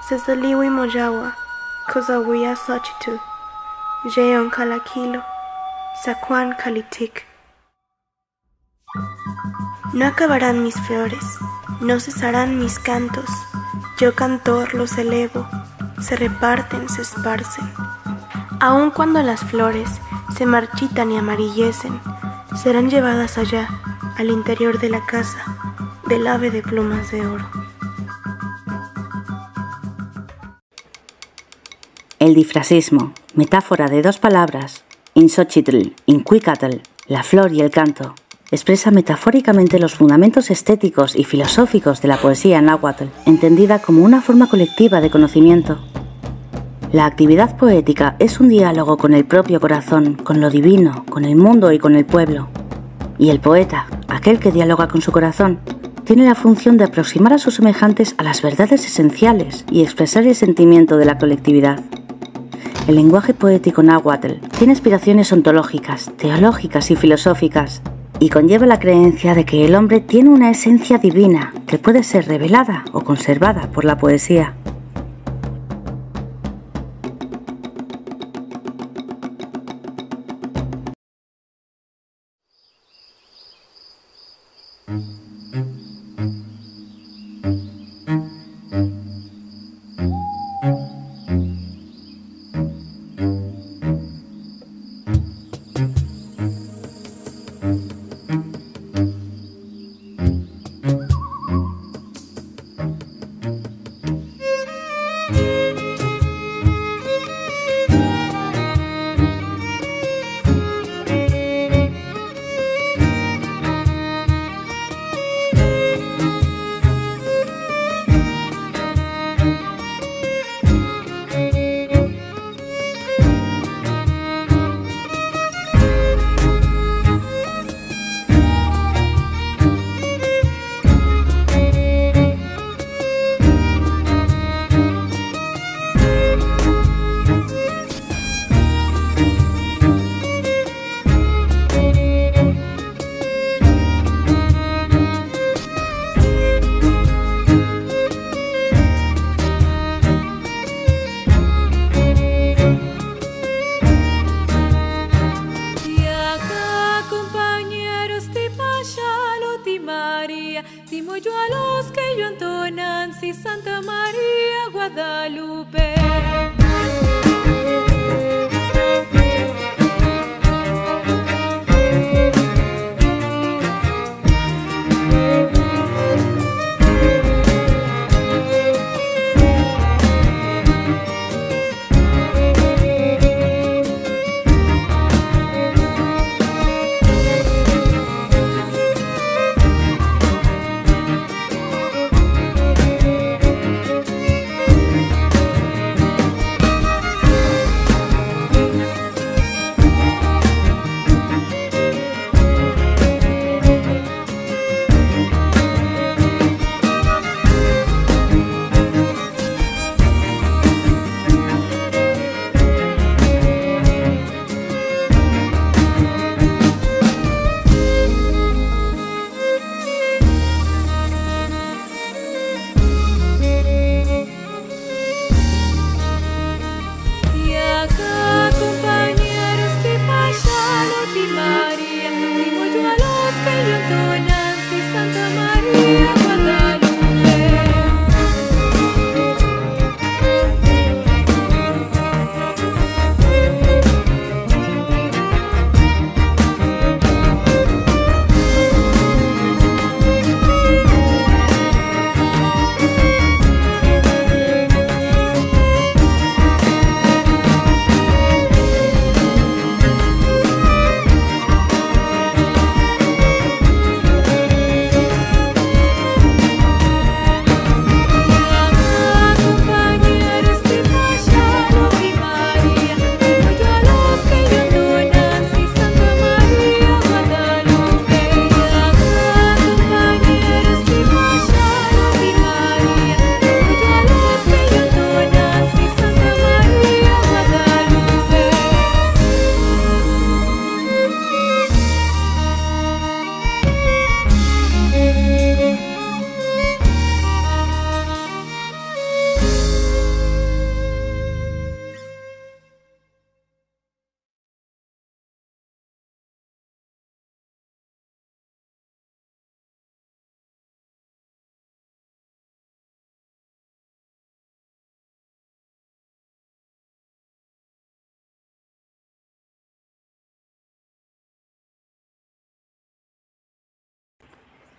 Sesaliwi 0.10 0.70
mojawa. 0.70 1.34
Kozawiya 1.88 2.58
sochitu. 2.58 3.18
Jeon 4.14 4.50
kalakilo. 4.52 5.24
Sakuan 6.04 6.54
kalitik. 6.58 7.24
No 9.94 10.08
acabarán 10.08 10.64
mis 10.64 10.76
flores, 10.82 11.24
no 11.80 12.02
cesarán 12.02 12.60
mis 12.60 12.78
cantos. 12.78 13.30
Yo 13.98 14.14
cantor 14.14 14.74
los 14.74 14.98
elevo, 14.98 15.48
se 16.02 16.18
reparten, 16.18 16.90
se 16.90 17.04
esparcen 17.04 17.85
Aun 18.66 18.90
cuando 18.90 19.22
las 19.22 19.42
flores 19.42 19.88
se 20.36 20.48
marchitan 20.48 21.12
y 21.12 21.18
amarillecen, 21.18 22.00
serán 22.58 22.90
llevadas 22.90 23.38
allá, 23.38 23.70
al 24.18 24.32
interior 24.32 24.80
de 24.80 24.90
la 24.90 25.06
casa, 25.06 25.38
del 26.08 26.26
ave 26.26 26.50
de 26.50 26.64
plumas 26.64 27.12
de 27.12 27.28
oro. 27.28 27.46
El 32.18 32.34
difrasismo, 32.34 33.14
metáfora 33.36 33.88
de 33.88 34.02
dos 34.02 34.18
palabras, 34.18 34.84
insochitl, 35.14 35.94
incuicatl, 36.08 36.78
la 37.06 37.22
flor 37.22 37.54
y 37.54 37.62
el 37.62 37.70
canto, 37.70 38.16
expresa 38.50 38.90
metafóricamente 38.90 39.78
los 39.78 39.94
fundamentos 39.94 40.50
estéticos 40.50 41.16
y 41.16 41.24
filosóficos 41.24 42.02
de 42.02 42.08
la 42.08 42.18
poesía 42.18 42.64
náhuatl, 42.64 43.10
entendida 43.28 43.78
como 43.78 44.04
una 44.04 44.24
forma 44.24 44.50
colectiva 44.50 45.02
de 45.02 45.12
conocimiento 45.12 45.86
la 46.92 47.06
actividad 47.06 47.58
poética 47.58 48.16
es 48.20 48.40
un 48.40 48.50
diálogo 48.50 48.98
con 48.98 49.14
el 49.14 49.26
propio 49.26 49.60
corazón, 49.60 50.16
con 50.16 50.40
lo 50.40 50.50
divino, 50.50 51.06
con 51.10 51.26
el 51.26 51.36
mundo 51.36 51.72
y 51.72 51.80
con 51.80 51.96
el 51.96 52.06
pueblo. 52.06 52.48
Y 53.18 53.30
el 53.30 53.40
poeta, 53.40 53.88
aquel 54.08 54.40
que 54.40 54.52
dialoga 54.52 54.88
con 54.88 55.02
su 55.02 55.12
corazón, 55.12 55.60
tiene 56.04 56.26
la 56.26 56.36
función 56.36 56.78
de 56.78 56.84
aproximar 56.86 57.34
a 57.34 57.38
sus 57.38 57.56
semejantes 57.56 58.16
a 58.18 58.24
las 58.24 58.42
verdades 58.42 58.86
esenciales 58.86 59.66
y 59.72 59.82
expresar 59.82 60.26
el 60.26 60.36
sentimiento 60.36 60.98
de 60.98 61.06
la 61.06 61.18
colectividad. 61.18 61.80
El 62.88 62.96
lenguaje 62.96 63.34
poético 63.34 63.82
náhuatl 63.82 64.34
tiene 64.58 64.74
inspiraciones 64.74 65.34
ontológicas, 65.34 66.12
teológicas 66.18 66.92
y 66.92 66.96
filosóficas, 66.96 67.82
y 68.20 68.30
conlleva 68.30 68.68
la 68.68 68.80
creencia 68.80 69.34
de 69.34 69.44
que 69.44 69.66
el 69.66 69.76
hombre 69.76 70.00
tiene 70.00 70.30
una 70.30 70.52
esencia 70.52 71.00
divina 71.00 71.54
que 71.68 71.80
puede 71.80 72.04
ser 72.04 72.28
revelada 72.28 72.86
o 72.94 73.02
conservada 73.02 73.70
por 73.72 73.86
la 73.86 73.98
poesía. 73.98 74.54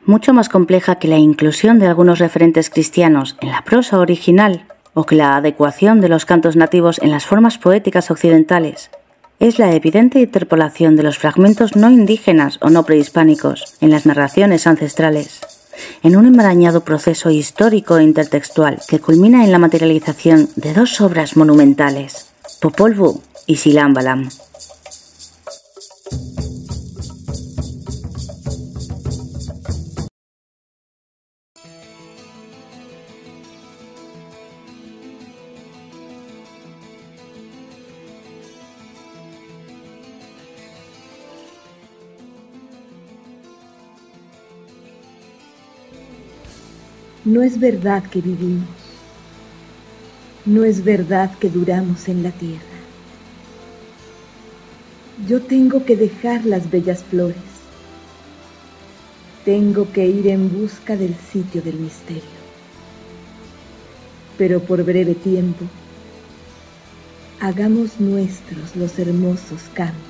Mucho 0.06 0.32
más 0.32 0.48
compleja 0.48 0.96
que 0.96 1.08
la 1.08 1.18
inclusión 1.18 1.78
de 1.78 1.86
algunos 1.86 2.18
referentes 2.18 2.70
cristianos 2.70 3.36
en 3.40 3.50
la 3.50 3.62
prosa 3.62 3.98
original 3.98 4.64
o 4.94 5.04
que 5.04 5.16
la 5.16 5.36
adecuación 5.36 6.00
de 6.00 6.08
los 6.08 6.24
cantos 6.24 6.56
nativos 6.56 6.98
en 7.02 7.10
las 7.10 7.26
formas 7.26 7.58
poéticas 7.58 8.10
occidentales, 8.10 8.90
es 9.38 9.58
la 9.58 9.74
evidente 9.74 10.20
interpolación 10.20 10.96
de 10.96 11.02
los 11.02 11.18
fragmentos 11.18 11.76
no 11.76 11.90
indígenas 11.90 12.58
o 12.62 12.70
no 12.70 12.84
prehispánicos 12.84 13.74
en 13.82 13.90
las 13.90 14.06
narraciones 14.06 14.66
ancestrales, 14.66 15.40
en 16.02 16.16
un 16.16 16.26
enmarañado 16.26 16.82
proceso 16.84 17.28
histórico 17.28 17.98
e 17.98 18.04
intertextual 18.04 18.80
que 18.88 19.00
culmina 19.00 19.44
en 19.44 19.52
la 19.52 19.58
materialización 19.58 20.48
de 20.56 20.72
dos 20.72 21.00
obras 21.02 21.36
monumentales, 21.36 22.28
Popol 22.60 22.94
Vuh 22.94 23.20
y 23.46 23.56
Silam 23.56 23.92
No 47.36 47.42
es 47.42 47.60
verdad 47.60 48.02
que 48.02 48.22
vivimos, 48.22 48.66
no 50.46 50.64
es 50.64 50.82
verdad 50.82 51.38
que 51.38 51.50
duramos 51.50 52.08
en 52.08 52.22
la 52.22 52.30
tierra. 52.30 52.78
Yo 55.28 55.42
tengo 55.42 55.84
que 55.84 55.96
dejar 55.96 56.46
las 56.46 56.70
bellas 56.70 57.04
flores, 57.04 57.36
tengo 59.44 59.92
que 59.92 60.06
ir 60.06 60.28
en 60.28 60.50
busca 60.50 60.96
del 60.96 61.14
sitio 61.30 61.60
del 61.60 61.74
misterio, 61.74 62.40
pero 64.38 64.62
por 64.62 64.82
breve 64.82 65.14
tiempo, 65.14 65.66
hagamos 67.40 68.00
nuestros 68.00 68.74
los 68.76 68.98
hermosos 68.98 69.60
cantos 69.74 70.05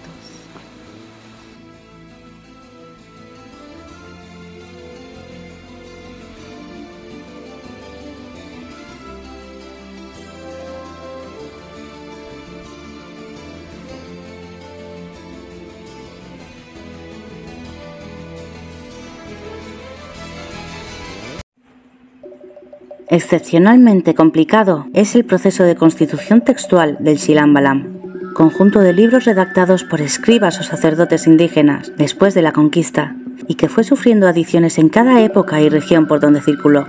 Excepcionalmente 23.17 24.15
complicado 24.15 24.89
es 24.93 25.15
el 25.15 25.25
proceso 25.25 25.65
de 25.65 25.75
constitución 25.75 26.43
textual 26.43 26.99
del 27.01 27.17
Shilam 27.17 27.55
Balam, 27.55 27.97
conjunto 28.35 28.81
de 28.81 28.93
libros 28.93 29.25
redactados 29.25 29.85
por 29.85 30.03
escribas 30.03 30.61
o 30.61 30.63
sacerdotes 30.63 31.27
indígenas 31.27 31.91
después 31.97 32.35
de 32.35 32.43
la 32.43 32.53
conquista 32.53 33.17
y 33.49 33.55
que 33.55 33.71
fue 33.71 33.85
sufriendo 33.85 34.29
adiciones 34.29 34.77
en 34.77 34.91
cada 34.91 35.23
época 35.23 35.63
y 35.63 35.71
región 35.71 36.07
por 36.07 36.21
donde 36.21 36.43
circuló. 36.43 36.85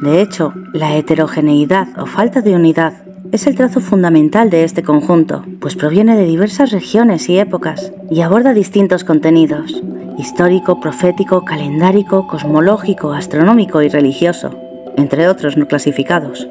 De 0.00 0.22
hecho, 0.22 0.54
la 0.72 0.96
heterogeneidad 0.96 1.88
o 1.98 2.06
falta 2.06 2.40
de 2.40 2.54
unidad 2.54 2.94
es 3.30 3.46
el 3.46 3.54
trazo 3.54 3.80
fundamental 3.80 4.48
de 4.48 4.64
este 4.64 4.82
conjunto, 4.82 5.44
pues 5.60 5.76
proviene 5.76 6.16
de 6.16 6.24
diversas 6.24 6.70
regiones 6.70 7.28
y 7.28 7.38
épocas 7.38 7.92
y 8.10 8.22
aborda 8.22 8.54
distintos 8.54 9.04
contenidos, 9.04 9.82
histórico, 10.16 10.80
profético, 10.80 11.44
calendárico, 11.44 12.26
cosmológico, 12.28 13.12
astronómico 13.12 13.82
y 13.82 13.90
religioso 13.90 14.69
entre 15.00 15.28
otros 15.28 15.56
no 15.56 15.66
clasificados. 15.66 16.48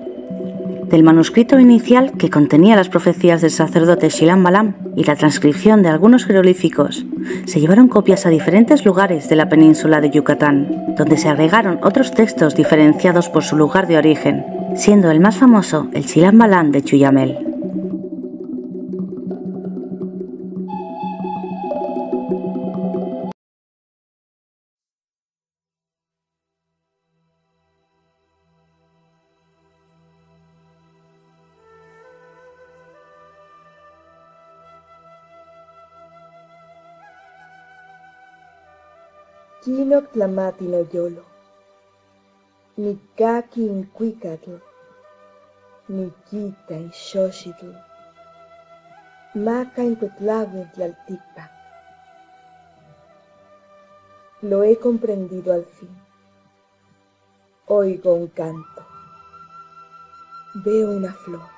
Del 0.89 1.04
manuscrito 1.04 1.60
inicial 1.60 2.14
que 2.18 2.32
contenía 2.32 2.76
las 2.76 2.89
profecías 2.89 3.41
del 3.41 3.52
sacerdote 3.52 4.10
Shilam 4.10 4.43
Balam 4.43 4.74
y 4.95 5.04
la 5.04 5.16
transcripción 5.16 5.84
de 5.84 5.89
algunos 5.89 6.26
jeroglíficos, 6.26 7.06
se 7.45 7.60
llevaron 7.60 7.88
copias 7.88 8.26
a 8.26 8.30
diferentes 8.30 8.86
lugares 8.86 9.30
de 9.30 9.36
la 9.36 9.50
península 9.50 10.02
de 10.02 10.10
Yucatán, 10.10 10.95
donde 10.97 11.18
se 11.18 11.30
agregaron 11.30 11.80
otros 11.84 12.12
textos 12.12 12.56
diferenciados 12.56 13.30
por 13.30 13.43
su 13.43 13.56
lugar 13.56 13.88
de 13.88 13.97
origen, 13.97 14.43
siendo 14.76 15.12
el 15.12 15.20
más 15.20 15.38
famoso 15.38 15.88
el 15.93 16.06
Shilam 16.06 16.39
Balam 16.39 16.72
de 16.72 16.82
Chuyamel. 16.82 17.49
Kinok 39.89 40.11
tlamati 40.13 40.65
noyolo, 40.73 41.23
nikaki 42.83 43.61
inkuikatl, 43.73 44.55
nikita 45.95 46.75
in 46.83 46.89
xoxitl, 47.05 47.71
maka 49.45 49.81
in 49.87 49.95
kuetlauin 49.99 50.67
tlaltikpak. 50.73 51.51
Lo 54.49 54.57
he 54.67 54.73
comprendido 54.85 55.49
al 55.57 55.65
fin. 55.75 55.93
Oigo 57.77 58.13
un 58.21 58.27
canto. 58.39 58.83
Veo 60.63 60.87
una 60.97 61.13
flor. 61.23 61.49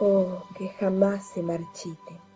Oh, 0.00 0.44
que 0.54 0.68
jamás 0.78 1.20
se 1.32 1.40
marchiten. 1.42 2.27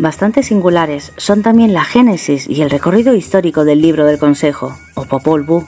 Bastante 0.00 0.42
singulares 0.42 1.12
son 1.18 1.42
también 1.42 1.74
la 1.74 1.84
génesis 1.84 2.48
y 2.48 2.62
el 2.62 2.70
recorrido 2.70 3.14
histórico 3.14 3.66
del 3.66 3.82
libro 3.82 4.06
del 4.06 4.18
Consejo, 4.18 4.74
o 4.94 5.04
Popol 5.04 5.42
Vuh. 5.42 5.66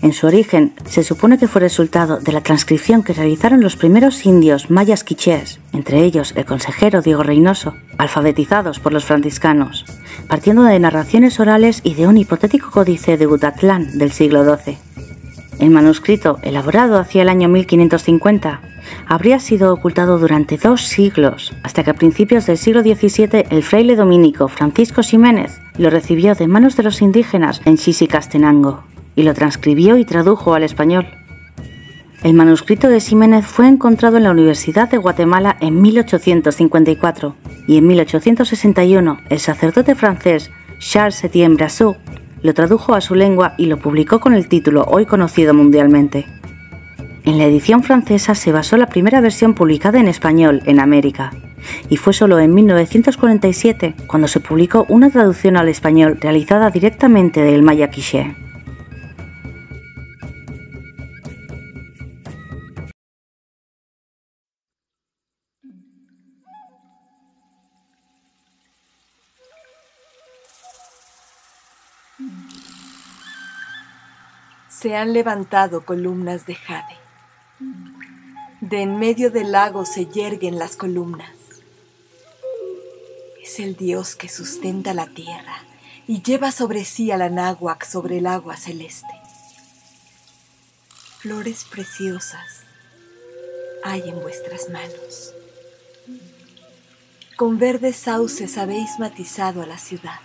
En 0.00 0.14
su 0.14 0.26
origen, 0.26 0.72
se 0.86 1.04
supone 1.04 1.36
que 1.36 1.46
fue 1.46 1.60
resultado 1.60 2.20
de 2.20 2.32
la 2.32 2.40
transcripción 2.40 3.02
que 3.02 3.12
realizaron 3.12 3.60
los 3.60 3.76
primeros 3.76 4.24
indios 4.24 4.70
mayas 4.70 5.04
quichés, 5.04 5.60
entre 5.74 6.02
ellos 6.04 6.32
el 6.36 6.46
consejero 6.46 7.02
Diego 7.02 7.22
Reynoso, 7.22 7.74
alfabetizados 7.98 8.80
por 8.80 8.94
los 8.94 9.04
franciscanos, 9.04 9.84
partiendo 10.26 10.62
de 10.62 10.78
narraciones 10.78 11.38
orales 11.38 11.82
y 11.84 11.92
de 11.92 12.06
un 12.06 12.16
hipotético 12.16 12.70
códice 12.70 13.18
de 13.18 13.26
Utatlán 13.26 13.98
del 13.98 14.12
siglo 14.12 14.42
XII. 14.42 14.78
El 15.58 15.68
manuscrito, 15.68 16.38
elaborado 16.42 16.98
hacia 16.98 17.20
el 17.20 17.28
año 17.28 17.50
1550, 17.50 18.62
habría 19.06 19.38
sido 19.38 19.72
ocultado 19.72 20.18
durante 20.18 20.56
dos 20.56 20.82
siglos, 20.82 21.52
hasta 21.62 21.84
que 21.84 21.90
a 21.90 21.94
principios 21.94 22.46
del 22.46 22.58
siglo 22.58 22.82
XVII 22.82 23.46
el 23.50 23.62
fraile 23.62 23.96
dominico 23.96 24.48
Francisco 24.48 25.02
Ximénez 25.02 25.60
lo 25.78 25.90
recibió 25.90 26.34
de 26.34 26.46
manos 26.46 26.76
de 26.76 26.82
los 26.82 27.02
indígenas 27.02 27.60
en 27.64 27.76
Chichicastenango 27.76 28.84
y 29.16 29.22
lo 29.22 29.34
transcribió 29.34 29.98
y 29.98 30.04
tradujo 30.04 30.54
al 30.54 30.62
español. 30.62 31.06
El 32.22 32.34
manuscrito 32.34 32.88
de 32.88 33.00
Ximénez 33.00 33.46
fue 33.46 33.66
encontrado 33.66 34.18
en 34.18 34.24
la 34.24 34.30
Universidad 34.30 34.90
de 34.90 34.98
Guatemala 34.98 35.56
en 35.60 35.80
1854 35.80 37.34
y 37.66 37.78
en 37.78 37.86
1861 37.86 39.20
el 39.30 39.38
sacerdote 39.38 39.94
francés 39.94 40.50
Charles 40.80 41.24
Etienne 41.24 41.56
Brassou 41.56 41.96
lo 42.42 42.54
tradujo 42.54 42.94
a 42.94 43.00
su 43.00 43.14
lengua 43.14 43.54
y 43.58 43.66
lo 43.66 43.78
publicó 43.78 44.20
con 44.20 44.34
el 44.34 44.48
título 44.48 44.84
hoy 44.84 45.06
conocido 45.06 45.54
mundialmente. 45.54 46.26
En 47.22 47.36
la 47.36 47.44
edición 47.44 47.82
francesa 47.82 48.34
se 48.34 48.50
basó 48.50 48.78
la 48.78 48.86
primera 48.86 49.20
versión 49.20 49.54
publicada 49.54 50.00
en 50.00 50.08
español 50.08 50.62
en 50.64 50.80
América, 50.80 51.32
y 51.90 51.96
fue 51.96 52.14
solo 52.14 52.38
en 52.38 52.54
1947 52.54 53.94
cuando 54.06 54.26
se 54.26 54.40
publicó 54.40 54.86
una 54.88 55.10
traducción 55.10 55.56
al 55.56 55.68
español 55.68 56.18
realizada 56.18 56.70
directamente 56.70 57.42
del 57.42 57.62
maya 57.62 57.90
quiché. 57.90 58.34
Se 74.68 74.96
han 74.96 75.12
levantado 75.12 75.82
columnas 75.84 76.46
de 76.46 76.54
jade. 76.54 77.09
De 78.60 78.82
en 78.82 78.98
medio 78.98 79.30
del 79.30 79.52
lago 79.52 79.84
se 79.84 80.06
yerguen 80.06 80.58
las 80.58 80.76
columnas. 80.76 81.30
Es 83.42 83.58
el 83.58 83.76
Dios 83.76 84.16
que 84.16 84.28
sustenta 84.28 84.94
la 84.94 85.06
tierra 85.06 85.64
y 86.06 86.22
lleva 86.22 86.52
sobre 86.52 86.84
sí 86.84 87.10
a 87.10 87.16
la 87.16 87.28
náhuac 87.28 87.84
sobre 87.84 88.18
el 88.18 88.26
agua 88.26 88.56
celeste. 88.56 89.12
Flores 91.18 91.64
preciosas 91.70 92.60
hay 93.84 94.08
en 94.08 94.20
vuestras 94.20 94.70
manos. 94.70 95.34
Con 97.36 97.58
verdes 97.58 97.96
sauces 97.96 98.56
habéis 98.58 98.98
matizado 98.98 99.62
a 99.62 99.66
la 99.66 99.78
ciudad, 99.78 100.20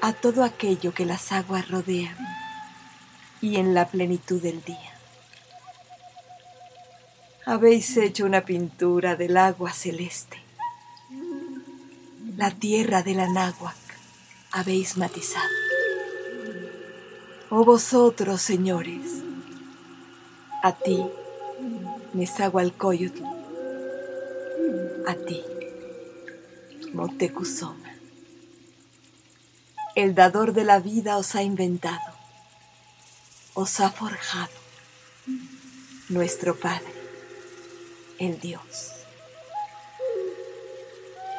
a 0.00 0.12
todo 0.12 0.44
aquello 0.44 0.92
que 0.92 1.06
las 1.06 1.32
aguas 1.32 1.68
rodean 1.68 2.16
y 3.40 3.56
en 3.56 3.74
la 3.74 3.88
plenitud 3.88 4.40
del 4.40 4.62
día. 4.64 4.87
Habéis 7.48 7.96
hecho 7.96 8.26
una 8.26 8.44
pintura 8.44 9.16
del 9.16 9.38
agua 9.38 9.72
celeste. 9.72 10.36
La 12.36 12.50
tierra 12.50 13.02
de 13.02 13.14
la 13.14 13.26
náhuac 13.26 13.74
habéis 14.50 14.98
matizado. 14.98 15.48
Oh 17.48 17.64
vosotros, 17.64 18.42
señores, 18.42 19.22
a 20.62 20.72
ti, 20.72 21.02
Nezahualcóyotl, 22.12 23.24
a 25.06 25.14
ti, 25.14 25.42
Motecuzoma. 26.92 27.94
El 29.94 30.14
dador 30.14 30.52
de 30.52 30.64
la 30.64 30.80
vida 30.80 31.16
os 31.16 31.34
ha 31.34 31.42
inventado 31.42 32.18
os 33.54 33.80
ha 33.80 33.90
forjado 33.90 34.52
nuestro 36.10 36.54
Padre, 36.54 36.97
el 38.18 38.40
Dios, 38.40 38.92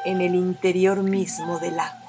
en 0.04 0.20
el 0.20 0.34
interior 0.34 1.02
mismo 1.02 1.58
del 1.58 1.78
agua. 1.78 1.99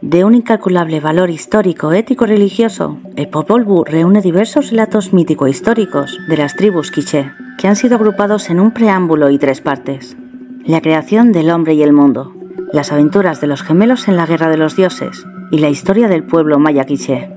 De 0.00 0.24
un 0.24 0.36
incalculable 0.36 1.00
valor 1.00 1.28
histórico, 1.28 1.92
ético 1.92 2.24
religioso, 2.24 2.98
el 3.16 3.28
Popol 3.28 3.64
Vuh 3.64 3.82
reúne 3.84 4.22
diversos 4.22 4.70
relatos 4.70 5.12
mítico-históricos 5.12 6.18
de 6.28 6.36
las 6.36 6.54
tribus 6.54 6.92
quiché, 6.92 7.32
que 7.58 7.66
han 7.66 7.74
sido 7.74 7.96
agrupados 7.96 8.48
en 8.48 8.60
un 8.60 8.70
preámbulo 8.70 9.28
y 9.28 9.38
tres 9.38 9.60
partes. 9.60 10.16
La 10.64 10.80
creación 10.80 11.32
del 11.32 11.50
hombre 11.50 11.74
y 11.74 11.82
el 11.82 11.92
mundo, 11.92 12.32
las 12.72 12.92
aventuras 12.92 13.40
de 13.40 13.48
los 13.48 13.62
gemelos 13.62 14.06
en 14.06 14.16
la 14.16 14.26
guerra 14.26 14.48
de 14.48 14.56
los 14.56 14.76
dioses 14.76 15.26
y 15.50 15.58
la 15.58 15.68
historia 15.68 16.06
del 16.06 16.22
pueblo 16.22 16.60
maya 16.60 16.84
quiché. 16.84 17.30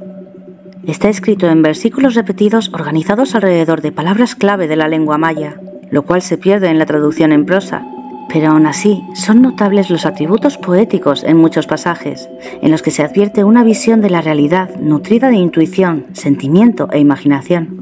Está 0.85 1.09
escrito 1.09 1.49
en 1.49 1.63
versículos 1.63 2.13
repetidos 2.13 2.69
organizados 2.73 3.33
alrededor 3.33 3.81
de 3.81 3.91
palabras 3.91 4.35
clave 4.35 4.67
de 4.67 4.75
la 4.75 4.87
lengua 4.87 5.17
maya, 5.17 5.59
lo 5.89 6.03
cual 6.03 6.21
se 6.21 6.37
pierde 6.37 6.69
en 6.69 6.77
la 6.77 6.85
traducción 6.85 7.31
en 7.31 7.47
prosa, 7.47 7.83
pero 8.29 8.51
aún 8.51 8.65
así, 8.65 9.03
son 9.13 9.41
notables 9.41 9.89
los 9.89 10.05
atributos 10.05 10.57
poéticos 10.57 11.23
en 11.23 11.37
muchos 11.37 11.67
pasajes, 11.67 12.29
en 12.61 12.71
los 12.71 12.81
que 12.81 12.91
se 12.91 13.03
advierte 13.03 13.43
una 13.43 13.63
visión 13.63 14.01
de 14.01 14.09
la 14.09 14.21
realidad 14.21 14.75
nutrida 14.77 15.29
de 15.29 15.35
intuición, 15.35 16.07
sentimiento 16.13 16.89
e 16.91 16.99
imaginación. 16.99 17.81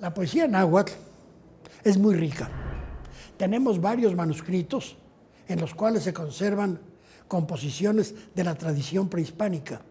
La 0.00 0.14
poesía 0.14 0.46
náhuatl 0.46 0.92
es 1.82 1.98
muy 1.98 2.14
rica. 2.14 2.48
Tenemos 3.36 3.80
varios 3.80 4.14
manuscritos 4.14 4.96
en 5.48 5.60
los 5.60 5.74
cuales 5.74 6.04
se 6.04 6.12
conservan 6.12 6.78
composiciones 7.28 8.14
de 8.34 8.44
la 8.44 8.54
tradición 8.56 9.08
prehispánica. 9.08 9.82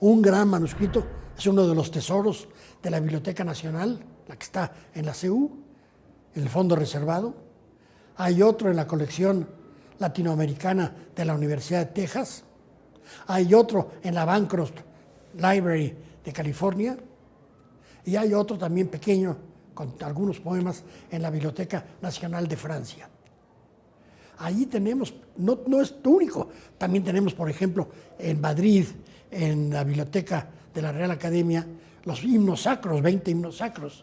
Un 0.00 0.22
gran 0.22 0.48
manuscrito 0.48 1.06
es 1.36 1.46
uno 1.46 1.66
de 1.66 1.74
los 1.74 1.90
tesoros 1.90 2.48
de 2.82 2.90
la 2.90 3.00
Biblioteca 3.00 3.44
Nacional, 3.44 4.00
la 4.26 4.36
que 4.36 4.44
está 4.44 4.72
en 4.94 5.06
la 5.06 5.14
CEU, 5.14 5.50
en 6.34 6.42
el 6.42 6.48
fondo 6.48 6.74
reservado. 6.74 7.34
Hay 8.16 8.42
otro 8.42 8.70
en 8.70 8.76
la 8.76 8.86
colección 8.86 9.46
latinoamericana 9.98 10.94
de 11.14 11.24
la 11.24 11.34
Universidad 11.34 11.80
de 11.80 11.92
Texas. 11.92 12.44
Hay 13.26 13.52
otro 13.52 13.92
en 14.02 14.14
la 14.14 14.24
Bancroft 14.24 14.80
Library 15.34 15.94
de 16.24 16.32
California. 16.32 16.96
Y 18.06 18.16
hay 18.16 18.32
otro 18.32 18.56
también 18.56 18.88
pequeño, 18.88 19.36
con 19.74 19.94
algunos 20.00 20.40
poemas, 20.40 20.82
en 21.10 21.20
la 21.20 21.30
Biblioteca 21.30 21.84
Nacional 22.00 22.48
de 22.48 22.56
Francia. 22.56 23.09
Allí 24.40 24.64
tenemos, 24.66 25.12
no, 25.36 25.60
no 25.66 25.82
es 25.82 25.94
único, 26.02 26.48
también 26.78 27.04
tenemos, 27.04 27.34
por 27.34 27.50
ejemplo, 27.50 27.88
en 28.18 28.40
Madrid, 28.40 28.86
en 29.30 29.68
la 29.68 29.84
Biblioteca 29.84 30.48
de 30.72 30.80
la 30.80 30.92
Real 30.92 31.10
Academia, 31.10 31.66
los 32.04 32.24
himnos 32.24 32.62
sacros, 32.62 33.02
20 33.02 33.30
himnos 33.30 33.58
sacros. 33.58 34.02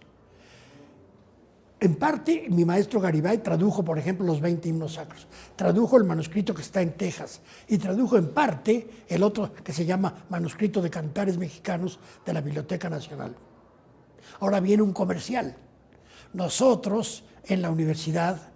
En 1.80 1.96
parte, 1.96 2.46
mi 2.50 2.66
maestro 2.66 3.00
Garibay 3.00 3.40
tradujo, 3.40 3.84
por 3.84 3.98
ejemplo, 3.98 4.28
los 4.28 4.40
20 4.40 4.70
himnos 4.70 4.94
sacros. 4.94 5.28
Tradujo 5.56 5.98
el 5.98 6.04
manuscrito 6.04 6.54
que 6.54 6.62
está 6.62 6.82
en 6.82 6.94
Texas 6.94 7.42
y 7.68 7.80
tradujo 7.80 8.16
en 8.16 8.30
parte 8.30 8.88
el 9.08 9.24
otro 9.24 9.52
que 9.64 9.74
se 9.74 9.86
llama 9.86 10.26
Manuscrito 10.30 10.84
de 10.84 10.92
Cantares 10.92 11.40
Mexicanos 11.40 12.00
de 12.24 12.34
la 12.34 12.42
Biblioteca 12.42 12.92
Nacional. 12.92 13.36
Ahora 14.40 14.60
viene 14.60 14.84
un 14.84 14.94
comercial. 14.94 15.56
Nosotros 16.34 17.24
en 17.46 17.64
la 17.64 17.72
universidad 17.72 18.52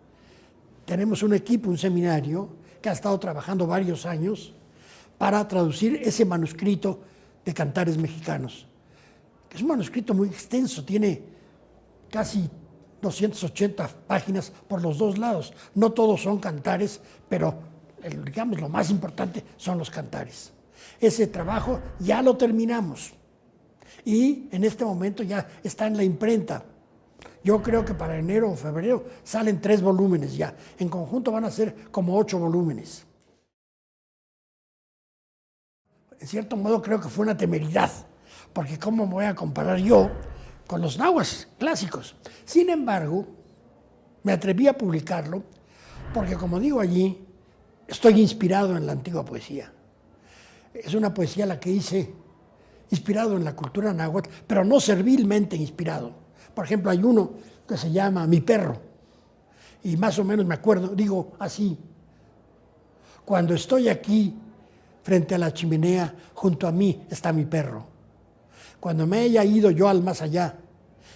tenemos 0.86 1.24
un 1.24 1.34
equipo, 1.34 1.70
un 1.70 1.78
seminario, 1.78 2.50
que 2.82 2.90
ha 2.90 2.94
estado 2.94 3.20
trabajando 3.20 3.68
varios 3.68 4.06
años 4.06 4.54
para 5.18 5.48
traducir 5.48 6.02
ese 6.04 6.26
manuscrito 6.26 7.00
de 7.46 7.54
Cantares 7.54 7.98
Mexicanos. 7.98 8.66
Es 9.54 9.62
un 9.62 9.68
manuscrito 9.68 10.14
muy 10.14 10.30
extenso, 10.30 10.84
tiene 10.84 11.22
casi 12.10 12.50
280 13.02 13.88
páginas 14.08 14.52
por 14.68 14.82
los 14.82 14.98
dos 14.98 15.18
lados. 15.18 15.54
No 15.76 15.92
todos 15.92 16.22
son 16.22 16.40
cantares, 16.40 17.02
pero 17.28 17.56
digamos 18.26 18.60
lo 18.60 18.70
más 18.70 18.90
importante 18.90 19.44
son 19.58 19.78
los 19.78 19.90
cantares. 19.90 20.52
Ese 21.00 21.28
trabajo 21.28 21.80
ya 22.00 22.22
lo 22.22 22.38
terminamos 22.38 23.14
y 24.06 24.48
en 24.52 24.64
este 24.64 24.86
momento 24.86 25.24
ya 25.24 25.48
está 25.64 25.88
en 25.88 25.98
la 25.98 26.04
imprenta. 26.04 26.64
Yo 27.44 27.62
creo 27.62 27.84
que 27.84 27.94
para 27.94 28.18
enero 28.18 28.52
o 28.52 28.56
febrero 28.56 29.06
salen 29.24 29.62
tres 29.62 29.82
volúmenes 29.82 30.38
ya. 30.38 30.56
En 30.78 30.90
conjunto 30.90 31.32
van 31.32 31.46
a 31.46 31.52
ser 31.52 31.90
como 31.92 32.18
ocho 32.18 32.38
volúmenes. 32.38 33.06
En 36.20 36.28
cierto 36.28 36.56
modo 36.56 36.82
creo 36.82 37.02
que 37.02 37.10
fue 37.10 37.24
una 37.24 37.36
temeridad, 37.36 37.92
porque 38.54 38.78
¿cómo 38.78 39.08
me 39.08 39.14
voy 39.14 39.26
a 39.26 39.34
comparar 39.34 39.80
yo 39.80 40.12
con 40.68 40.80
los 40.82 40.98
nahuas 41.00 41.48
clásicos? 41.58 42.16
Sin 42.46 42.70
embargo, 42.70 43.26
me 44.22 44.32
atreví 44.32 44.68
a 44.68 44.78
publicarlo 44.78 45.44
porque, 46.14 46.36
como 46.36 46.60
digo 46.60 46.80
allí, 46.80 47.26
estoy 47.88 48.22
inspirado 48.22 48.78
en 48.78 48.86
la 48.86 48.92
antigua 48.92 49.26
poesía. 49.26 49.74
Es 50.74 50.94
una 50.94 51.12
poesía 51.12 51.48
la 51.48 51.60
que 51.60 51.72
hice 51.72 52.14
inspirado 52.92 53.36
en 53.36 53.44
la 53.44 53.56
cultura 53.56 53.94
náhuatl, 53.94 54.30
pero 54.46 54.64
no 54.64 54.80
servilmente 54.80 55.56
inspirado. 55.56 56.21
Por 56.54 56.66
ejemplo, 56.66 56.92
hay 56.92 57.04
uno 57.04 57.32
que 57.68 57.78
se 57.78 57.92
llama 57.92 58.28
Mi 58.28 58.42
perro, 58.42 58.80
y 59.84 59.98
más 59.98 60.20
o 60.20 60.24
menos 60.24 60.46
me 60.46 60.56
acuerdo, 60.56 60.90
digo 60.90 61.34
así, 61.40 61.78
cuando 63.26 63.54
estoy 63.54 63.90
aquí 63.90 64.36
frente 65.04 65.36
a 65.36 65.38
la 65.38 65.54
chimenea, 65.54 66.14
junto 66.34 66.68
a 66.68 66.72
mí 66.72 67.04
está 67.10 67.32
mi 67.32 67.46
perro. 67.46 67.86
Cuando 68.80 69.08
me 69.08 69.20
haya 69.20 69.44
ido 69.44 69.72
yo 69.72 69.88
al 69.88 70.04
más 70.04 70.22
allá, 70.22 70.58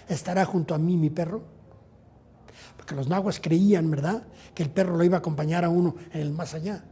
¿estará 0.08 0.44
junto 0.44 0.74
a 0.74 0.78
mí 0.78 0.96
mi 0.96 1.10
perro? 1.10 1.42
Porque 2.76 2.94
los 2.94 3.08
nahuas 3.08 3.40
creían, 3.40 3.90
¿verdad?, 3.90 4.22
que 4.54 4.62
el 4.62 4.70
perro 4.70 4.96
lo 4.96 5.04
iba 5.04 5.16
a 5.16 5.18
acompañar 5.18 5.64
a 5.64 5.68
uno 5.68 5.96
en 6.12 6.20
el 6.20 6.32
más 6.32 6.54
allá. 6.54 6.84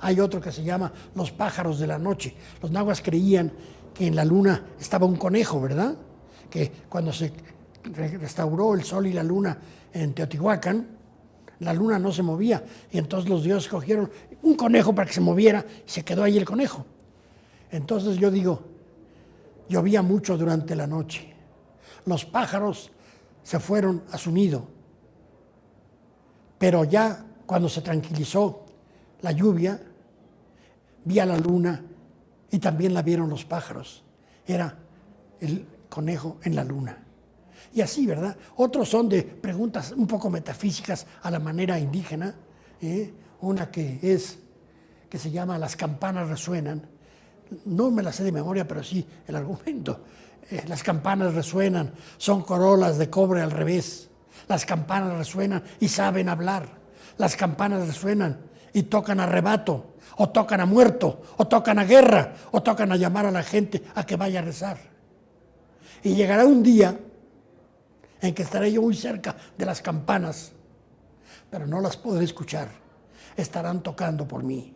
Hay 0.00 0.20
otro 0.20 0.40
que 0.40 0.52
se 0.52 0.62
llama 0.62 0.92
Los 1.14 1.32
pájaros 1.32 1.78
de 1.78 1.86
la 1.86 1.98
noche. 1.98 2.36
Los 2.60 2.70
nahuas 2.70 3.00
creían 3.00 3.52
que 3.94 4.06
en 4.06 4.16
la 4.16 4.24
luna 4.24 4.66
estaba 4.78 5.06
un 5.06 5.16
conejo, 5.16 5.60
¿verdad? 5.60 5.94
Que 6.54 6.70
cuando 6.88 7.12
se 7.12 7.32
restauró 7.82 8.74
el 8.74 8.84
sol 8.84 9.08
y 9.08 9.12
la 9.12 9.24
luna 9.24 9.58
en 9.92 10.14
Teotihuacán, 10.14 10.86
la 11.58 11.72
luna 11.72 11.98
no 11.98 12.12
se 12.12 12.22
movía 12.22 12.64
y 12.92 12.98
entonces 12.98 13.28
los 13.28 13.42
dioses 13.42 13.68
cogieron 13.68 14.08
un 14.42 14.54
conejo 14.54 14.94
para 14.94 15.08
que 15.08 15.14
se 15.14 15.20
moviera 15.20 15.66
y 15.84 15.90
se 15.90 16.04
quedó 16.04 16.22
ahí 16.22 16.38
el 16.38 16.44
conejo. 16.44 16.86
Entonces 17.72 18.18
yo 18.18 18.30
digo, 18.30 18.62
llovía 19.68 20.00
mucho 20.00 20.36
durante 20.36 20.76
la 20.76 20.86
noche. 20.86 21.34
Los 22.06 22.24
pájaros 22.24 22.92
se 23.42 23.58
fueron 23.58 24.04
a 24.12 24.18
su 24.18 24.30
nido, 24.30 24.68
pero 26.56 26.84
ya 26.84 27.26
cuando 27.46 27.68
se 27.68 27.82
tranquilizó 27.82 28.64
la 29.22 29.32
lluvia, 29.32 29.80
vi 31.04 31.18
a 31.18 31.26
la 31.26 31.36
luna 31.36 31.82
y 32.52 32.60
también 32.60 32.94
la 32.94 33.02
vieron 33.02 33.28
los 33.28 33.44
pájaros. 33.44 34.04
Era 34.46 34.78
el 35.40 35.66
conejo 35.94 36.38
en 36.42 36.56
la 36.56 36.64
luna. 36.64 36.98
Y 37.72 37.80
así, 37.80 38.04
¿verdad? 38.04 38.36
Otros 38.56 38.88
son 38.88 39.08
de 39.08 39.22
preguntas 39.22 39.92
un 39.92 40.08
poco 40.08 40.28
metafísicas 40.28 41.06
a 41.22 41.30
la 41.30 41.38
manera 41.38 41.78
indígena. 41.78 42.34
¿eh? 42.82 43.14
Una 43.42 43.70
que 43.70 44.00
es, 44.02 44.40
que 45.08 45.20
se 45.20 45.30
llama 45.30 45.56
Las 45.56 45.76
campanas 45.76 46.28
resuenan. 46.28 46.82
No 47.66 47.92
me 47.92 48.02
la 48.02 48.12
sé 48.12 48.24
de 48.24 48.32
memoria, 48.32 48.66
pero 48.66 48.82
sí 48.82 49.06
el 49.28 49.36
argumento. 49.36 50.02
Eh, 50.50 50.64
las 50.66 50.82
campanas 50.82 51.32
resuenan, 51.32 51.92
son 52.18 52.42
corolas 52.42 52.98
de 52.98 53.08
cobre 53.08 53.40
al 53.40 53.52
revés. 53.52 54.10
Las 54.48 54.66
campanas 54.66 55.16
resuenan 55.16 55.62
y 55.78 55.86
saben 55.86 56.28
hablar. 56.28 56.66
Las 57.18 57.36
campanas 57.36 57.86
resuenan 57.86 58.40
y 58.72 58.82
tocan 58.84 59.20
arrebato 59.20 59.94
o 60.16 60.28
tocan 60.28 60.60
a 60.60 60.66
muerto, 60.66 61.22
o 61.36 61.46
tocan 61.46 61.78
a 61.78 61.84
guerra, 61.84 62.34
o 62.52 62.62
tocan 62.62 62.92
a 62.92 62.96
llamar 62.96 63.26
a 63.26 63.32
la 63.32 63.42
gente 63.42 63.82
a 63.96 64.06
que 64.06 64.14
vaya 64.14 64.38
a 64.38 64.42
rezar. 64.42 64.93
Y 66.04 66.14
llegará 66.14 66.44
un 66.44 66.62
día 66.62 67.00
en 68.20 68.34
que 68.34 68.42
estaré 68.42 68.70
yo 68.70 68.82
muy 68.82 68.94
cerca 68.94 69.34
de 69.56 69.64
las 69.64 69.80
campanas, 69.80 70.52
pero 71.50 71.66
no 71.66 71.80
las 71.80 71.96
podré 71.96 72.24
escuchar, 72.24 72.68
estarán 73.34 73.82
tocando 73.82 74.28
por 74.28 74.44
mí. 74.44 74.70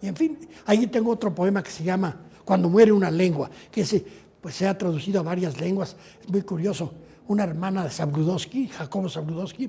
Y 0.00 0.08
en 0.08 0.16
fin, 0.16 0.38
ahí 0.64 0.86
tengo 0.86 1.10
otro 1.12 1.34
poema 1.34 1.62
que 1.62 1.70
se 1.70 1.84
llama 1.84 2.16
Cuando 2.46 2.70
muere 2.70 2.92
una 2.92 3.10
lengua, 3.10 3.50
que 3.70 3.82
ese, 3.82 4.04
pues 4.40 4.54
se 4.54 4.66
ha 4.66 4.76
traducido 4.76 5.20
a 5.20 5.22
varias 5.22 5.60
lenguas, 5.60 5.96
es 6.22 6.28
muy 6.30 6.42
curioso. 6.42 6.94
Una 7.28 7.44
hermana 7.44 7.84
de 7.84 7.90
Sabrudowski, 7.90 8.68
Jacobo 8.68 9.10
Sabrudowski, 9.10 9.68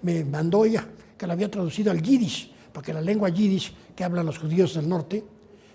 me 0.00 0.24
mandó 0.24 0.64
ella 0.64 0.88
que 1.18 1.26
lo 1.26 1.34
había 1.34 1.50
traducido 1.50 1.90
al 1.90 2.00
yiddish, 2.00 2.50
porque 2.72 2.94
la 2.94 3.02
lengua 3.02 3.28
yiddish 3.28 3.74
que 3.94 4.02
hablan 4.02 4.24
los 4.24 4.38
judíos 4.38 4.74
del 4.74 4.88
norte 4.88 5.22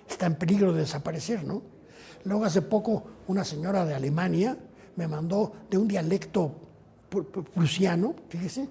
está 0.09 0.25
en 0.25 0.35
peligro 0.35 0.73
de 0.73 0.79
desaparecer, 0.79 1.43
¿no? 1.43 1.61
Luego 2.23 2.45
hace 2.45 2.61
poco 2.61 3.03
una 3.27 3.43
señora 3.43 3.85
de 3.85 3.95
Alemania 3.95 4.57
me 4.95 5.07
mandó 5.07 5.53
de 5.69 5.77
un 5.77 5.87
dialecto 5.87 6.51
prusiano, 7.53 8.15
fíjese, 8.27 8.67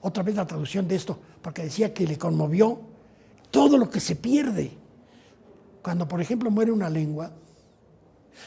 otra 0.00 0.22
vez 0.22 0.36
la 0.36 0.46
traducción 0.46 0.86
de 0.86 0.94
esto, 0.94 1.18
porque 1.42 1.62
decía 1.62 1.92
que 1.92 2.06
le 2.06 2.16
conmovió 2.16 2.80
todo 3.50 3.76
lo 3.76 3.90
que 3.90 4.00
se 4.00 4.16
pierde. 4.16 4.70
Cuando, 5.82 6.06
por 6.06 6.20
ejemplo, 6.20 6.50
muere 6.50 6.70
una 6.70 6.88
lengua, 6.88 7.32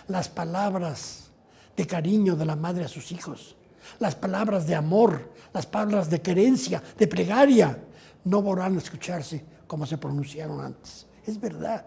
las 0.08 0.30
palabras 0.30 1.32
de 1.76 1.86
cariño 1.86 2.36
de 2.36 2.46
la 2.46 2.56
madre 2.56 2.86
a 2.86 2.88
sus 2.88 3.12
hijos, 3.12 3.58
las 4.00 4.16
palabras 4.16 4.68
de 4.68 4.76
amor, 4.76 5.32
las 5.54 5.66
palabras 5.66 6.10
de 6.10 6.22
querencia, 6.22 6.82
de 6.98 7.08
plegaria, 7.08 7.78
no 8.24 8.42
volverán 8.42 8.76
a 8.76 8.80
escucharse 8.80 9.44
como 9.68 9.86
se 9.86 9.98
pronunciaron 9.98 10.62
antes. 10.62 11.08
Es 11.26 11.40
verdad. 11.40 11.86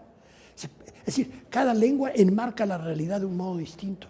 Es 1.05 1.15
decir, 1.15 1.45
cada 1.49 1.73
lengua 1.73 2.11
enmarca 2.15 2.65
la 2.65 2.79
realidad 2.79 3.19
de 3.19 3.27
un 3.27 3.37
modo 3.37 3.57
distinto. 3.57 4.07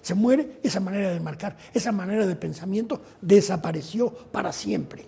Se 0.00 0.14
muere, 0.14 0.58
esa 0.62 0.80
manera 0.80 1.10
de 1.10 1.20
marcar, 1.20 1.56
esa 1.74 1.92
manera 1.92 2.26
de 2.26 2.34
pensamiento 2.34 3.02
desapareció 3.20 4.10
para 4.10 4.50
siempre. 4.50 5.04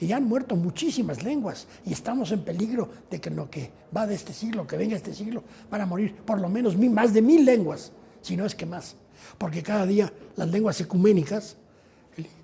Y 0.00 0.08
ya 0.08 0.16
han 0.16 0.24
muerto 0.24 0.56
muchísimas 0.56 1.22
lenguas 1.22 1.68
y 1.86 1.92
estamos 1.92 2.32
en 2.32 2.42
peligro 2.42 2.88
de 3.10 3.20
que 3.20 3.28
en 3.28 3.36
lo 3.36 3.48
que 3.48 3.70
va 3.96 4.06
de 4.06 4.14
este 4.14 4.32
siglo, 4.32 4.66
que 4.66 4.76
venga 4.76 4.96
este 4.96 5.14
siglo, 5.14 5.44
van 5.70 5.82
a 5.82 5.86
morir 5.86 6.16
por 6.16 6.40
lo 6.40 6.48
menos 6.48 6.76
más 6.76 7.12
de 7.12 7.22
mil 7.22 7.44
lenguas, 7.44 7.92
si 8.20 8.36
no 8.36 8.44
es 8.44 8.54
que 8.54 8.66
más. 8.66 8.96
Porque 9.38 9.62
cada 9.62 9.86
día 9.86 10.12
las 10.36 10.48
lenguas 10.48 10.80
ecuménicas, 10.80 11.56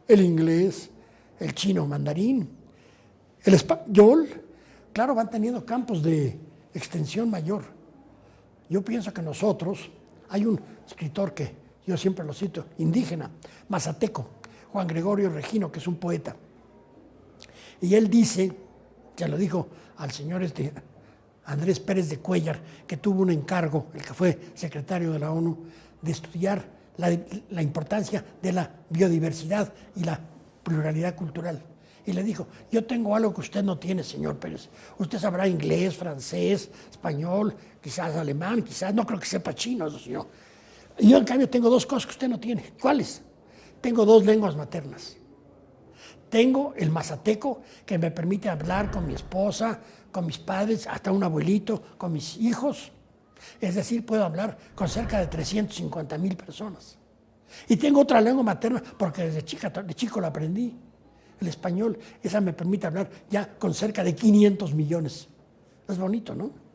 el 0.06 0.20
inglés, 0.20 0.90
el 1.40 1.54
chino 1.54 1.86
mandarín, 1.86 2.48
el 3.42 3.54
español, 3.54 4.28
claro, 4.92 5.14
van 5.14 5.30
teniendo 5.30 5.64
campos 5.64 6.02
de 6.02 6.38
extensión 6.74 7.30
mayor. 7.30 7.75
Yo 8.68 8.82
pienso 8.82 9.12
que 9.12 9.22
nosotros, 9.22 9.90
hay 10.28 10.44
un 10.44 10.60
escritor 10.86 11.34
que 11.34 11.54
yo 11.86 11.96
siempre 11.96 12.24
lo 12.24 12.32
cito, 12.32 12.66
indígena, 12.78 13.30
mazateco, 13.68 14.28
Juan 14.72 14.86
Gregorio 14.86 15.30
Regino, 15.30 15.70
que 15.70 15.78
es 15.78 15.86
un 15.86 15.96
poeta. 15.96 16.34
Y 17.80 17.94
él 17.94 18.10
dice, 18.10 18.52
que 19.14 19.28
lo 19.28 19.36
dijo 19.36 19.68
al 19.98 20.10
señor 20.10 20.42
este, 20.42 20.72
Andrés 21.44 21.80
Pérez 21.80 22.08
de 22.08 22.18
Cuellar, 22.18 22.58
que 22.86 22.96
tuvo 22.96 23.22
un 23.22 23.30
encargo, 23.30 23.86
el 23.94 24.02
que 24.02 24.14
fue 24.14 24.38
secretario 24.54 25.12
de 25.12 25.18
la 25.20 25.30
ONU, 25.30 25.56
de 26.02 26.12
estudiar 26.12 26.64
la, 26.96 27.16
la 27.50 27.62
importancia 27.62 28.24
de 28.42 28.52
la 28.52 28.70
biodiversidad 28.90 29.72
y 29.94 30.04
la 30.04 30.18
pluralidad 30.62 31.14
cultural. 31.14 31.62
Y 32.06 32.12
le 32.12 32.22
dijo, 32.22 32.46
yo 32.70 32.84
tengo 32.84 33.16
algo 33.16 33.34
que 33.34 33.40
usted 33.40 33.64
no 33.64 33.78
tiene, 33.78 34.04
señor 34.04 34.38
Pérez. 34.38 34.68
Usted 34.96 35.18
sabrá 35.18 35.48
inglés, 35.48 35.96
francés, 35.96 36.70
español, 36.88 37.54
quizás 37.82 38.14
alemán, 38.14 38.62
quizás, 38.62 38.94
no 38.94 39.04
creo 39.04 39.18
que 39.18 39.26
sepa 39.26 39.52
chino, 39.52 39.88
eso 39.88 39.98
señor. 39.98 40.28
Yo 40.98 41.16
en 41.18 41.24
cambio 41.24 41.50
tengo 41.50 41.68
dos 41.68 41.84
cosas 41.84 42.06
que 42.06 42.12
usted 42.12 42.28
no 42.28 42.38
tiene. 42.38 42.74
¿Cuáles? 42.80 43.22
Tengo 43.80 44.06
dos 44.06 44.24
lenguas 44.24 44.54
maternas. 44.54 45.16
Tengo 46.30 46.74
el 46.76 46.90
mazateco 46.90 47.62
que 47.84 47.98
me 47.98 48.12
permite 48.12 48.48
hablar 48.48 48.92
con 48.92 49.04
mi 49.04 49.14
esposa, 49.14 49.80
con 50.12 50.26
mis 50.26 50.38
padres, 50.38 50.86
hasta 50.86 51.10
un 51.10 51.24
abuelito, 51.24 51.82
con 51.98 52.12
mis 52.12 52.36
hijos. 52.36 52.92
Es 53.60 53.74
decir, 53.74 54.06
puedo 54.06 54.24
hablar 54.24 54.56
con 54.76 54.88
cerca 54.88 55.18
de 55.18 55.26
350 55.26 56.18
mil 56.18 56.36
personas. 56.36 56.98
Y 57.68 57.76
tengo 57.76 58.00
otra 58.00 58.20
lengua 58.20 58.44
materna 58.44 58.82
porque 58.96 59.22
desde 59.22 59.44
chica, 59.44 59.70
de 59.70 59.94
chico 59.94 60.20
la 60.20 60.28
aprendí 60.28 60.85
el 61.40 61.48
español, 61.48 61.98
esa 62.22 62.40
me 62.40 62.52
permite 62.52 62.86
hablar 62.86 63.10
ya 63.30 63.58
con 63.58 63.74
cerca 63.74 64.02
de 64.02 64.14
500 64.14 64.74
millones. 64.74 65.28
Es 65.88 65.98
bonito, 65.98 66.34
¿no? 66.34 66.65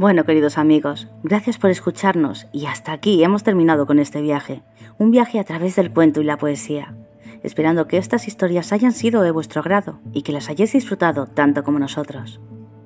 Bueno, 0.00 0.24
queridos 0.24 0.56
amigos, 0.56 1.08
gracias 1.22 1.58
por 1.58 1.68
escucharnos 1.68 2.46
y 2.52 2.64
hasta 2.64 2.90
aquí 2.92 3.22
hemos 3.22 3.42
terminado 3.42 3.84
con 3.84 3.98
este 3.98 4.22
viaje, 4.22 4.62
un 4.96 5.10
viaje 5.10 5.38
a 5.38 5.44
través 5.44 5.76
del 5.76 5.92
cuento 5.92 6.22
y 6.22 6.24
la 6.24 6.38
poesía, 6.38 6.94
esperando 7.42 7.86
que 7.86 7.98
estas 7.98 8.26
historias 8.26 8.72
hayan 8.72 8.92
sido 8.92 9.20
de 9.20 9.30
vuestro 9.30 9.60
agrado 9.60 10.00
y 10.14 10.22
que 10.22 10.32
las 10.32 10.48
hayáis 10.48 10.72
disfrutado 10.72 11.26
tanto 11.26 11.64
como 11.64 11.78
nosotros. 11.78 12.40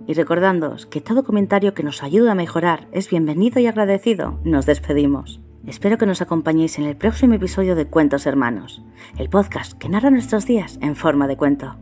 Y 0.09 0.15
recordándoos 0.15 0.87
que 0.87 1.01
todo 1.01 1.23
comentario 1.23 1.73
que 1.73 1.85
nos 1.85 2.03
ayude 2.03 2.33
a 2.33 2.35
mejorar 2.35 2.89
es 2.91 3.09
bienvenido 3.09 3.61
y 3.61 3.69
agradecido, 3.69 4.41
nos 4.43 4.67
despedimos. 4.67 5.41
Espero 5.69 5.99
que 5.99 6.07
nos 6.07 6.21
acompañéis 6.21 6.81
en 6.81 6.85
el 6.85 6.97
próximo 6.97 7.35
episodio 7.35 7.77
de 7.77 7.87
Cuentos 7.87 8.27
Hermanos, 8.27 8.83
el 9.19 9.31
podcast 9.31 9.75
que 9.75 9.89
narra 9.89 10.11
nuestros 10.11 10.47
días 10.47 10.81
en 10.83 10.97
forma 10.97 11.29
de 11.29 11.37
cuento. 11.37 11.77